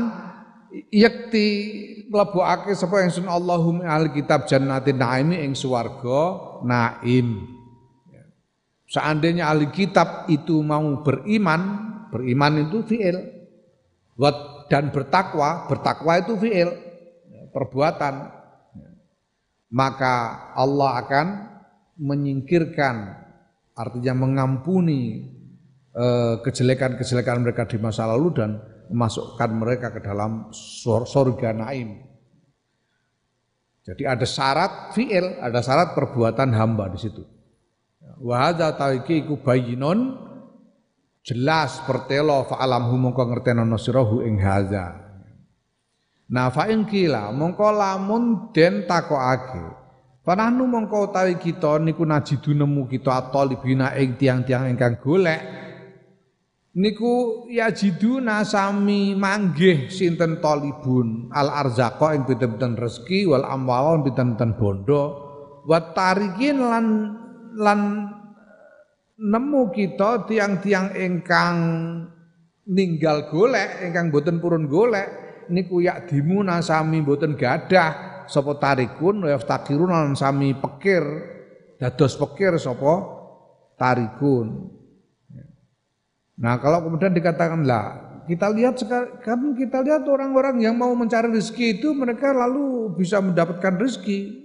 yakti 0.91 1.47
mlebokake 2.11 2.75
sapa 2.75 3.07
ingsun 3.07 3.23
Allahum 3.23 3.79
ahli 3.87 4.11
kitab 4.11 4.51
jannatin 4.51 4.99
naimi 4.99 5.39
ing 5.47 5.55
naim 6.67 7.52
Seandainya 8.93 9.49
ahli 9.49 9.73
kitab 9.73 10.29
itu 10.29 10.61
mau 10.61 11.01
beriman, 11.01 11.61
beriman 12.13 12.69
itu 12.69 12.85
fi'il. 12.85 13.17
Dan 14.69 14.93
bertakwa, 14.93 15.65
bertakwa 15.65 16.21
itu 16.21 16.37
fi'il, 16.37 16.69
perbuatan. 17.49 18.29
Maka 19.73 20.13
Allah 20.53 21.01
akan 21.01 21.27
menyingkirkan, 21.97 23.17
artinya 23.73 24.13
mengampuni 24.13 25.25
eh, 25.97 26.35
kejelekan-kejelekan 26.45 27.41
mereka 27.41 27.65
di 27.65 27.81
masa 27.81 28.05
lalu 28.05 28.29
dan 28.37 28.61
memasukkan 28.93 29.49
mereka 29.57 29.89
ke 29.89 30.05
dalam 30.05 30.53
surga 30.53 31.49
naim. 31.57 31.97
Jadi 33.81 34.05
ada 34.05 34.23
syarat 34.29 34.93
fi'il, 34.93 35.41
ada 35.41 35.65
syarat 35.65 35.97
perbuatan 35.97 36.53
hamba 36.53 36.93
di 36.93 37.01
situ. 37.01 37.32
Wa 38.21 38.49
hadza 38.49 38.75
taiki 38.77 39.25
iku 39.25 39.41
bayyinun 39.41 40.19
jelas 41.23 41.81
pertelo 41.87 42.45
fa 42.45 42.59
alamhu 42.61 42.99
mongko 42.99 43.23
ngertenono 43.31 43.79
sirahu 43.79 44.21
ing 44.27 44.37
hadza. 44.43 44.99
Nah 46.29 46.51
fa 46.53 46.69
in 46.69 46.85
kila 46.85 47.33
mongko 47.33 47.67
lamun 47.73 48.53
den 48.53 48.85
takokake. 48.85 49.81
Panahnu 50.23 50.69
mongko 50.69 51.11
utawi 51.11 51.35
kita 51.35 51.83
niku 51.83 52.07
najidu 52.07 52.55
nemu 52.55 52.87
kita 52.87 53.27
atolibina 53.27 53.91
ing 53.99 54.15
tiang-tiang 54.15 54.71
ingkang 54.71 55.03
golek 55.03 55.63
niku 56.73 57.45
yajiduna 57.53 58.41
sami 58.41 59.13
manggih 59.13 59.93
sinten 59.93 60.41
talibun 60.41 61.29
al 61.29 61.53
arzaqa 61.53 62.17
ing 62.17 62.25
pinten-pinten 62.25 62.73
rezeki 62.81 63.29
wal 63.29 63.45
amwal 63.45 64.01
pinten-pinten 64.01 64.57
bondo 64.57 65.03
wa 65.69 65.79
tarikin 65.93 66.57
lan 66.57 66.85
lan 67.57 68.09
nemu 69.17 69.61
kita 69.69 70.25
tiang-tiang 70.25 70.97
ingkang 70.97 71.57
ninggal 72.67 73.29
golek 73.29 73.83
ingkang 73.85 74.09
boten 74.09 74.39
purun 74.39 74.65
golek 74.65 75.23
niku 75.51 75.83
yak 75.83 76.07
dimuna 76.07 76.63
sami 76.63 77.03
boten 77.03 77.35
gadah 77.35 78.25
sapa 78.27 78.55
tarikun 78.57 79.27
wa 79.27 79.29
yaftakirun 79.29 79.91
lan 79.91 80.15
sami 80.15 80.55
pekir 80.55 81.03
dados 81.77 82.15
pekir 82.15 82.55
sapa 82.55 82.93
tarikun. 83.75 84.71
Nah 86.39 86.55
kalau 86.57 86.87
kemudian 86.89 87.13
dikatakan 87.13 87.67
lah 87.67 87.85
kita 88.23 88.47
lihat 88.55 88.79
sekarang 88.79 89.53
kita 89.59 89.83
lihat 89.83 90.07
orang-orang 90.07 90.63
yang 90.63 90.79
mau 90.79 90.95
mencari 90.95 91.27
rezeki 91.27 91.79
itu 91.79 91.91
mereka 91.91 92.31
lalu 92.31 92.95
bisa 92.95 93.19
mendapatkan 93.19 93.75
rezeki 93.75 94.41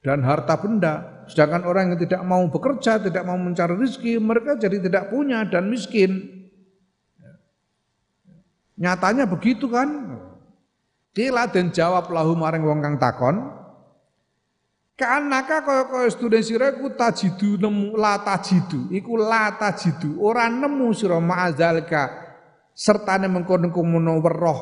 dan 0.00 0.24
harta 0.24 0.56
benda 0.56 1.19
Sedangkan 1.30 1.62
orang 1.62 1.94
yang 1.94 1.98
tidak 2.02 2.26
mau 2.26 2.42
bekerja, 2.50 2.98
tidak 2.98 3.22
mau 3.22 3.38
mencari 3.38 3.78
rezeki, 3.78 4.18
mereka 4.18 4.58
jadi 4.58 4.82
tidak 4.82 5.14
punya 5.14 5.46
dan 5.46 5.70
miskin. 5.70 6.26
Nyatanya 8.74 9.30
begitu 9.30 9.70
kan? 9.70 10.18
Kila 11.14 11.46
dan 11.46 11.70
jawab 11.70 12.10
lahu 12.10 12.34
maring 12.34 12.66
wong 12.66 12.82
kang 12.82 12.96
takon. 12.98 13.36
Kanaka 14.98 15.64
kaya 15.64 15.84
kaya 15.88 16.08
student 16.12 16.44
sira 16.44 16.76
iku 16.76 16.92
tajidu 16.92 17.56
nemu 17.56 17.96
la 17.96 18.20
tajidu, 18.20 18.92
iku 18.92 19.16
la 19.16 19.56
tajidu, 19.56 20.20
ora 20.20 20.44
nemu 20.50 20.92
sira 20.92 21.16
ma'azalika 21.16 22.10
sertane 22.76 23.24
mengkono-kono 23.30 24.20
weruh 24.20 24.60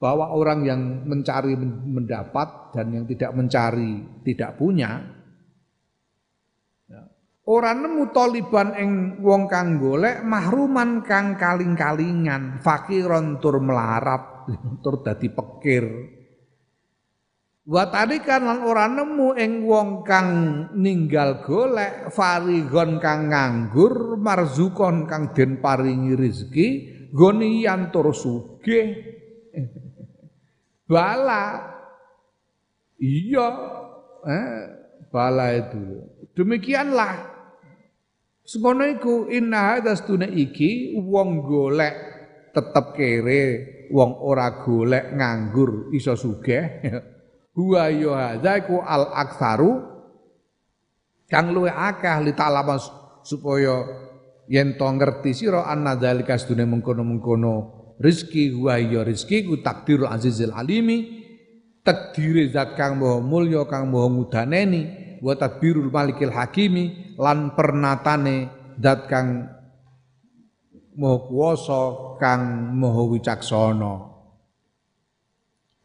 bahwa 0.00 0.32
orang 0.34 0.64
yang 0.64 0.80
mencari 1.04 1.54
mendapat 1.58 2.74
dan 2.74 2.90
yang 2.96 3.04
tidak 3.04 3.30
mencari 3.36 4.02
tidak 4.24 4.56
punya 4.56 5.21
Ora 7.52 7.76
nemu 7.76 8.08
taliban 8.16 8.72
ing 8.80 9.20
wong 9.20 9.44
kang 9.44 9.76
golek 9.76 10.24
mahruman 10.24 11.04
kang 11.04 11.36
kaling-kalingan, 11.36 12.64
fakiron 12.64 13.44
tur 13.44 13.60
melarat, 13.60 14.48
tur 14.82 15.04
dadi 15.04 15.28
pekir. 15.28 15.84
Wa 17.68 17.92
tarikan 17.92 18.48
lan 18.48 18.64
ora 18.64 18.88
nemu 18.88 19.36
ing 19.36 19.68
wong 19.68 20.00
kang 20.00 20.28
ninggal 20.80 21.44
golek 21.44 22.08
farigon 22.08 22.96
kang 22.96 23.28
nganggur 23.28 24.16
marzukon 24.16 25.04
kang 25.04 25.36
den 25.36 25.60
paringi 25.60 26.16
rezeki 26.16 26.68
goni 27.12 27.68
tur 27.92 28.16
sugih. 28.16 28.96
Bala. 30.88 31.68
Iya. 32.96 33.48
Eh, 34.22 34.58
bala 35.12 35.46
itu. 35.52 36.08
Demikianlah 36.32 37.31
Semono 38.52 38.84
iku 38.84 39.32
inna 39.32 39.80
hadastune 39.80 40.28
iki 40.28 41.00
wong 41.00 41.40
golek 41.40 41.96
tetep 42.52 42.92
kere, 42.92 43.40
wong 43.88 44.20
ora 44.20 44.60
golek 44.60 45.16
nganggur 45.16 45.88
iso 45.96 46.12
sugih. 46.12 46.84
Huwa 47.56 47.88
ya 47.88 48.12
hadza 48.36 48.52
iku 48.60 48.84
al 48.84 49.08
aktsaru 49.08 49.72
kang 51.32 51.56
luwe 51.56 51.72
akeh 51.72 52.28
li 52.28 52.32
ta'lama 52.36 52.76
supaya 53.24 53.88
yen 54.48 54.76
to 54.76 54.84
ngerti 54.84 55.32
sira 55.32 55.64
anna 55.64 55.96
dzalika 55.96 56.36
sedune 56.36 56.68
mengkono-mengkono 56.68 57.54
rezeki 58.00 58.56
huwa 58.56 58.80
ya 58.80 59.04
rezeki 59.04 59.48
ku 59.48 59.60
takdirul 59.60 60.08
azizil 60.08 60.52
alimi 60.52 61.24
takdire 61.84 62.48
zat 62.52 62.72
kang 62.72 62.96
maha 63.00 63.20
mulya 63.20 63.68
kang 63.68 63.88
maha 63.92 64.08
ngudaneni 64.12 65.01
wa 65.22 65.32
tadbirul 65.38 65.88
malikil 65.88 66.34
hakimi 66.34 67.14
lan 67.14 67.54
pernatane 67.54 68.50
dat 68.74 69.06
kang 69.06 69.46
moho 70.98 71.30
kuwasa 71.30 71.82
kang 72.18 72.74
moho 72.74 73.14
wicaksana 73.14 74.12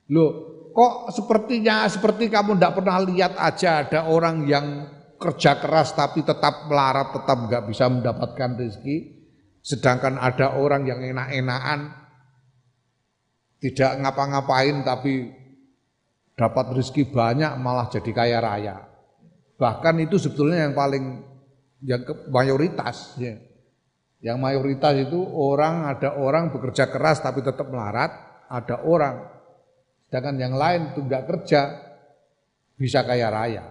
Loh, 0.08 0.32
kok 0.72 1.12
sepertinya 1.12 1.84
seperti 1.92 2.32
kamu 2.32 2.56
tidak 2.56 2.80
pernah 2.80 2.98
lihat 3.04 3.36
aja 3.36 3.84
ada 3.84 4.08
orang 4.08 4.48
yang 4.48 4.88
kerja 5.20 5.60
keras 5.60 5.92
tapi 5.92 6.24
tetap 6.24 6.72
melarat, 6.72 7.12
tetap 7.12 7.38
nggak 7.44 7.64
bisa 7.68 7.92
mendapatkan 7.92 8.56
rezeki. 8.56 9.20
Sedangkan 9.60 10.16
ada 10.16 10.56
orang 10.56 10.88
yang 10.88 11.04
enak-enakan, 11.04 11.92
tidak 13.60 13.92
ngapa-ngapain 14.00 14.80
tapi 14.88 15.28
dapat 16.40 16.72
rezeki 16.72 17.12
banyak 17.12 17.52
malah 17.60 17.92
jadi 17.92 18.12
kaya 18.16 18.40
raya. 18.40 18.87
Bahkan 19.58 19.96
itu 20.06 20.22
sebetulnya 20.22 20.70
yang 20.70 20.78
paling 20.78 21.26
yang 21.82 22.02
ke, 22.06 22.14
mayoritas 22.30 23.18
ya. 23.18 23.38
Yang 24.22 24.38
mayoritas 24.42 24.94
itu 24.98 25.20
orang 25.22 25.94
ada 25.94 26.18
orang 26.18 26.50
bekerja 26.50 26.90
keras 26.90 27.22
tapi 27.22 27.46
tetap 27.46 27.70
melarat, 27.70 28.14
ada 28.50 28.82
orang 28.82 29.30
sedangkan 30.08 30.38
yang 30.40 30.54
lain 30.56 30.94
enggak 30.96 31.26
kerja 31.30 31.62
bisa 32.78 33.02
kaya 33.06 33.30
raya. 33.30 33.66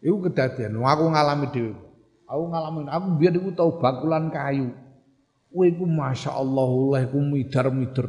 Itu 0.00 0.16
kejadian, 0.24 0.80
aku 0.80 1.04
ngalami 1.12 1.46
dhewe. 1.52 1.76
Aku 2.30 2.46
ngalamin, 2.46 2.86
aku 2.86 3.06
biar 3.18 3.34
iku 3.34 3.50
tau 3.52 3.74
bakulan 3.82 4.30
kayu. 4.30 4.70
Kowe 5.50 5.66
masyaallah 5.66 6.70
Allah 6.70 6.98
iku 7.10 7.18
midar-mider. 7.18 8.08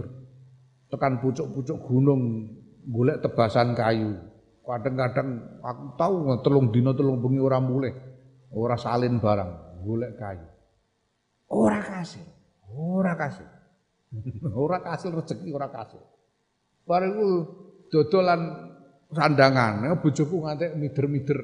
Tekan 0.93 1.18
pucuk-pucuk 1.18 1.89
gunung 1.89 2.54
golek 2.86 3.26
tebasan 3.26 3.74
kayu. 3.74 4.31
Kadang-kadang 4.62 5.30
aku 5.66 5.84
tahu 5.97 6.16
telung 6.45 6.70
dino 6.70 6.93
telung 6.93 7.18
bengi 7.18 7.41
ora 7.41 7.57
mulih, 7.57 7.97
ora 8.53 8.78
salin 8.78 9.18
barang, 9.18 9.82
golek 9.82 10.14
kayu. 10.22 10.45
Ora 11.49 11.82
kasih, 11.82 12.24
ora 12.78 13.18
kasih. 13.18 13.47
ora 14.64 14.78
kasih 14.86 15.09
rezeki 15.18 15.49
ora 15.49 15.68
kasih. 15.74 15.97
Bariku 16.86 17.28
dodolan 17.89 18.70
sandangan, 19.09 19.97
bojoku 19.97 20.45
ngantek 20.45 20.78
mider-mider 20.78 21.39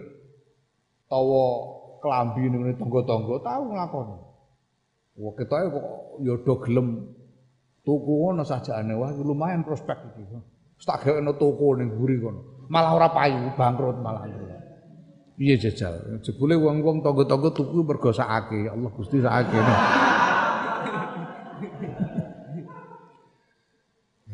tawa 1.09 1.45
kelambi 1.99 2.53
ning 2.53 2.61
tangga-tangga 2.77 3.35
tahu 3.41 3.63
nglakoni. 3.73 4.17
Wah 5.17 5.33
ketoke 5.33 5.65
kok 5.73 5.85
ya 6.21 6.33
do 6.37 6.53
gelem 6.61 6.87
tuku 7.81 8.13
ngono 8.21 8.45
sajane 8.45 8.93
wah 8.93 9.09
lumayan 9.09 9.65
prospek 9.65 9.97
iki. 10.13 10.37
Tak 10.85 11.01
gawekno 11.01 11.33
toko 11.41 11.73
ning 11.73 11.89
mburi 11.97 12.21
kono 12.21 12.56
malah 12.67 12.91
ora 12.95 13.09
payu, 13.11 13.51
bangkrut 13.55 13.99
malah. 13.99 14.27
Iya 15.37 15.53
jajal. 15.69 16.17
Jebule 16.25 16.57
wong-wong 16.57 17.05
tangga-tangga 17.05 17.53
tuku 17.53 17.85
mergo 17.85 18.09
sakake. 18.09 18.65
Ya 18.65 18.73
Allah 18.73 18.89
Gusti 18.89 19.21
sakake. 19.21 19.53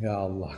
ya 0.03 0.13
Allah. 0.23 0.55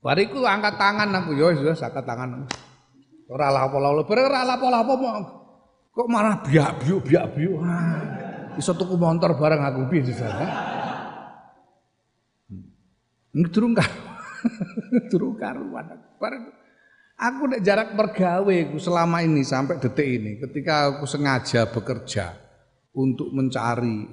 Bariku 0.00 0.46
angkat 0.48 0.80
tangan 0.80 1.12
aku 1.12 1.36
yo 1.36 1.52
wis 1.52 1.82
angkat 1.82 2.08
tangan. 2.08 2.48
Ora 3.26 3.50
lapo-lapo, 3.50 4.06
bareng 4.06 4.30
ora 4.30 4.46
lapo-lapo 4.46 4.94
kok 5.96 6.08
malah 6.12 6.40
biak-biuk 6.46 7.04
biak-biuk. 7.04 7.58
Iso 8.56 8.72
tuku 8.72 8.96
motor 8.96 9.36
bareng 9.36 9.60
aku 9.60 9.92
piye 9.92 10.08
jajal. 10.08 10.75
Durung 13.36 13.76
karuan. 13.76 14.16
Durung 15.12 15.36
karuan. 15.36 15.86
Aku 17.16 17.48
nek 17.48 17.64
jarak 17.64 17.96
mergawe 17.96 18.56
selama 18.76 19.24
ini 19.24 19.40
sampai 19.40 19.80
detik 19.80 20.04
ini 20.04 20.36
ketika 20.36 20.96
aku 20.96 21.08
sengaja 21.08 21.68
bekerja 21.68 22.36
untuk 22.92 23.32
mencari 23.32 24.04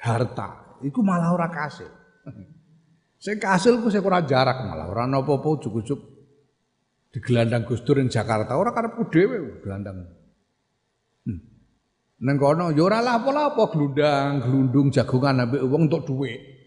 harta, 0.00 0.80
itu 0.84 1.00
malah 1.04 1.36
ora. 1.36 1.48
Saya 3.20 3.36
kasil 3.44 3.80
ku 3.84 3.92
saya 3.92 4.00
kurang 4.00 4.24
jarak 4.24 4.64
malah 4.64 4.88
ora 4.88 5.04
napa-apa 5.04 5.48
ujuk-ujuk 5.60 6.00
di 7.12 7.18
gelandang 7.20 7.64
Dur 7.64 7.98
Jakarta 8.08 8.56
ora 8.56 8.72
karepku 8.72 9.08
dhewe 9.12 9.60
gelandang. 9.60 10.08
Hmm. 11.28 11.40
Neng 12.24 12.36
kono 12.40 12.72
ya 12.72 12.88
ora 12.88 13.04
lapo-lapo 13.04 13.68
glundang, 13.68 14.44
glundung 14.44 14.88
jagongan 14.88 15.44
ambek 15.44 15.60
wong 15.60 15.92
untuk 15.92 16.08
duit. 16.08 16.57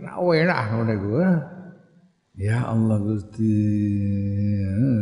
Nah, 0.00 0.16
enak 0.22 0.60
ngono 0.72 0.92
iku. 0.94 1.08
Ya 2.34 2.66
Allah 2.66 2.98
Gusti. 2.98 3.54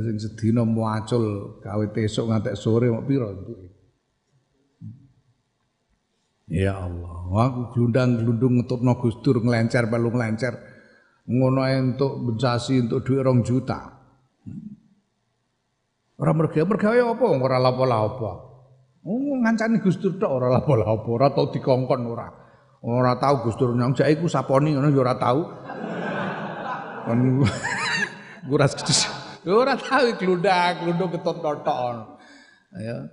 Sing 0.05 0.17
sedina 0.21 0.67
muacul 0.67 1.57
gawe 1.65 1.87
tesuk 1.95 2.29
ngantek 2.29 2.59
sore 2.59 2.93
mok 2.93 3.07
pira 3.09 3.31
entuke. 3.33 3.69
Ya 6.53 6.77
Allah, 6.77 7.33
aku 7.49 7.73
glundang-glundung 7.73 8.61
ngetutno 8.61 9.01
Gus 9.01 9.17
Dur 9.25 9.41
nglencer 9.41 9.89
balu 9.89 10.13
nglencer. 10.13 10.53
Ngono 11.25 11.65
entuk 11.65 12.21
bencasi 12.21 12.85
untuk 12.85 13.09
duit 13.09 13.25
rong 13.25 13.41
juta. 13.41 13.81
Ora 16.21 16.33
mergawe 16.37 16.69
mergawe 16.69 16.99
apa 17.01 17.25
ora 17.25 17.57
lapo-lapo. 17.57 18.52
Oh 19.03 19.19
ngancani 19.19 19.83
Gus 19.83 19.99
Dur 19.99 20.15
tok 20.15 20.31
ora 20.31 20.47
lapo-lapo, 20.47 21.19
ora 21.19 21.35
tau 21.35 21.51
dikongkon 21.51 22.07
ora. 22.07 22.31
Ora 22.87 23.19
tau 23.19 23.43
Gus 23.43 23.59
Dur 23.59 23.75
nyong 23.75 23.99
jake 23.99 24.15
iku 24.15 24.31
saponi 24.31 24.79
ngono 24.79 24.95
ya 24.95 25.01
ora 25.03 25.15
tau. 25.19 25.41
Kon 27.03 27.43
guras 28.47 28.75
kecus. 28.79 29.11
Ya 29.43 29.59
ora 29.59 29.75
tau 29.75 30.07
glundak, 30.15 30.87
glunduk 30.87 31.19
ketut 31.19 31.43
tok. 31.43 31.67
Ya. 32.79 33.11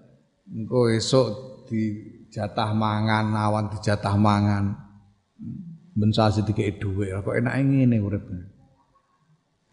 Engko 0.49 0.89
esuk 0.93 1.65
dijatah 1.69 2.69
mangan, 2.73 3.33
awan 3.33 3.73
dijatah 3.73 4.13
mangan. 4.13 4.77
Ben 5.97 6.13
sasi 6.13 6.45
dikeki 6.45 6.77
dhuwit, 6.77 7.11
kok 7.25 7.33
enake 7.33 7.65
ngene 7.65 7.97
urip. 7.97 8.23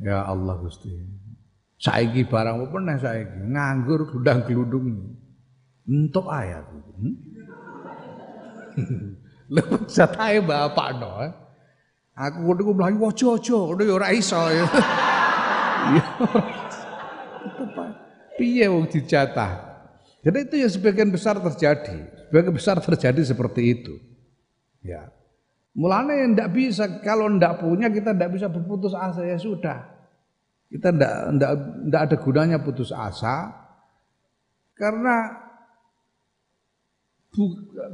Ya 0.00 0.24
Allah 0.24 0.56
Gusti. 0.60 0.90
Saiki 1.76 2.24
barang 2.24 2.56
apa 2.56 2.72
meneh 2.72 2.96
saiki 2.96 3.52
nganggur 3.52 4.08
glundang-glundung. 4.08 5.16
Entuk 5.86 6.26
ayat. 6.26 6.66
Hmm? 6.98 7.14
Lha 9.54 9.62
bapak 10.42 10.88
no. 10.98 11.10
Eh. 11.22 11.32
Aku 12.16 12.48
ngono 12.48 12.60
ku 12.64 12.72
mlayu 12.72 12.98
aja-aja, 13.06 13.56
ngono 13.60 13.82
ya 13.84 13.92
ora 13.92 14.08
iso 14.08 14.40
ya. 14.56 14.64
Piye 18.40 18.66
wong 18.72 18.88
dijatah? 18.88 19.52
Jadi 20.24 20.38
itu 20.48 20.54
ya 20.64 20.68
sebagian 20.72 21.12
besar 21.12 21.38
terjadi. 21.38 22.08
Sebagian 22.26 22.54
besar 22.56 22.76
terjadi 22.80 23.20
seperti 23.20 23.62
itu. 23.68 23.94
Ya. 24.80 25.12
Mulanya 25.76 26.24
yang 26.24 26.32
tidak 26.32 26.50
bisa, 26.56 26.84
kalau 27.04 27.28
tidak 27.36 27.60
punya 27.60 27.92
kita 27.92 28.16
tidak 28.16 28.32
bisa 28.32 28.48
berputus 28.48 28.96
asa 28.96 29.20
ya 29.20 29.36
sudah. 29.36 29.84
Kita 30.72 30.88
tidak 30.90 32.00
ada 32.10 32.16
gunanya 32.16 32.58
putus 32.64 32.90
asa 32.90 33.52
karena 34.72 35.45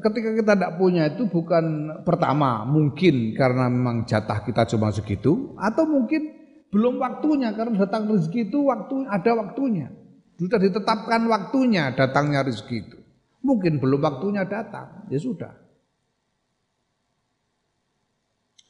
ketika 0.03 0.31
kita 0.39 0.53
tidak 0.55 0.73
punya 0.79 1.11
itu 1.11 1.27
bukan 1.27 1.99
pertama 2.07 2.63
mungkin 2.63 3.35
karena 3.35 3.67
memang 3.67 4.07
jatah 4.07 4.47
kita 4.47 4.71
cuma 4.71 4.95
segitu 4.95 5.59
atau 5.59 5.83
mungkin 5.83 6.31
belum 6.71 7.03
waktunya 7.03 7.51
karena 7.53 7.83
datang 7.83 8.07
rezeki 8.07 8.49
itu 8.49 8.71
waktu 8.71 9.07
ada 9.11 9.33
waktunya 9.35 9.91
sudah 10.39 10.59
ditetapkan 10.63 11.27
waktunya 11.27 11.91
datangnya 11.93 12.47
rezeki 12.47 12.77
itu 12.87 12.99
mungkin 13.43 13.83
belum 13.83 14.01
waktunya 14.01 14.47
datang 14.47 15.11
ya 15.11 15.19
sudah 15.19 15.63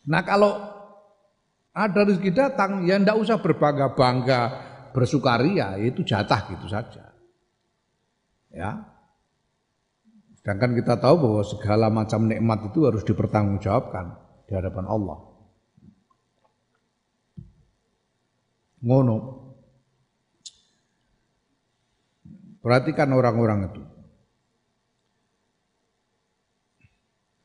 Nah 0.02 0.22
kalau 0.26 0.58
ada 1.72 2.00
rezeki 2.04 2.30
datang, 2.34 2.84
ya 2.84 2.98
ndak 2.98 3.16
usah 3.16 3.38
berbangga-bangga, 3.38 4.40
bersukaria, 4.92 5.78
itu 5.78 6.02
jatah 6.02 6.50
gitu 6.52 6.66
saja. 6.68 7.14
Ya. 8.52 8.91
Sedangkan 10.42 10.74
kita 10.74 10.98
tahu 10.98 11.22
bahwa 11.22 11.42
segala 11.46 11.86
macam 11.86 12.26
nikmat 12.26 12.66
itu 12.66 12.82
harus 12.82 13.06
dipertanggungjawabkan 13.06 14.18
di 14.50 14.52
hadapan 14.58 14.90
Allah. 14.90 15.18
Ngono. 18.82 19.16
Perhatikan 22.58 23.14
orang-orang 23.14 23.70
itu. 23.70 23.82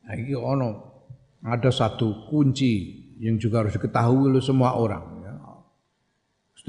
Nah, 0.02 0.14
ini 0.18 0.34
ono 0.34 0.70
ada 1.46 1.70
satu 1.70 2.26
kunci 2.26 3.06
yang 3.22 3.38
juga 3.38 3.62
harus 3.62 3.78
diketahui 3.78 4.34
oleh 4.34 4.42
semua 4.42 4.74
orang. 4.74 5.04
Ya. 5.22 5.34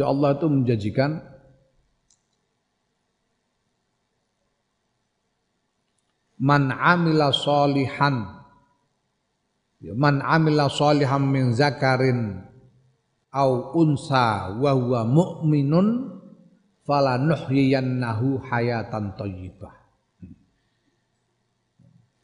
Allah 0.05 0.37
itu 0.37 0.45
menjanjikan 0.45 1.25
man 6.39 6.71
amila 6.71 7.35
solihan 7.35 8.23
ya, 9.83 9.91
man 9.93 10.23
amila 10.23 10.71
solihan 10.71 11.19
min 11.27 11.51
zakarin 11.51 12.39
au 13.29 13.75
unsa 13.75 14.55
wa 14.55 14.71
huwa 14.71 15.03
mu'minun 15.03 16.17
falanuhyiyannahu 16.87 18.41
hayatan 18.47 19.13
thayyibah 19.19 19.79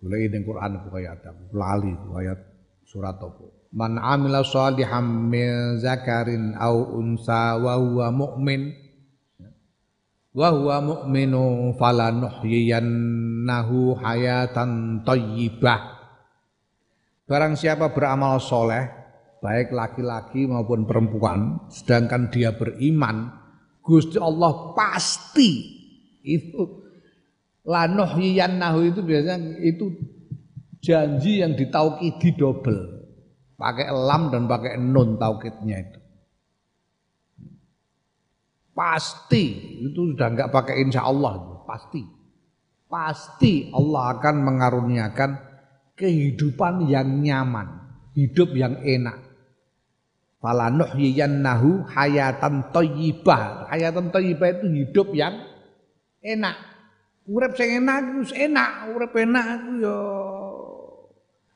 Mulai 0.06 0.30
di 0.30 0.38
Quran 0.46 0.78
itu 0.78 0.90
ayat 1.02 1.26
lali 1.50 1.90
ayat 2.22 2.38
surat 2.86 3.18
apa? 3.18 3.42
Man 3.74 3.98
amila 3.98 4.46
salihan 4.46 5.02
min 5.02 5.82
zakarin 5.82 6.54
au 6.62 7.02
unsa 7.02 7.58
wa 7.58 7.74
huwa 7.74 8.14
mu'min 8.14 8.70
wa 10.30 10.54
huwa 10.54 10.78
mu'minu 10.78 11.74
falanuhyiyannahu 11.74 13.35
hayatan 14.02 15.02
thayyibah 15.06 15.96
Barang 17.26 17.58
siapa 17.58 17.90
beramal 17.90 18.38
soleh 18.38 18.86
baik 19.42 19.74
laki-laki 19.74 20.46
maupun 20.46 20.86
perempuan 20.86 21.70
sedangkan 21.70 22.30
dia 22.34 22.54
beriman 22.54 23.30
Gusti 23.86 24.18
Allah 24.18 24.74
pasti 24.74 25.50
itu 26.26 26.86
lanuhyiyannahu 27.66 28.94
itu 28.94 29.02
biasanya 29.02 29.62
itu 29.62 29.94
janji 30.82 31.42
yang 31.42 31.58
ditaukidi 31.58 32.38
double. 32.38 33.06
Pakai 33.58 33.90
lam 33.90 34.30
dan 34.30 34.46
pakai 34.46 34.78
nun 34.78 35.18
taukidnya 35.18 35.82
itu. 35.82 36.00
Pasti. 38.76 39.44
Itu 39.90 40.14
sudah 40.14 40.28
nggak 40.34 40.52
pakai 40.54 40.86
insya 40.86 41.08
Allah 41.08 41.56
pasti 41.66 42.15
pasti 42.86 43.74
Allah 43.74 44.18
akan 44.18 44.36
mengaruniakan 44.46 45.32
kehidupan 45.98 46.86
yang 46.86 47.24
nyaman 47.24 47.68
hidup 48.16 48.56
yang 48.56 48.80
enak. 48.84 49.20
Falanuhyiyannahu 50.40 51.90
hayatan 51.90 52.70
thayyibah 52.70 53.74
hayatan 53.74 54.14
thayyibah 54.14 54.62
itu 54.62 54.68
hidup 54.86 55.08
yang 55.18 55.34
enak. 56.22 56.56
Urip 57.26 57.58
sing 57.58 57.82
enak 57.82 58.06
iku 58.06 58.22
enak, 58.38 58.70
urip 58.94 59.14
enak 59.18 59.46
iku 59.58 59.72
ya 59.82 59.98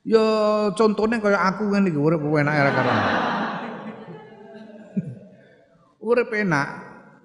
ya 0.10 0.26
contohnya 0.74 1.22
kaya 1.22 1.38
aku 1.38 1.70
kan 1.70 1.86
iki 1.86 2.00
urip 2.00 2.26
enak 2.26 2.54
ora 2.58 2.72
karuan. 2.74 2.98
urip 6.10 6.30
enak, 6.34 6.68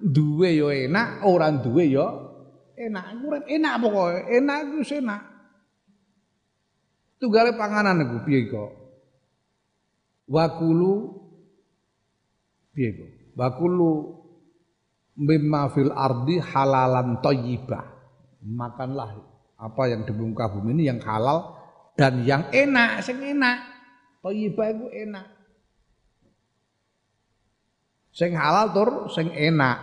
duwe 0.05 0.61
ya 0.61 0.69
enak, 0.85 1.25
ora 1.25 1.49
duwe 1.49 1.89
ya 1.89 2.34
enak. 2.77 3.05
Urip 3.22 3.45
enak 3.47 3.75
pokoke, 3.81 4.18
enak 4.31 4.59
iku 4.68 4.81
enak. 5.01 5.22
Tunggale 7.18 7.57
panganan 7.57 8.05
iku 8.05 8.16
piye 8.27 8.41
kok? 8.51 8.70
Wakulu 10.29 10.95
piye 12.75 12.91
kok? 12.95 13.11
Wakulu 13.35 13.91
mimma 15.18 15.70
fil 15.70 15.95
ardi 15.95 16.43
halalan 16.43 17.22
thayyibah 17.22 17.95
makanlah 18.45 19.16
apa 19.57 19.83
yang 19.89 20.05
di 20.05 20.12
muka 20.12 20.53
bumi 20.53 20.77
ini 20.77 20.83
yang 20.93 21.01
halal 21.01 21.57
dan 21.97 22.27
yang 22.27 22.51
enak, 22.51 23.01
sing 23.01 23.22
enak. 23.22 23.59
Thayyibah 24.20 24.66
itu 24.75 24.87
enak. 24.93 25.27
Sing 28.14 28.31
halal 28.35 28.70
tur 28.75 28.91
sing 29.11 29.31
enak. 29.31 29.79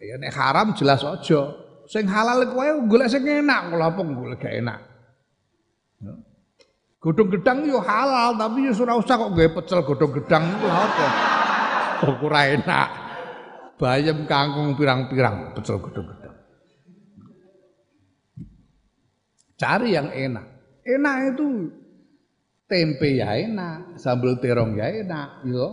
Ya 0.00 0.16
nek 0.16 0.32
haram 0.32 0.72
jelas 0.76 1.04
aja. 1.04 1.59
Sing 1.90 2.06
halal 2.06 2.46
iku 2.46 2.54
wae 2.62 2.70
golek 2.86 3.10
sing 3.10 3.26
enak, 3.26 3.74
kula 3.74 3.90
apa 3.90 3.98
golek 3.98 4.38
gak 4.38 4.54
enak. 4.62 4.78
Ya. 5.98 6.14
Godhong 7.02 7.34
gedang 7.34 7.66
yo 7.66 7.82
halal 7.82 8.38
tapi 8.38 8.70
yo 8.70 8.72
ora 8.78 8.94
usah 8.94 9.18
kok 9.18 9.34
gawe 9.34 9.48
pecel 9.58 9.82
godhong 9.82 10.12
gedang 10.22 10.54
iku 10.54 10.70
apa. 10.70 11.06
Kok 11.98 12.22
enak. 12.30 12.88
Bayam 13.74 14.28
kangkung 14.30 14.78
pirang-pirang 14.78 15.50
pecel 15.58 15.82
godhong 15.82 16.06
gedang. 16.14 16.36
Cari 19.58 19.88
yang 19.90 20.14
enak. 20.14 20.46
Enak 20.86 21.16
itu 21.34 21.74
tempe 22.70 23.18
ya 23.18 23.34
enak, 23.34 23.98
sambal 23.98 24.38
terong 24.38 24.78
ya 24.78 24.94
enak, 24.94 25.42
gitu. 25.42 25.68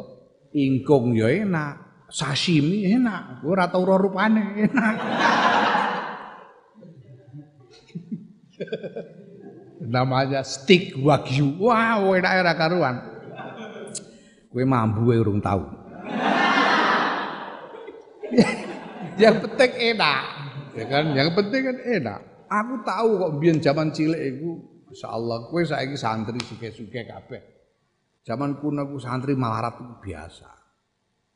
Ingkung 0.57 1.13
ya 1.13 1.29
enak, 1.29 2.09
sashimi 2.09 2.89
enak. 2.89 3.45
Ora 3.45 3.69
tau 3.69 3.85
rupane 3.85 4.65
enak. 4.65 4.95
Namanya 9.83 10.41
stick 10.41 10.97
wagyu. 10.97 11.53
Wow, 11.61 12.17
enak 12.17 12.33
era 12.33 12.53
karuan. 12.57 12.97
Kue 14.49 14.65
mambu 14.65 15.13
urung 15.13 15.37
tahu. 15.37 15.61
yang 19.21 19.37
penting 19.43 19.71
enak, 19.93 20.23
ya 20.73 20.85
kan? 20.89 21.05
Yang 21.13 21.29
penting 21.37 21.61
kan 21.61 21.77
enak. 21.83 22.19
Aku 22.47 22.73
tahu 22.87 23.09
kok 23.19 23.33
biyen 23.43 23.59
zaman 23.59 23.91
cilik 23.91 24.17
iku 24.17 24.55
masyaallah 24.87 25.51
kowe 25.51 25.61
saiki 25.61 25.99
santri 25.99 26.39
suke-suke 26.39 27.03
kabeh. 27.03 27.43
Zaman 28.23 28.63
kuno 28.63 28.87
aku 28.87 28.97
santri 29.03 29.35
malarat 29.35 29.75
itu 29.77 29.95
biasa. 29.99 30.47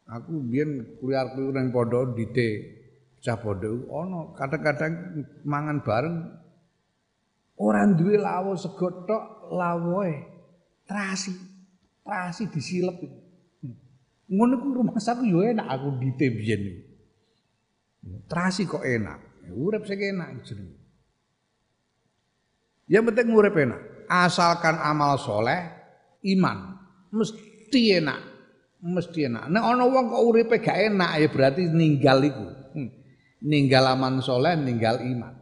Aku 0.07 0.39
biyen 0.47 0.99
kuliah-kuliah 0.99 1.55
nang 1.55 1.71
pondok 1.71 2.15
dite 2.15 2.79
cah 3.21 3.37
pondok 3.37 3.85
ono 3.87 4.33
kadang-kadang 4.33 5.23
mangan 5.45 5.77
bareng 5.85 6.17
orang 7.61 7.93
duwe 7.93 8.17
lawo 8.17 8.57
sego 8.57 9.05
tok 9.05 9.53
terasi 10.89 11.31
terasi 12.01 12.49
disilep 12.49 12.97
hmm. 12.97 13.75
ngono 14.33 14.57
ku 14.57 14.67
rumah 14.73 14.97
saku 14.97 15.29
yo 15.29 15.45
enak 15.45 15.69
aku 15.69 16.01
dite 16.01 16.27
biyen 16.33 16.81
terasi 18.25 18.65
kok 18.65 18.81
enak 18.81 19.45
urip 19.53 19.85
sing 19.85 20.01
enak 20.01 20.41
jenenge 20.41 20.81
yang 22.91 23.07
penting 23.07 23.31
ngurip 23.31 23.55
enak. 23.55 23.81
Asalkan 24.11 24.75
amal 24.75 25.15
soleh, 25.15 25.63
iman. 26.35 26.75
Mesti 27.15 28.03
enak. 28.03 28.19
Mesti 28.83 29.31
enak. 29.31 29.47
Nah 29.47 29.71
ono 29.71 29.87
wong 29.87 30.11
kok 30.11 30.23
uripe 30.27 30.55
gak 30.59 30.91
enak 30.91 31.23
ya 31.23 31.27
berarti 31.31 31.71
ninggal 31.71 32.19
iku. 32.19 32.47
Hmm. 32.75 32.91
Ninggal 33.47 33.95
aman 33.95 34.19
soleh, 34.19 34.59
ninggal 34.59 34.99
iman. 34.99 35.39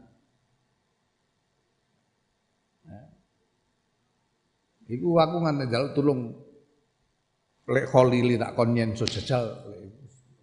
Iku 4.90 5.22
aku 5.22 5.38
nganti 5.46 5.66
jaluk 5.70 5.92
tulung 5.94 6.34
lek 7.70 7.86
kholili 7.94 8.36
tak 8.42 8.58
kon. 8.58 8.74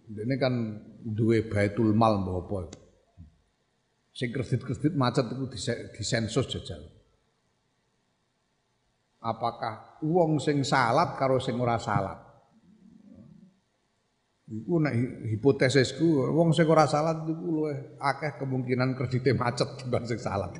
Ini 0.07 0.35
kan 0.39 0.53
duwe 1.03 1.51
baitul 1.51 1.91
mal 1.91 2.23
mbok 2.23 2.37
apa. 2.47 2.59
Sing 4.15 4.31
kredit-kredit 4.31 4.95
macet 4.95 5.27
iku 5.27 5.45
disensus 5.91 6.47
jajal 6.47 6.97
apakah 9.27 9.99
wong 10.05 10.39
sing 10.39 10.61
salat 10.61 11.19
karo 11.19 11.41
sing 11.41 11.57
ora 11.57 11.75
salat. 11.75 12.15
Iku 14.47 14.79
nek 14.79 14.95
hipotesisku 15.27 16.31
wong 16.31 16.55
sing 16.55 16.63
ora 16.71 16.87
salat 16.87 17.27
iku 17.27 17.45
luwih 17.51 17.99
akeh 17.99 18.39
kemungkinan 18.39 18.95
kredite 18.95 19.35
macet 19.35 19.67
dibanding 19.83 20.15
sing 20.15 20.19
salat. 20.23 20.55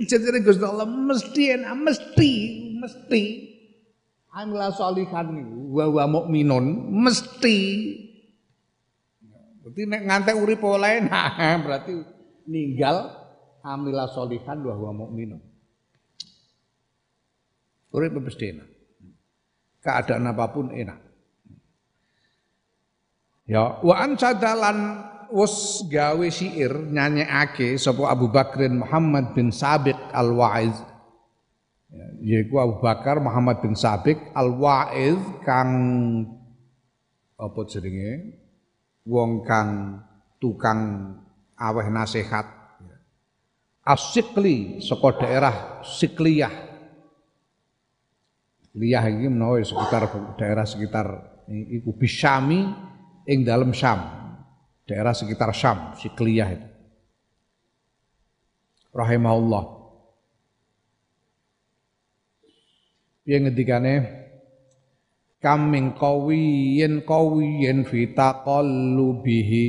Kejadian 0.00 0.40
Gusti 0.40 0.64
Allah 0.64 0.88
mesti 0.88 1.42
enak, 1.60 1.74
mesti, 1.76 2.32
mesti. 2.80 3.22
Amila 4.32 4.72
sholihan 4.72 5.28
wa 5.68 5.84
wa 5.90 6.04
mukminun 6.08 6.94
mesti. 7.04 7.58
Berarti 9.60 9.82
nek 9.84 10.02
ngantek 10.08 10.38
urip 10.40 10.62
oleh 10.64 11.04
nah 11.04 11.36
berarti 11.66 11.92
ninggal 12.48 13.12
amila 13.60 14.08
sholihan 14.08 14.56
wa 14.64 14.74
wa 14.78 14.92
mukminun. 15.04 15.42
Urip 17.92 18.16
mesti 18.16 18.44
enak. 18.56 18.70
keadaan 19.80 20.28
apa 20.28 20.44
pun 20.52 20.68
enak. 20.76 21.00
Ya, 23.48 23.82
wa 23.82 23.94
an 23.98 24.14
wis 25.30 25.86
gawe 25.86 26.26
syair 26.30 26.74
nyanyekake 26.74 27.78
sapa 27.78 28.10
Abu 28.10 28.28
Bakrin 28.30 28.82
Muhammad 28.82 29.32
bin 29.32 29.54
Sabiq 29.54 29.96
Al-Waiz. 30.10 30.74
Ya, 31.90 32.06
yaiku 32.38 32.62
Abu 32.62 32.78
Bakar 32.78 33.18
Muhammad 33.18 33.62
bin 33.62 33.74
Sabiq 33.74 34.18
Al-Waiz 34.34 35.18
kang 35.46 35.70
apa 37.38 37.60
jenenge? 37.70 38.38
Wong 39.06 39.42
kang 39.46 39.98
tukang 40.38 41.14
aweh 41.56 41.88
nasihat. 41.88 42.46
Asikli 43.80 44.78
saka 44.84 45.24
daerah 45.24 45.82
Sikliyah. 45.82 46.68
Liyah 48.70 49.02
iki 49.10 49.26
menawa 49.26 49.58
sekitar 49.66 50.06
daerah 50.38 50.62
sekitar 50.62 51.06
iku 51.50 51.90
Bisyami 51.98 52.70
ing 53.26 53.42
dalam 53.42 53.74
Syam 53.74 54.19
daerah 54.90 55.14
sekitar 55.14 55.54
Syam, 55.54 55.94
Sikliyah 55.94 56.50
itu. 56.50 56.66
Rahimahullah. 58.90 59.78
Piye 63.22 63.38
ngendikane 63.38 63.94
kam 65.38 65.70
min 65.70 65.94
qawiyin 65.94 67.06
qawiyin 67.06 67.86
fi 67.86 68.10
taqallubihi 68.10 69.66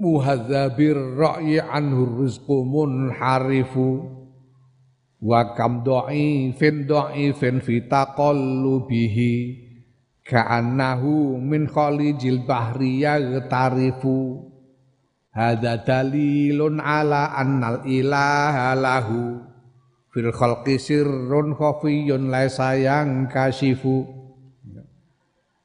muhadzabir 0.00 0.96
ra'yi 1.20 1.60
anhu 1.60 2.24
rizqu 2.24 2.64
munharifu 2.64 4.21
wa 5.22 5.54
kam 5.54 5.86
dha'ifin 5.86 6.90
dha'ifin 6.90 7.62
fi 7.62 7.86
taqallubihi 7.86 9.34
ka'annahu 10.26 11.38
min 11.38 11.70
khalijil 11.70 12.42
bahri 12.42 13.06
yaghtarifu 13.06 14.42
hadza 15.30 15.78
dalilun 15.86 16.82
ala 16.82 17.38
annal 17.38 17.86
ilaha 17.86 18.74
lahu. 18.74 19.48
Fil 20.12 20.28
khalqi 20.28 20.76
sirrun 20.76 21.56
khafiyyun 21.56 22.28
laisa 22.28 22.76
yang 22.76 23.32
kasifu 23.32 24.22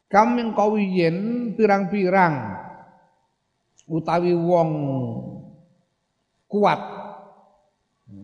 kam 0.07 0.39
min 0.39 0.55
qawiyin 0.55 1.51
pirang-pirang 1.59 2.55
utawi 3.91 4.31
wong 4.31 4.71
kuat 6.47 6.79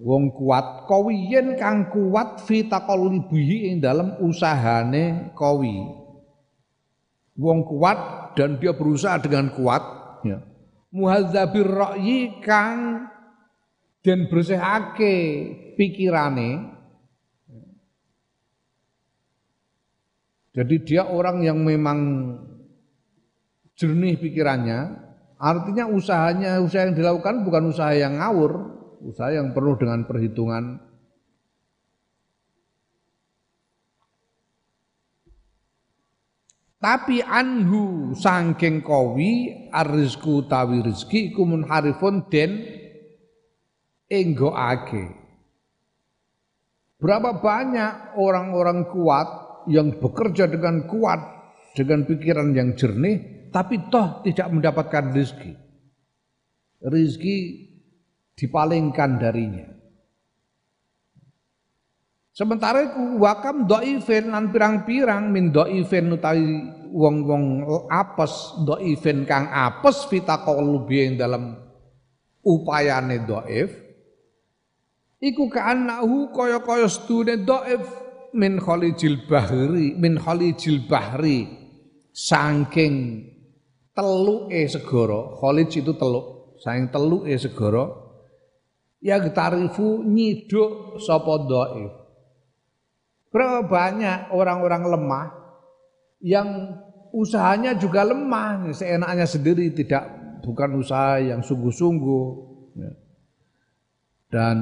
wong 0.04 0.36
kuat 0.36 0.84
kawiyen 0.84 1.56
kang 1.56 1.88
kuat 1.88 2.44
fi 2.44 2.68
taqallubihi 2.68 3.72
ing 3.72 3.76
dalam 3.80 4.20
usahane 4.20 5.32
kawi. 5.32 5.80
Wong 7.40 7.66
kuat 7.66 8.00
dan 8.38 8.60
dia 8.60 8.76
berusaha 8.76 9.18
dengan 9.18 9.50
kuat 9.56 9.82
ya. 10.28 10.44
muhadzabir 10.94 11.66
ra'yi 11.66 12.44
kang 12.44 13.10
dan 14.04 14.28
bersihake 14.28 15.16
pikirane. 15.80 16.76
Jadi 20.54 20.76
dia 20.86 21.10
orang 21.10 21.42
yang 21.42 21.58
memang 21.66 22.00
jernih 23.74 24.22
pikirannya. 24.22 25.02
Artinya 25.42 25.90
usahanya 25.90 26.62
usaha 26.62 26.86
yang 26.86 26.94
dilakukan 26.94 27.42
bukan 27.42 27.74
usaha 27.74 27.90
yang 27.98 28.22
ngawur 28.22 28.73
usaha 29.04 29.30
yang 29.36 29.52
penuh 29.52 29.76
dengan 29.76 30.08
perhitungan. 30.08 30.80
Tapi 36.84 37.24
anhu 37.24 38.12
sangking 38.12 38.84
kowi 38.84 39.72
arizku 39.72 40.44
tawi 40.52 40.84
rizki 40.84 41.32
iku 41.32 41.48
munharifun 41.48 42.28
den 42.28 42.60
ake 44.12 45.06
berapa 47.00 47.40
banyak 47.40 48.20
orang-orang 48.20 48.92
kuat 48.92 49.28
yang 49.72 49.96
bekerja 49.96 50.52
dengan 50.52 50.84
kuat 50.92 51.24
dengan 51.72 52.04
pikiran 52.04 52.52
yang 52.52 52.76
jernih 52.76 53.48
tapi 53.54 53.88
toh 53.88 54.26
tidak 54.26 54.50
mendapatkan 54.50 55.14
rizki. 55.14 55.54
Rizki 56.84 57.36
dipalingkan 58.34 59.22
darinya. 59.22 59.74
Sementara 62.34 62.82
iku 62.82 63.22
wakam 63.22 63.70
dhaifin 63.70 64.34
lan 64.34 64.50
pirang-pirang 64.50 65.30
min 65.30 65.54
dhaifin 65.54 66.18
utawi 66.18 66.66
wong-wong 66.90 67.70
apes 67.94 68.58
dhaifin 68.66 69.30
kang 69.30 69.46
apes 69.54 70.10
fitaqallubi 70.10 70.98
ing 70.98 71.14
dalam 71.22 71.54
upayane 72.42 73.22
dhaif 73.22 73.70
iku 75.22 75.46
kaanahu 75.46 76.34
kaya-kaya 76.34 76.90
stune 76.90 77.38
dhaif 77.46 77.86
min 78.34 78.58
khalijil 78.58 79.30
bahri 79.30 79.94
min 79.94 80.18
khalijil 80.18 80.90
bahri 80.90 81.46
saking 82.10 83.30
teluke 83.94 84.62
segara 84.74 85.38
khalij 85.38 85.70
itu 85.70 85.94
teluk 85.94 86.58
saking 86.66 86.90
teluke 86.90 87.30
segara 87.38 88.03
yang 89.04 89.36
tarifu 89.36 90.00
nyiduk 90.08 90.98
sapa 91.04 91.44
dhaif. 91.44 91.92
Berapa 93.28 93.68
banyak 93.68 94.32
orang-orang 94.32 94.84
lemah 94.88 95.28
yang 96.24 96.80
usahanya 97.12 97.76
juga 97.76 98.08
lemah, 98.08 98.72
seenaknya 98.72 99.28
sendiri 99.28 99.76
tidak 99.76 100.08
bukan 100.48 100.80
usaha 100.80 101.20
yang 101.20 101.44
sungguh-sungguh 101.44 102.26
ya. 102.80 102.92
dan 104.32 104.58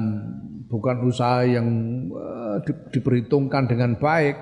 bukan 0.66 1.06
usaha 1.06 1.46
yang 1.46 1.68
uh, 2.10 2.58
di, 2.66 2.72
diperhitungkan 2.98 3.70
dengan 3.70 3.94
baik, 3.94 4.34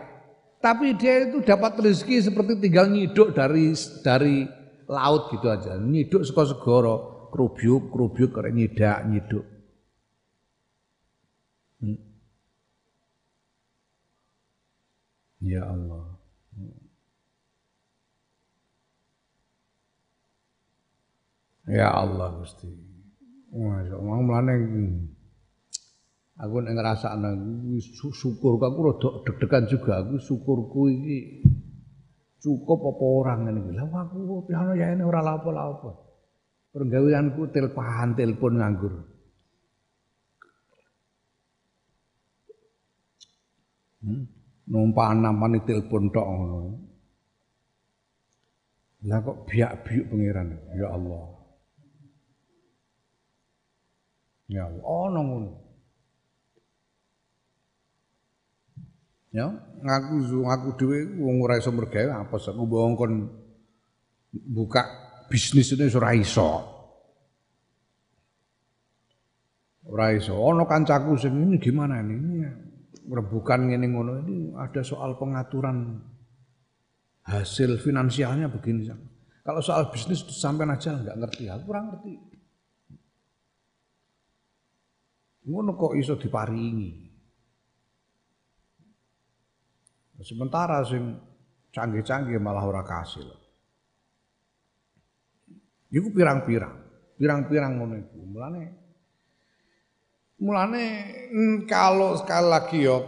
tapi 0.64 0.96
dia 0.96 1.28
itu 1.28 1.44
dapat 1.44 1.76
rezeki 1.76 2.24
seperti 2.24 2.56
tinggal 2.56 2.88
nyiduk 2.88 3.36
dari 3.36 3.76
dari 4.00 4.48
laut 4.88 5.28
gitu 5.34 5.46
aja, 5.50 5.76
nyiduk 5.76 6.24
seko 6.24 6.42
segoro, 6.48 6.96
kerubyuk 7.34 7.92
kerubyuk 7.92 8.30
karena 8.32 8.50
nyidak 8.56 8.98
nyiduk. 9.10 9.59
Hmm. 11.80 11.96
Ya 15.40 15.64
Allah. 15.64 16.04
Ya 21.70 21.88
Allah 21.88 22.28
Gusti. 22.36 22.68
Masya 23.50 23.98
Allah, 23.98 24.18
mulane 24.22 24.54
aku 26.38 26.54
nek 26.62 26.72
ngrasakno 26.78 27.30
syukur 28.14 28.62
aku 28.62 28.78
rada 28.86 29.08
deg-degan 29.26 29.66
juga 29.66 30.00
aku 30.06 30.22
syukurku 30.22 30.86
iki 30.86 31.18
cukup 32.38 32.94
apa 32.94 33.04
orang 33.04 33.38
ngene 33.50 33.58
iki. 33.58 33.72
Lah 33.74 33.86
aku 34.06 34.46
piano 34.46 34.78
ya 34.78 34.94
ini 34.94 35.02
ora 35.02 35.18
lapo-lapo. 35.18 35.90
Pergaweanku 36.70 37.50
telpahan 37.50 38.14
telepon 38.14 38.62
nganggur. 38.62 39.09
Numpak 44.70 45.08
namane 45.18 45.60
telepon 45.66 46.08
tok 46.08 46.24
ngono. 46.24 46.60
Lah 49.08 49.18
kok 49.24 49.48
biak-biuk 49.48 50.06
pangeran. 50.12 50.48
Ya 50.76 50.88
Allah. 50.92 51.24
Ya 54.50 54.62
Allah, 54.66 54.82
ono 54.84 55.20
ngono. 55.24 55.52
Ya, 59.30 59.46
ngaku 59.86 60.42
ngaku 60.42 60.68
dhewe 60.74 60.98
wong 61.22 61.38
ora 61.46 61.54
iso 61.54 61.70
mergawe 61.70 62.26
apa 62.26 62.34
aku 62.34 62.66
kon 62.98 63.30
buka 64.34 64.82
bisnis 65.30 65.70
ini 65.70 65.86
ora 65.94 66.10
iso. 66.18 66.50
Ora 69.86 70.10
iso. 70.18 70.34
Ono 70.34 70.66
kancaku 70.66 71.14
sing 71.14 71.30
ini 71.46 71.62
gimana 71.62 72.02
ini? 72.02 72.69
Rebukan 73.10 73.66
ngene 73.66 73.86
ngono 73.90 74.12
ini 74.22 74.54
ada 74.54 74.86
soal 74.86 75.18
pengaturan 75.18 75.98
hasil 77.26 77.78
finansialnya 77.82 78.46
begini. 78.46 78.86
Kalau 79.42 79.58
soal 79.58 79.90
bisnis 79.90 80.22
sampai 80.30 80.68
aja 80.70 80.94
nggak 80.94 81.18
ngerti, 81.18 81.44
aku 81.50 81.62
kurang 81.66 81.90
ngerti. 81.90 82.14
Ngono 85.50 85.74
kok 85.74 85.98
iso 85.98 86.14
diparingi. 86.14 87.10
Sementara 90.20 90.84
sing 90.84 91.16
canggih-canggih 91.72 92.36
malah 92.36 92.62
ora 92.68 92.84
kasil. 92.84 93.24
Iku 95.90 96.12
pirang-pirang, 96.12 96.76
pirang-pirang 97.16 97.72
ngono 97.80 97.94
iku. 97.98 98.18
Mulane 98.22 98.79
Mulane 100.40 100.84
mm, 101.28 101.56
kalau 101.68 102.16
sekali 102.16 102.48
lagi 102.48 102.78
yo 102.80 102.98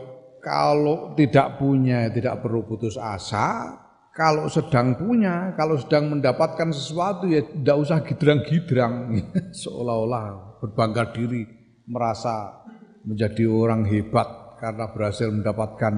kalau 0.43 1.17
tidak 1.17 1.57
punya 1.57 2.11
tidak 2.11 2.43
perlu 2.43 2.67
putus 2.67 2.99
asa, 2.99 3.79
kalau 4.13 4.51
sedang 4.51 4.99
punya, 4.99 5.57
kalau 5.57 5.81
sedang 5.81 6.13
mendapatkan 6.13 6.69
sesuatu 6.75 7.31
ya 7.31 7.41
tidak 7.41 7.77
usah 7.79 7.99
gidrang-gidrang. 8.05 8.95
Seolah-olah 9.63 10.59
berbangga 10.61 11.15
diri 11.15 11.47
merasa 11.89 12.61
menjadi 13.07 13.49
orang 13.49 13.89
hebat 13.89 14.59
karena 14.61 14.91
berhasil 14.93 15.33
mendapatkan 15.33 15.95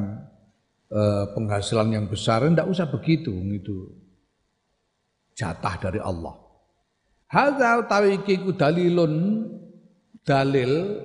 eh, 0.92 1.24
penghasilan 1.34 1.88
yang 1.90 2.06
besar, 2.06 2.46
tidak 2.46 2.68
usah 2.70 2.86
begitu 2.86 3.32
itu 3.50 3.90
jatah 5.34 5.74
dari 5.82 5.98
Allah. 5.98 6.38
Hadza 7.26 7.82
utawi 7.82 8.22
iki 8.22 8.38
dalilun 8.54 9.14
dalil 10.22 11.02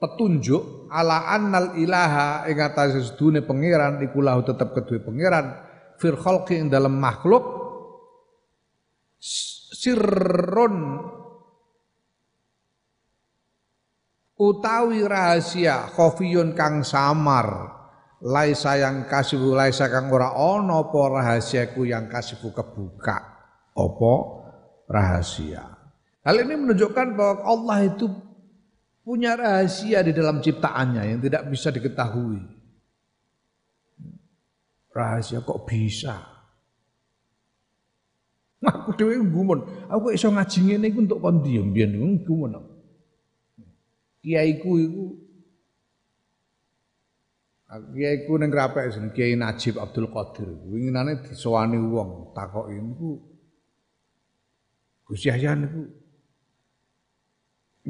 petunjuk 0.00 0.88
ala 0.88 1.28
annal 1.28 1.76
ilaha 1.76 2.48
ing 2.48 2.56
atase 2.56 3.04
sedune 3.04 3.44
pangeran 3.44 4.00
iku 4.00 4.24
lahu 4.24 4.40
tetep 4.40 4.72
kedue 4.72 5.04
pangeran 5.04 5.52
fir 6.00 6.16
khalqi 6.16 6.56
ing 6.56 6.72
dalam 6.72 6.96
makhluk 6.96 7.44
sirrun 9.20 11.04
utawi 14.40 15.04
rahasia 15.04 15.92
khofiyun 15.92 16.56
kang 16.56 16.80
samar 16.80 17.76
laisa 18.24 18.80
yang 18.80 19.04
kasibu 19.04 19.52
laisa 19.52 19.92
kang 19.92 20.08
ora 20.08 20.32
ana 20.32 20.80
apa 20.80 21.00
rahasiaku 21.20 21.88
yang 21.88 22.08
kasibu 22.08 22.52
kebuka. 22.52 23.16
Apa? 23.76 24.12
Rahasia. 24.90 25.64
Hal 26.20 26.36
ini 26.44 26.56
menunjukkan 26.56 27.16
bahwa 27.16 27.36
Allah 27.48 27.78
itu 27.88 28.12
punya 29.02 29.36
rahasia 29.36 30.04
di 30.04 30.12
dalam 30.12 30.40
ciptaannya 30.40 31.02
yang 31.06 31.20
tidak 31.20 31.42
bisa 31.48 31.68
diketahui. 31.72 32.40
Rahasia 34.90 35.40
kok 35.40 35.62
bisa? 35.64 36.16
Aku 38.60 38.92
dhewe 38.92 39.16
gumun, 39.24 39.64
aku 39.88 40.12
iso 40.12 40.28
ngaji 40.28 40.58
ngene 40.68 40.92
iku 40.92 41.00
untuk 41.00 41.20
kon 41.24 41.40
diem 41.40 41.72
biyen 41.72 41.96
gumun. 42.26 42.60
Kiaiku 44.20 44.72
iku 44.76 45.04
Kiaiku 47.70 48.34
ning 48.34 48.50
Krapek 48.50 48.90
sing 48.90 49.14
Kiai 49.14 49.38
Najib 49.38 49.78
Abdul 49.78 50.10
Qadir. 50.10 50.50
Winginane 50.66 51.22
disowani 51.22 51.78
wong 51.78 52.34
takoki 52.34 52.74
niku 52.82 53.14
Gus 55.06 55.22
Yahya 55.22 55.54
niku 55.54 55.86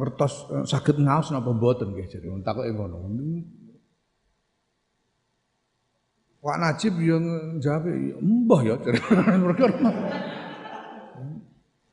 ngertos 0.01 0.49
eh, 0.49 0.65
saged 0.65 0.97
ngaos 0.97 1.29
napa 1.29 1.53
mboten 1.53 1.93
nggih 1.93 2.09
jare 2.09 2.27
takoke 2.41 2.73
ngono. 2.73 2.99
Pak 6.41 6.57
Najib 6.57 6.97
yang 7.05 7.25
jawab, 7.61 7.85
mbah 8.17 8.61
ya. 8.65 8.81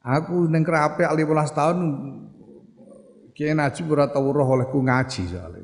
Aku 0.08 0.48
neng 0.48 0.64
kerape 0.64 1.04
15 1.04 1.52
tahun 1.52 1.78
Kiai 3.36 3.52
Najib 3.52 3.92
ora 3.92 4.08
tau 4.08 4.32
roh 4.32 4.48
olehku 4.48 4.80
ngaji 4.80 5.30
soalnya. 5.30 5.62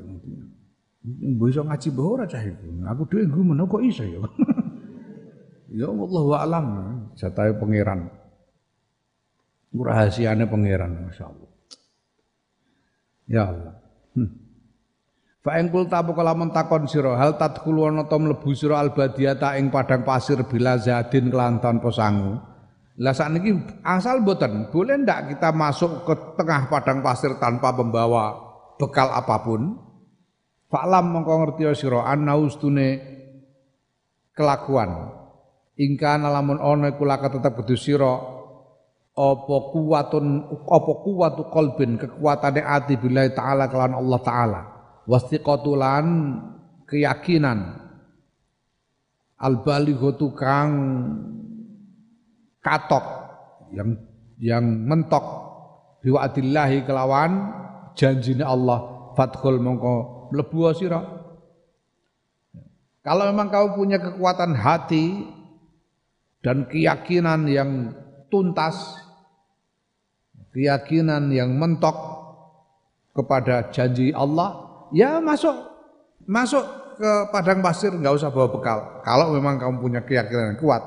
Mbah 1.02 1.48
iso 1.48 1.64
ngaji 1.64 1.88
mbah 1.90 2.06
ora 2.06 2.24
cah 2.28 2.44
iku. 2.44 2.68
Aku 2.86 3.02
dhewe 3.08 3.24
gumen 3.26 3.64
kok 3.64 3.82
iso 3.82 4.04
ya. 4.04 4.20
ya 5.80 5.88
wallahu 5.88 6.36
alam, 6.36 6.66
jatahe 7.16 7.56
pangeran. 7.56 8.12
Rahasiane 9.74 10.46
pangeran 10.46 11.08
masyaallah. 11.08 11.43
Ya 13.28 13.48
Allah. 13.48 13.74
Hmm. 14.12 14.30
Fa 15.44 15.60
ing 15.60 15.68
kul 15.68 15.88
tabu 15.92 16.16
kalamun 16.16 16.52
takon 16.52 16.88
sira 16.88 17.20
hal 17.20 17.36
tadkhulu 17.36 17.88
ana 17.88 18.08
ta 18.08 18.16
mlebu 18.16 18.52
sira 18.56 18.80
ing 19.60 19.68
padang 19.68 20.04
pasir 20.04 20.40
bila 20.48 20.80
zadin 20.80 21.28
kelan 21.28 21.60
tanpa 21.60 21.92
sangu. 21.92 22.40
Lah 22.94 23.10
sakniki 23.10 23.82
asal 23.82 24.22
boten, 24.22 24.70
boleh 24.70 25.02
ndak 25.02 25.34
kita 25.34 25.50
masuk 25.50 26.06
ke 26.06 26.14
tengah 26.38 26.70
padang 26.70 27.02
pasir 27.02 27.34
tanpa 27.42 27.74
membawa 27.74 28.38
bekal 28.78 29.10
apa 29.10 29.42
pun? 29.42 29.74
Fa'lam 30.70 31.10
mongko 31.10 31.34
ngerti 31.42 31.62
sira 31.74 32.06
anna 32.06 32.38
ustune 32.38 33.02
kelakuan. 34.32 35.10
Ingka 35.74 36.22
lamun 36.22 36.62
ana 36.62 36.94
iku 36.94 37.02
laka 37.02 37.34
tetep 37.34 37.58
kudu 37.58 37.74
sira 37.74 38.33
apa 39.14 39.56
kuwatun 39.70 40.50
apa 40.66 40.92
kuwatu 41.06 41.46
qalbin 41.54 41.94
kekuatane 42.02 42.58
ati 42.58 42.98
billahi 42.98 43.30
taala 43.30 43.70
kelawan 43.70 43.94
Allah 43.94 44.20
taala. 44.20 44.60
Wastiqatulan 45.06 46.06
keyakinan. 46.90 47.78
Al 49.38 49.62
balighatu 49.62 50.34
kang 50.34 50.70
katok 52.58 53.06
yang 53.70 53.90
yang 54.42 54.64
mentok. 54.66 55.46
Biwa'dillahi 56.04 56.84
kelawan 56.84 57.32
janjine 57.96 58.44
Allah. 58.44 59.12
Fathul 59.14 59.62
mongko 59.62 60.28
mlebu 60.34 60.74
sira. 60.74 61.00
Kalau 63.04 63.24
memang 63.30 63.52
kau 63.52 63.78
punya 63.78 64.00
kekuatan 64.00 64.58
hati 64.58 65.28
dan 66.40 66.66
keyakinan 66.66 67.46
yang 67.46 67.92
tuntas 68.32 69.03
keyakinan 70.54 71.34
yang 71.34 71.50
mentok 71.58 71.98
kepada 73.10 73.74
janji 73.74 74.14
Allah, 74.14 74.62
ya 74.94 75.18
masuk 75.18 75.54
masuk 76.24 76.62
ke 76.94 77.12
padang 77.34 77.58
pasir 77.58 77.90
nggak 77.90 78.14
usah 78.14 78.30
bawa 78.30 78.48
bekal. 78.54 78.78
Kalau 79.02 79.34
memang 79.34 79.58
kamu 79.58 79.76
punya 79.82 80.00
keyakinan 80.06 80.54
yang 80.54 80.60
kuat. 80.62 80.82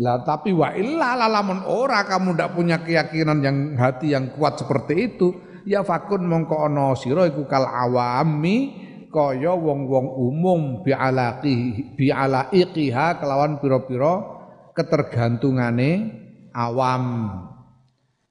Lah 0.00 0.24
tapi 0.24 0.56
wa 0.56 0.72
illa 0.72 1.18
lamun 1.18 1.68
ora 1.68 2.06
kamu 2.08 2.32
ndak 2.38 2.56
punya 2.56 2.80
keyakinan 2.80 3.44
yang 3.44 3.76
hati 3.76 4.14
yang 4.14 4.32
kuat 4.32 4.56
seperti 4.56 5.12
itu, 5.12 5.34
ya 5.68 5.84
fakun 5.84 6.24
mongko 6.24 6.56
ana 6.70 6.96
sira 6.96 7.28
iku 7.28 7.44
kal 7.44 7.66
awami 7.68 8.80
kaya 9.12 9.52
wong-wong 9.52 10.06
umum 10.16 10.60
bi 10.80 10.96
alaqi 10.96 11.92
bi 11.92 12.08
alaiqiha 12.08 13.20
kelawan 13.20 13.60
pira-pira 13.60 14.24
ketergantungane 14.72 15.90
awam 16.56 17.04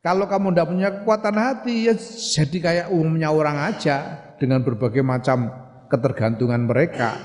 kalau 0.01 0.25
kamu 0.25 0.49
tidak 0.49 0.67
punya 0.73 0.89
kekuatan 0.97 1.35
hati, 1.37 1.85
ya 1.85 1.93
jadi 2.33 2.57
kayak 2.57 2.87
umumnya 2.89 3.29
orang 3.29 3.57
aja 3.69 4.17
dengan 4.41 4.65
berbagai 4.65 5.05
macam 5.05 5.53
ketergantungan 5.93 6.65
mereka. 6.65 7.21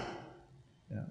Ya. 0.92 1.08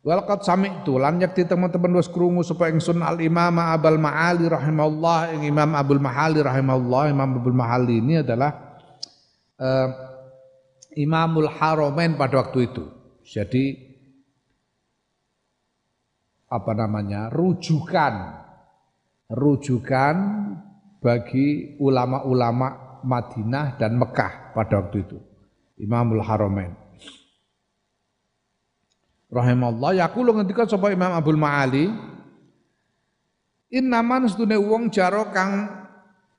Walqad 0.00 0.40
sami 0.40 0.72
itu 0.72 0.96
lan 0.96 1.20
yakti 1.20 1.44
teman-teman 1.44 2.00
wis 2.00 2.08
krungu 2.08 2.40
supaya 2.40 2.72
ingsun 2.72 3.04
al 3.04 3.20
imam 3.20 3.60
Abul 3.60 4.00
Ma'ali 4.00 4.48
rahimahullah 4.48 5.36
ing 5.36 5.44
Imam 5.44 5.76
Abul 5.76 6.00
Ma'ali 6.00 6.40
rahimahullah 6.40 7.12
Imam 7.12 7.30
Abul 7.44 7.52
Ma'ali 7.52 8.00
ini 8.00 8.24
adalah 8.24 8.80
uh, 9.60 9.88
Imamul 10.96 11.52
Haramain 11.52 12.16
pada 12.16 12.40
waktu 12.40 12.72
itu. 12.72 12.88
Jadi 13.20 13.84
apa 16.48 16.72
namanya? 16.72 17.28
rujukan 17.28 18.14
rujukan 19.28 20.16
bagi 21.06 21.78
ulama-ulama 21.78 22.98
Madinah 23.06 23.78
dan 23.78 23.94
Mekah 23.94 24.50
pada 24.50 24.82
waktu 24.82 25.06
itu. 25.06 25.22
Imamul 25.78 26.18
Haramain. 26.26 26.74
Rahimallah 29.30 29.94
yaqulu 30.02 30.34
ngendika 30.34 30.66
sapa 30.66 30.90
Imam 30.90 31.14
Abdul 31.14 31.38
Maali 31.38 31.86
Innaman 33.66 34.30
sedune 34.30 34.54
wong 34.54 34.94
jaro 34.94 35.34
kang 35.34 35.66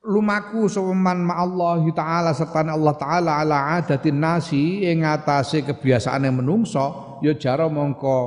lumaku 0.08 0.72
sopeman 0.72 1.20
ma 1.20 1.44
Allah 1.44 1.84
taala 1.92 2.32
serta 2.32 2.64
Allah 2.64 2.96
taala 2.96 3.44
ala 3.44 3.76
adatin 3.76 4.16
nasi 4.16 4.88
ing 4.88 5.04
kebiasaan 5.04 6.24
yang 6.24 6.40
menungso 6.40 7.20
ya 7.20 7.36
jaro 7.36 7.68
mongko 7.68 8.18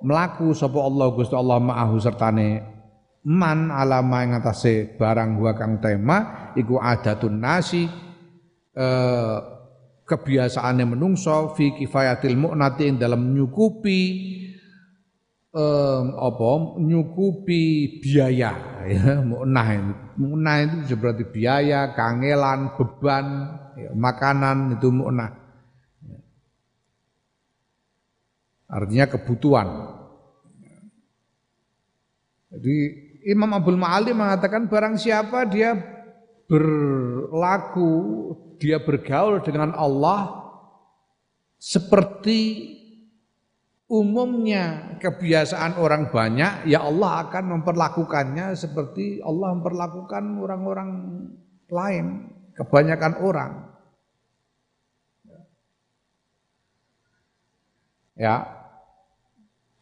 melaku 0.00 0.56
sapa 0.56 0.80
Allah 0.80 1.12
Gusti 1.12 1.36
Allah 1.36 1.60
ma'ahu 1.60 2.00
sertane 2.00 2.77
man 3.28 3.68
alama 3.68 4.24
yang 4.24 4.40
atase 4.40 4.96
barang 4.96 5.36
gua 5.36 5.52
kang 5.52 5.84
tema 5.84 6.50
iku 6.56 6.80
adatun 6.80 7.36
nasi 7.36 7.84
eh, 8.72 9.36
kebiasaane 10.08 10.88
menungso 10.88 11.52
fi 11.52 11.76
kifayatil 11.76 12.40
mu'nati 12.40 12.96
dalam 12.96 13.36
nyukupi 13.36 14.00
eh, 15.52 16.02
apa 16.08 16.50
nyukupi 16.80 17.62
biaya 18.00 18.52
ya 18.88 19.20
mu'nah 19.20 19.68
mu'nah 20.16 20.56
itu 20.88 20.96
berarti 20.96 21.28
biaya 21.28 21.92
kangelan 21.92 22.72
beban 22.80 23.26
ya, 23.76 23.92
makanan 23.92 24.80
itu 24.80 24.88
mu'nah. 24.88 25.30
Artinya 28.68 29.08
kebutuhan. 29.08 29.68
Jadi 32.52 33.07
Imam 33.26 33.50
Abdul 33.54 33.80
Ma'ali 33.80 34.14
mengatakan 34.14 34.70
barang 34.70 34.94
siapa 35.00 35.48
dia 35.48 35.74
berlaku 36.48 37.90
dia 38.58 38.82
bergaul 38.82 39.42
dengan 39.42 39.74
Allah 39.74 40.48
seperti 41.58 42.74
umumnya 43.88 44.96
kebiasaan 45.00 45.80
orang 45.80 46.12
banyak 46.12 46.68
ya 46.68 46.84
Allah 46.84 47.26
akan 47.26 47.58
memperlakukannya 47.58 48.52
seperti 48.52 49.24
Allah 49.24 49.56
memperlakukan 49.56 50.24
orang-orang 50.38 50.90
lain 51.68 52.06
kebanyakan 52.52 53.12
orang. 53.22 53.52
Ya. 58.18 58.50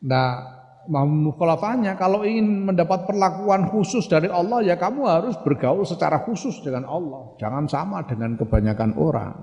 Nah 0.04 0.55
mukhalafahnya 0.88 1.98
kalau 1.98 2.22
ingin 2.22 2.70
mendapat 2.70 3.04
perlakuan 3.04 3.66
khusus 3.68 4.06
dari 4.06 4.30
Allah 4.30 4.62
ya 4.62 4.78
kamu 4.78 5.06
harus 5.06 5.36
bergaul 5.42 5.82
secara 5.82 6.22
khusus 6.22 6.62
dengan 6.62 6.86
Allah. 6.86 7.34
Jangan 7.36 7.66
sama 7.66 8.06
dengan 8.06 8.38
kebanyakan 8.38 8.94
orang. 8.94 9.34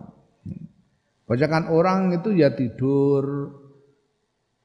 Kebanyakan 1.23 1.63
orang 1.71 1.99
itu 2.19 2.35
ya 2.35 2.51
tidur 2.51 3.23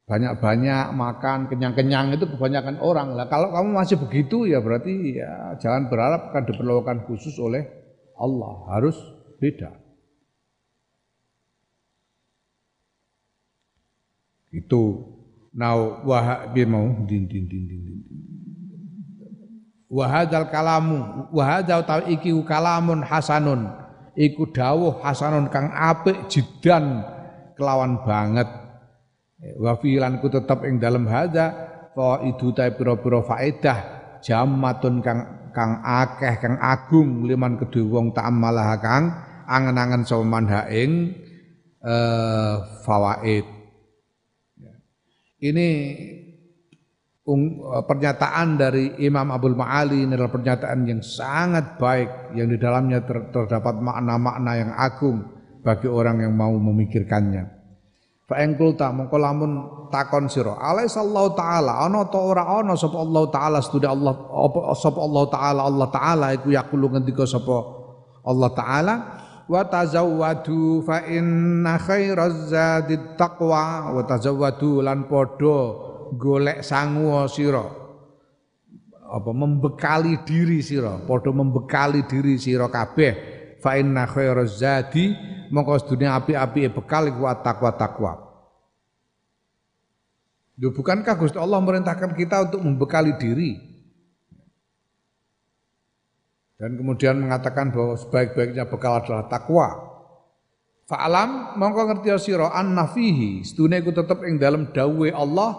banyak-banyak 0.08 0.96
makan 0.96 1.52
kenyang-kenyang 1.52 2.16
itu 2.16 2.24
kebanyakan 2.24 2.80
orang. 2.80 3.12
Lah 3.12 3.28
kalau 3.28 3.52
kamu 3.52 3.68
masih 3.76 4.00
begitu 4.00 4.48
ya 4.48 4.62
berarti 4.64 5.20
ya 5.20 5.58
jangan 5.60 5.92
berharap 5.92 6.32
akan 6.32 6.44
diperlakukan 6.48 6.98
khusus 7.04 7.36
oleh 7.36 7.66
Allah. 8.16 8.64
Harus 8.72 8.96
beda. 9.36 9.74
Itu 14.48 15.17
Now 15.54 16.04
wahabi 16.04 16.68
mau 16.68 16.86
din 17.08 17.24
din 17.24 17.48
din 17.48 17.64
din 17.64 17.82
din. 17.84 18.00
Wahadal 19.88 20.52
kalamu 20.52 21.28
wahadal 21.32 21.84
tau 21.88 22.04
iki 22.04 22.32
kalamun 22.44 23.00
hasanun. 23.00 23.72
Iku 24.18 24.50
dawuh 24.50 25.00
hasanun 25.00 25.48
kang 25.48 25.72
apik 25.72 26.28
jidan 26.28 27.06
kelawan 27.56 28.02
banget. 28.04 28.48
Wa 29.56 29.78
filan 29.78 30.18
ku 30.18 30.28
tetep 30.28 30.66
ing 30.66 30.82
dalem 30.82 31.06
hadza 31.06 31.54
fa 31.94 32.20
itu 32.26 32.50
ta 32.52 32.66
pira-pira 32.68 33.22
faedah 33.22 33.78
jamatun 34.20 34.98
kang 35.00 35.50
kang 35.54 35.82
akeh 35.82 36.34
kang 36.38 36.58
agung 36.62 37.26
liman 37.26 37.58
kedue 37.58 37.86
wong 37.86 38.14
ta'ammalah 38.14 38.78
kang 38.82 39.10
angen-angen 39.48 40.06
sapa 40.06 40.22
manha 40.26 40.70
ing 40.70 41.14
eh 41.82 42.54
fawaid 42.86 43.57
ini 45.38 45.68
pernyataan 47.84 48.56
dari 48.56 48.96
Imam 49.04 49.28
Abdul 49.28 49.52
Ma'ali 49.52 50.08
ini 50.08 50.16
adalah 50.16 50.32
pernyataan 50.32 50.80
yang 50.88 51.04
sangat 51.04 51.76
baik 51.76 52.32
yang 52.32 52.48
di 52.48 52.56
dalamnya 52.56 53.04
ter, 53.04 53.28
terdapat 53.28 53.76
makna-makna 53.84 54.52
yang 54.56 54.72
agung 54.72 55.28
bagi 55.60 55.86
orang 55.86 56.24
yang 56.24 56.32
mau 56.32 56.56
memikirkannya. 56.56 57.58
Fa 58.28 58.40
ing 58.44 58.56
kulta 58.56 58.92
mongko 58.92 59.16
lamun 59.16 59.52
takon 59.88 60.28
sira, 60.28 60.56
alaisallahu 60.60 61.32
taala 61.32 61.80
ana 61.84 62.04
ta 62.08 62.20
ora 62.20 62.44
ana 62.60 62.76
sapa 62.76 63.00
Allah 63.00 63.24
taala 63.32 63.58
studi 63.64 63.88
Allah 63.88 64.12
apa 64.12 64.76
sapa 64.76 65.00
Allah 65.00 65.24
taala 65.32 65.60
Allah 65.64 65.88
taala 65.88 66.26
iku 66.36 66.52
yaqulu 66.52 66.92
ngendika 66.92 67.24
sapa 67.24 67.56
Allah 68.28 68.50
taala 68.52 68.94
wa 69.48 69.64
tazawwadu 69.64 70.84
fa 70.84 71.08
inna 71.08 71.80
khairaz 71.80 72.52
zadi 72.52 73.16
taqwa. 73.16 73.96
Wa 73.96 74.02
tazawwadu 74.04 74.84
lan 74.84 75.08
padha 75.08 75.58
golek 76.14 76.60
sangu 76.60 77.16
sira. 77.32 77.64
Apa 79.08 79.30
membekali 79.32 80.20
diri 80.28 80.60
sira. 80.60 81.00
Padha 81.02 81.32
membekali 81.32 82.04
diri 82.04 82.36
sira 82.36 82.68
kabeh. 82.68 83.12
Fa 83.58 83.74
inna 83.80 84.04
khairaz 84.06 84.60
zadi 84.60 85.16
mongko 85.50 85.80
sedune 85.80 86.06
api-api 86.06 86.68
bekal 86.68 87.08
iku 87.08 87.24
takwa 87.40 87.72
takwa 87.74 88.12
Yo 90.58 90.74
bukankah 90.74 91.14
Gusti 91.14 91.38
Allah 91.38 91.62
merintahkan 91.62 92.18
kita 92.18 92.50
untuk 92.50 92.66
membekali 92.66 93.14
diri 93.14 93.67
dan 96.58 96.74
kemudian 96.74 97.22
mengatakan 97.22 97.70
bahwa 97.70 97.94
sebaik-baiknya 97.94 98.66
bekal 98.66 98.98
adalah 98.98 99.30
takwa. 99.30 99.78
Fa'alam 100.90 101.54
mongko 101.54 101.82
ngerti 101.86 102.10
sira 102.18 102.50
anna 102.50 102.90
fihi 102.90 103.46
sedune 103.46 103.78
iku 103.78 103.94
tetep 103.94 104.18
ing 104.26 104.42
dalam 104.42 104.74
dawuhe 104.74 105.14
Allah 105.14 105.54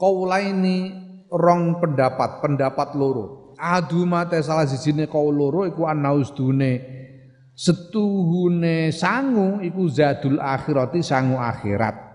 qaulaini 0.00 0.94
rong 1.28 1.84
pendapat, 1.84 2.40
pendapat 2.40 2.96
loro. 2.96 3.52
Adu 3.60 4.08
mate 4.08 4.40
salah 4.40 4.64
sijine 4.64 5.04
kaul 5.04 5.36
loro 5.36 5.68
iku 5.68 5.84
anna 5.84 6.16
usdune 6.16 6.80
setuhune 7.52 8.88
sangu 8.88 9.60
iku 9.60 9.84
zadul 9.92 10.40
akhirati 10.40 11.04
sangu 11.04 11.36
akhirat. 11.36 12.08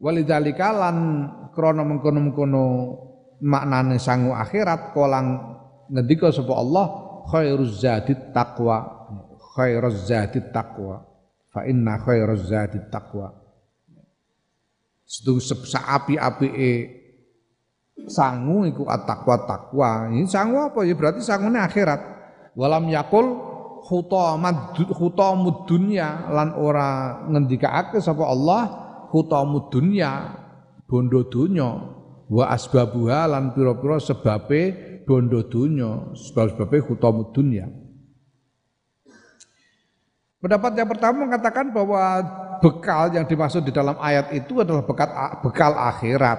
Walidzalika 0.00 0.72
lan 0.72 0.96
krana 1.52 1.84
mengkono-mengkono 1.84 2.64
maknane 3.44 4.00
sangu 4.00 4.32
akhirat 4.32 4.96
kolang 4.96 5.55
ngendika 5.90 6.30
sapa 6.30 6.52
Allah 6.54 6.86
khairuz 7.30 7.82
zadit 7.82 8.30
taqwa. 8.30 8.78
Khairuz 9.56 10.06
zadit 10.06 10.52
taqwa. 10.54 11.02
Fa 11.50 11.66
inna 11.66 11.98
khairuz 12.00 12.50
zadit 12.50 12.86
taqwa. 12.92 13.32
Setu 15.06 15.38
api-apike 15.38 16.72
sangu 18.10 18.66
iku 18.68 18.84
at-taqwa 18.90 19.48
taqwa 19.48 20.10
ini 20.10 20.26
sangu 20.26 20.66
apa? 20.66 20.82
Ya 20.82 20.98
berarti 20.98 21.22
sangune 21.22 21.62
akhirat. 21.62 22.02
Walam 22.58 22.90
yakul 22.90 23.26
khutamad 23.86 24.74
khutamud 24.74 25.64
dunya. 25.70 26.26
Lan 26.30 26.58
ora 26.58 27.22
ngendikaake 27.30 28.02
sapa 28.02 28.26
Allah 28.26 28.62
khutamud 29.14 29.70
dunya 29.70 30.34
bondo 30.90 31.22
dunya. 31.30 31.70
Wa 32.26 32.50
asbabuha 32.50 33.30
lan 33.30 33.54
pira-pira 33.54 34.02
sebabe 34.02 34.74
bondo 35.06 35.46
dunya 35.46 36.12
sebab-sebabnya 36.12 36.82
hutamud 36.90 37.30
dunya. 37.30 37.70
Pendapat 40.42 40.76
yang 40.76 40.88
pertama 40.90 41.24
mengatakan 41.24 41.72
bahwa 41.72 42.20
bekal 42.60 43.08
yang 43.14 43.24
dimaksud 43.24 43.64
di 43.64 43.72
dalam 43.72 43.96
ayat 43.98 44.34
itu 44.36 44.60
adalah 44.60 44.84
bekal, 44.84 45.08
bekal 45.42 45.72
akhirat. 45.74 46.38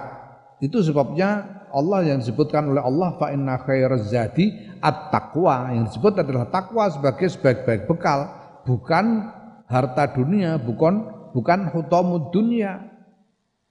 Itu 0.61 0.81
sebabnya 0.85 1.63
Allah 1.73 2.05
yang 2.07 2.23
disebutkan 2.23 2.71
oleh 2.71 2.81
Allah 2.81 3.17
fa 3.19 3.33
inna 3.33 3.57
zadi 4.05 4.53
at-taqwa. 4.81 5.75
Yang 5.75 5.93
disebut 5.93 6.13
adalah 6.23 6.45
takwa 6.49 6.89
sebagai 6.89 7.27
sebaik-baik 7.29 7.89
bekal, 7.89 8.31
bukan 8.63 9.33
harta 9.67 10.09
dunia, 10.13 10.57
bukan 10.57 11.07
bukan 11.35 11.69
hutamud 11.73 12.31
dunia. 12.31 12.81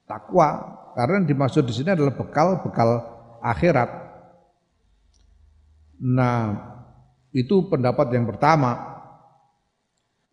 Takwa. 0.06 0.78
Karena 0.94 1.22
yang 1.22 1.28
dimaksud 1.28 1.66
di 1.66 1.74
sini 1.74 1.92
adalah 1.92 2.14
bekal-bekal 2.14 2.90
akhirat. 3.42 4.05
Nah, 6.00 6.56
itu 7.32 7.68
pendapat 7.68 8.12
yang 8.12 8.28
pertama. 8.28 8.96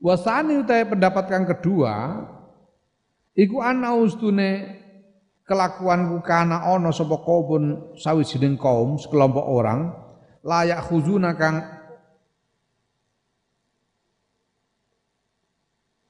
Wasani 0.04 0.60
utai 0.60 0.84
pendapat 0.84 1.32
yang 1.32 1.48
kedua, 1.48 2.24
iku 3.36 3.64
ana 3.64 3.96
ustune 3.96 4.84
kelakuanku 5.48 6.24
kana 6.24 6.68
ono 6.72 6.92
sapa 6.92 7.20
kaum 7.24 7.96
sawijining 8.00 8.56
kaum 8.56 8.96
sekelompok 9.00 9.44
orang 9.44 9.92
layak 10.44 10.84
khuzuna 10.88 11.36
kang 11.36 11.64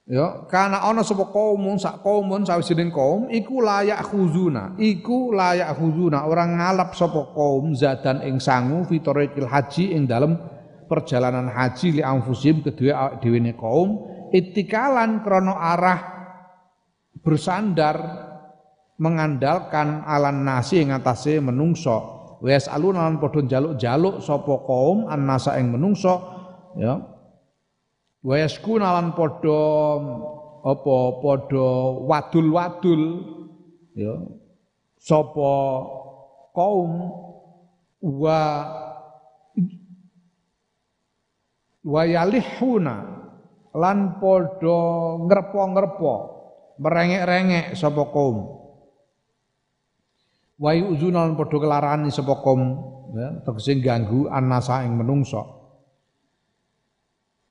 Ya, 0.03 0.43
karena 0.51 0.83
ana 0.83 0.99
sapa 0.99 1.31
kaum 1.31 1.79
sak 1.79 2.03
kaumun 2.03 2.43
sawijining 2.43 2.91
kaum 2.91 3.31
iku 3.31 3.63
layak 3.63 4.03
khuzuna, 4.03 4.75
iku 4.75 5.31
layak 5.31 5.79
khuzuna. 5.79 6.27
Orang 6.27 6.59
ngalap 6.59 6.91
sapa 6.91 7.31
kaum 7.31 7.71
zadan 7.71 8.19
ing 8.19 8.35
sangu 8.35 8.83
fitorikil 8.83 9.47
haji 9.47 9.95
ing 9.95 10.03
dalam 10.03 10.35
perjalanan 10.91 11.47
haji 11.47 11.99
li 11.99 12.03
anfusim 12.03 12.59
kedua 12.59 13.15
dhewe 13.23 13.39
kaum. 13.55 14.11
Itikalan 14.35 15.23
krono 15.23 15.55
arah 15.55 15.99
bersandar 17.23 17.95
mengandalkan 18.99 20.03
alan 20.03 20.43
nasi 20.43 20.83
ing 20.83 20.91
atase 20.91 21.39
menungso. 21.39 22.11
Wes 22.43 22.67
alun 22.67 22.99
lan 22.99 23.23
padha 23.23 23.39
jaluk-jaluk 23.39 24.19
sapa 24.19 24.67
kaum 24.67 25.07
annasa 25.07 25.55
ing 25.55 25.71
menungso. 25.71 26.19
Ya 26.75 27.12
wa 28.23 28.35
yaskuna 28.39 28.87
lan 28.99 29.11
padha 29.11 29.61
apa 30.63 30.95
padha 31.19 31.67
wadul-wadul 32.07 33.03
ya 33.99 34.15
sapa 34.95 35.51
kaum 36.55 36.91
wa 37.99 38.39
wa 41.83 42.01
yalihuna 42.07 42.95
lan 43.75 43.99
padha 44.23 44.79
ngrepo-ngrepo 45.27 46.13
merengek-rengek 46.79 47.75
sapa 47.75 48.07
kaum 48.07 48.37
wa 50.63 50.71
yuzuna 50.71 51.27
lan 51.27 51.35
padha 51.35 51.59
kelarani 51.59 52.07
sapa 52.07 52.39
kaum 52.39 52.61
ya 53.19 53.35
tegese 53.43 53.83
ganggu 53.83 54.31
anasa 54.31 54.87
ing 54.87 54.95
menungso 54.95 55.59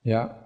Ya. 0.03 0.42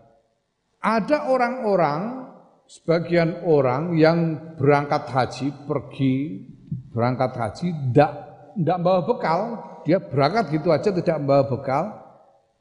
Ada 0.86 1.26
orang-orang 1.26 2.30
sebagian 2.70 3.42
orang 3.42 3.98
yang 3.98 4.38
berangkat 4.54 5.10
haji 5.10 5.50
pergi 5.66 6.46
berangkat 6.94 7.34
haji 7.34 7.66
tidak 7.90 8.10
tidak 8.54 8.78
bawa 8.80 9.00
bekal, 9.02 9.40
dia 9.82 9.98
berangkat 9.98 10.54
gitu 10.54 10.70
aja 10.70 10.88
tidak 10.94 11.16
membawa 11.18 11.44
bekal. 11.50 11.84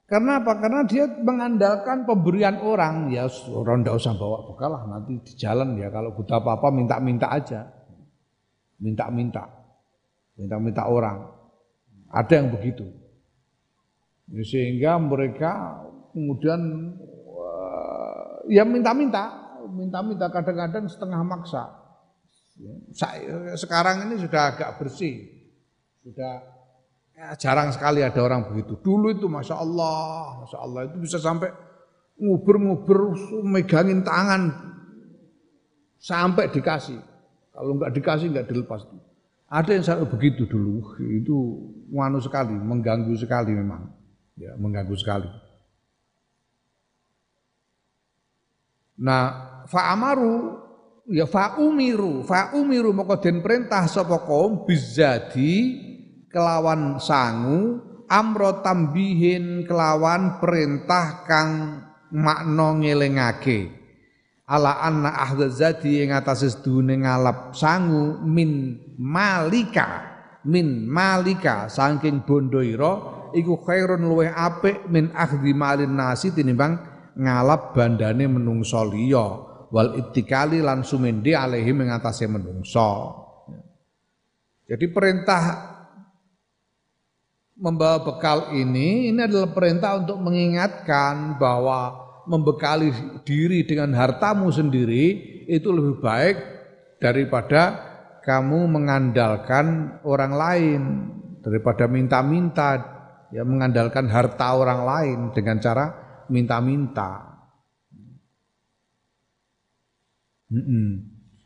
Karena 0.06 0.38
apa? 0.38 0.53
Karena 0.61 0.81
dia 0.85 1.06
mengandalkan 1.10 2.06
pemberian 2.06 2.61
orang. 2.61 3.10
Ya 3.10 3.26
orang 3.49 3.81
tidak 3.81 3.95
usah 3.97 4.14
bawa 4.14 4.38
bekal 4.45 4.69
lah 4.73 4.84
nanti 4.85 5.18
di 5.22 5.34
jalan 5.34 5.73
ya 5.81 5.89
kalau 5.89 6.14
butuh 6.14 6.38
apa-apa 6.38 6.69
minta-minta 6.69 7.30
aja. 7.30 7.65
Minta-minta. 8.77 9.49
Minta-minta 10.38 10.85
orang. 10.85 11.26
Ada 12.14 12.34
yang 12.38 12.49
begitu. 12.53 12.85
Sehingga 14.30 15.02
mereka 15.02 15.81
kemudian 16.14 16.61
ya 18.49 18.63
minta-minta, 18.63 19.55
minta-minta 19.69 20.30
kadang-kadang 20.30 20.85
setengah 20.89 21.22
maksa. 21.26 21.63
Sekarang 23.59 24.07
ini 24.07 24.15
sudah 24.22 24.55
agak 24.55 24.80
bersih, 24.80 25.27
sudah 25.99 26.39
ya, 27.11 27.35
jarang 27.35 27.72
sekali 27.76 27.99
ada 27.99 28.22
orang 28.23 28.47
begitu. 28.47 28.80
Dulu 28.80 29.11
itu 29.11 29.27
masya 29.27 29.59
Allah, 29.59 30.39
masya 30.45 30.57
Allah 30.63 30.81
itu 30.88 30.97
bisa 31.03 31.19
sampai 31.19 31.51
nguber-nguber, 32.15 33.11
megangin 33.43 34.07
tangan 34.07 34.55
sampai 35.99 36.47
dikasih. 36.47 36.99
Kalau 37.51 37.76
nggak 37.76 37.91
dikasih 37.91 38.27
nggak 38.31 38.47
dilepas. 38.47 38.88
Ada 39.45 39.77
yang 39.77 39.85
sampai 39.85 40.07
begitu 40.09 40.47
dulu, 40.47 40.95
itu 41.05 41.35
nganu 41.91 42.17
sekali, 42.23 42.55
mengganggu 42.55 43.13
sekali 43.19 43.53
memang, 43.53 43.93
ya 44.39 44.55
mengganggu 44.57 44.95
sekali. 44.97 45.27
Nah, 48.95 49.23
fa'amaru 49.67 50.55
ya 51.11 51.27
fa'umiru, 51.27 52.23
fa'umiru 52.23 52.95
maka 52.95 53.19
den 53.19 53.43
perintah 53.43 53.85
sapa 53.91 54.23
kaum 54.23 54.63
bizadi 54.63 55.84
kelawan 56.31 56.97
sangu 57.03 57.84
amro 58.07 58.63
tambihin 58.63 59.67
kelawan 59.67 60.39
perintah 60.39 61.27
kang 61.27 61.81
makna 62.13 62.80
ngelingake. 62.80 63.84
Ala 64.45 64.77
anna 64.77 65.09
ahdzati 65.26 66.05
ing 66.05 66.13
atase 66.13 66.53
sedune 66.53 67.01
ngalap 67.01 67.57
sangu 67.57 68.22
min 68.22 68.77
malika 68.93 70.15
min 70.45 70.85
malika 70.85 71.65
saking 71.65 72.22
bondo 72.22 72.61
iku 73.34 73.57
khairun 73.65 74.05
luweh 74.05 74.30
apik 74.30 74.85
min 74.85 75.09
akhdhi 75.17 75.49
malin 75.57 75.97
nasi 75.97 76.30
tinimbang 76.30 76.77
ngalap 77.15 77.71
bandane 77.71 78.27
menungso 78.27 78.83
liya 78.83 79.27
wal 79.71 79.95
ittikali 79.99 80.59
lan 80.59 80.83
sumende 80.83 81.35
alaihi 81.35 81.71
mengatasi 81.71 82.27
menungso. 82.27 83.23
Jadi 84.65 84.85
perintah 84.89 85.43
membawa 87.55 88.03
bekal 88.03 88.51
ini 88.51 89.11
ini 89.13 89.19
adalah 89.23 89.51
perintah 89.55 89.95
untuk 89.95 90.19
mengingatkan 90.19 91.39
bahwa 91.39 92.03
membekali 92.27 92.91
diri 93.23 93.63
dengan 93.63 93.93
hartamu 93.95 94.49
sendiri 94.49 95.05
itu 95.45 95.69
lebih 95.69 96.01
baik 96.01 96.37
daripada 96.97 97.93
kamu 98.25 98.65
mengandalkan 98.65 99.97
orang 100.01 100.33
lain 100.33 100.81
daripada 101.45 101.85
minta-minta 101.85 102.81
ya 103.29 103.45
mengandalkan 103.45 104.09
harta 104.09 104.57
orang 104.57 104.81
lain 104.81 105.19
dengan 105.37 105.61
cara 105.61 106.05
minta-minta. 106.31 107.35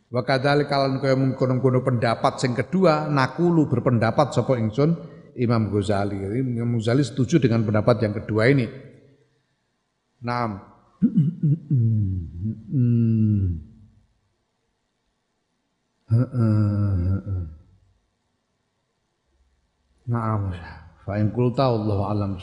Wa 0.09 0.21
kadzalika 0.25 0.75
lan 0.85 0.97
kaya 0.99 1.15
mengkono-kono 1.15 1.85
pendapat 1.85 2.41
sing 2.41 2.57
kedua 2.57 3.07
nakulu 3.07 3.69
berpendapat 3.69 4.33
sapa 4.33 4.57
ingsun 4.57 4.97
Imam 5.37 5.69
Ghazali. 5.69 6.17
Imam 6.41 6.81
Ghazali 6.81 7.05
setuju 7.05 7.37
dengan 7.39 7.63
pendapat 7.63 8.01
yang 8.03 8.13
kedua 8.17 8.49
ini. 8.49 8.65
Nah, 10.19 10.69
Naam. 20.09 20.41
Fa 21.05 21.13
in 21.21 21.31
qulta 21.31 21.69
Allahu 21.69 22.03
alam 22.03 22.35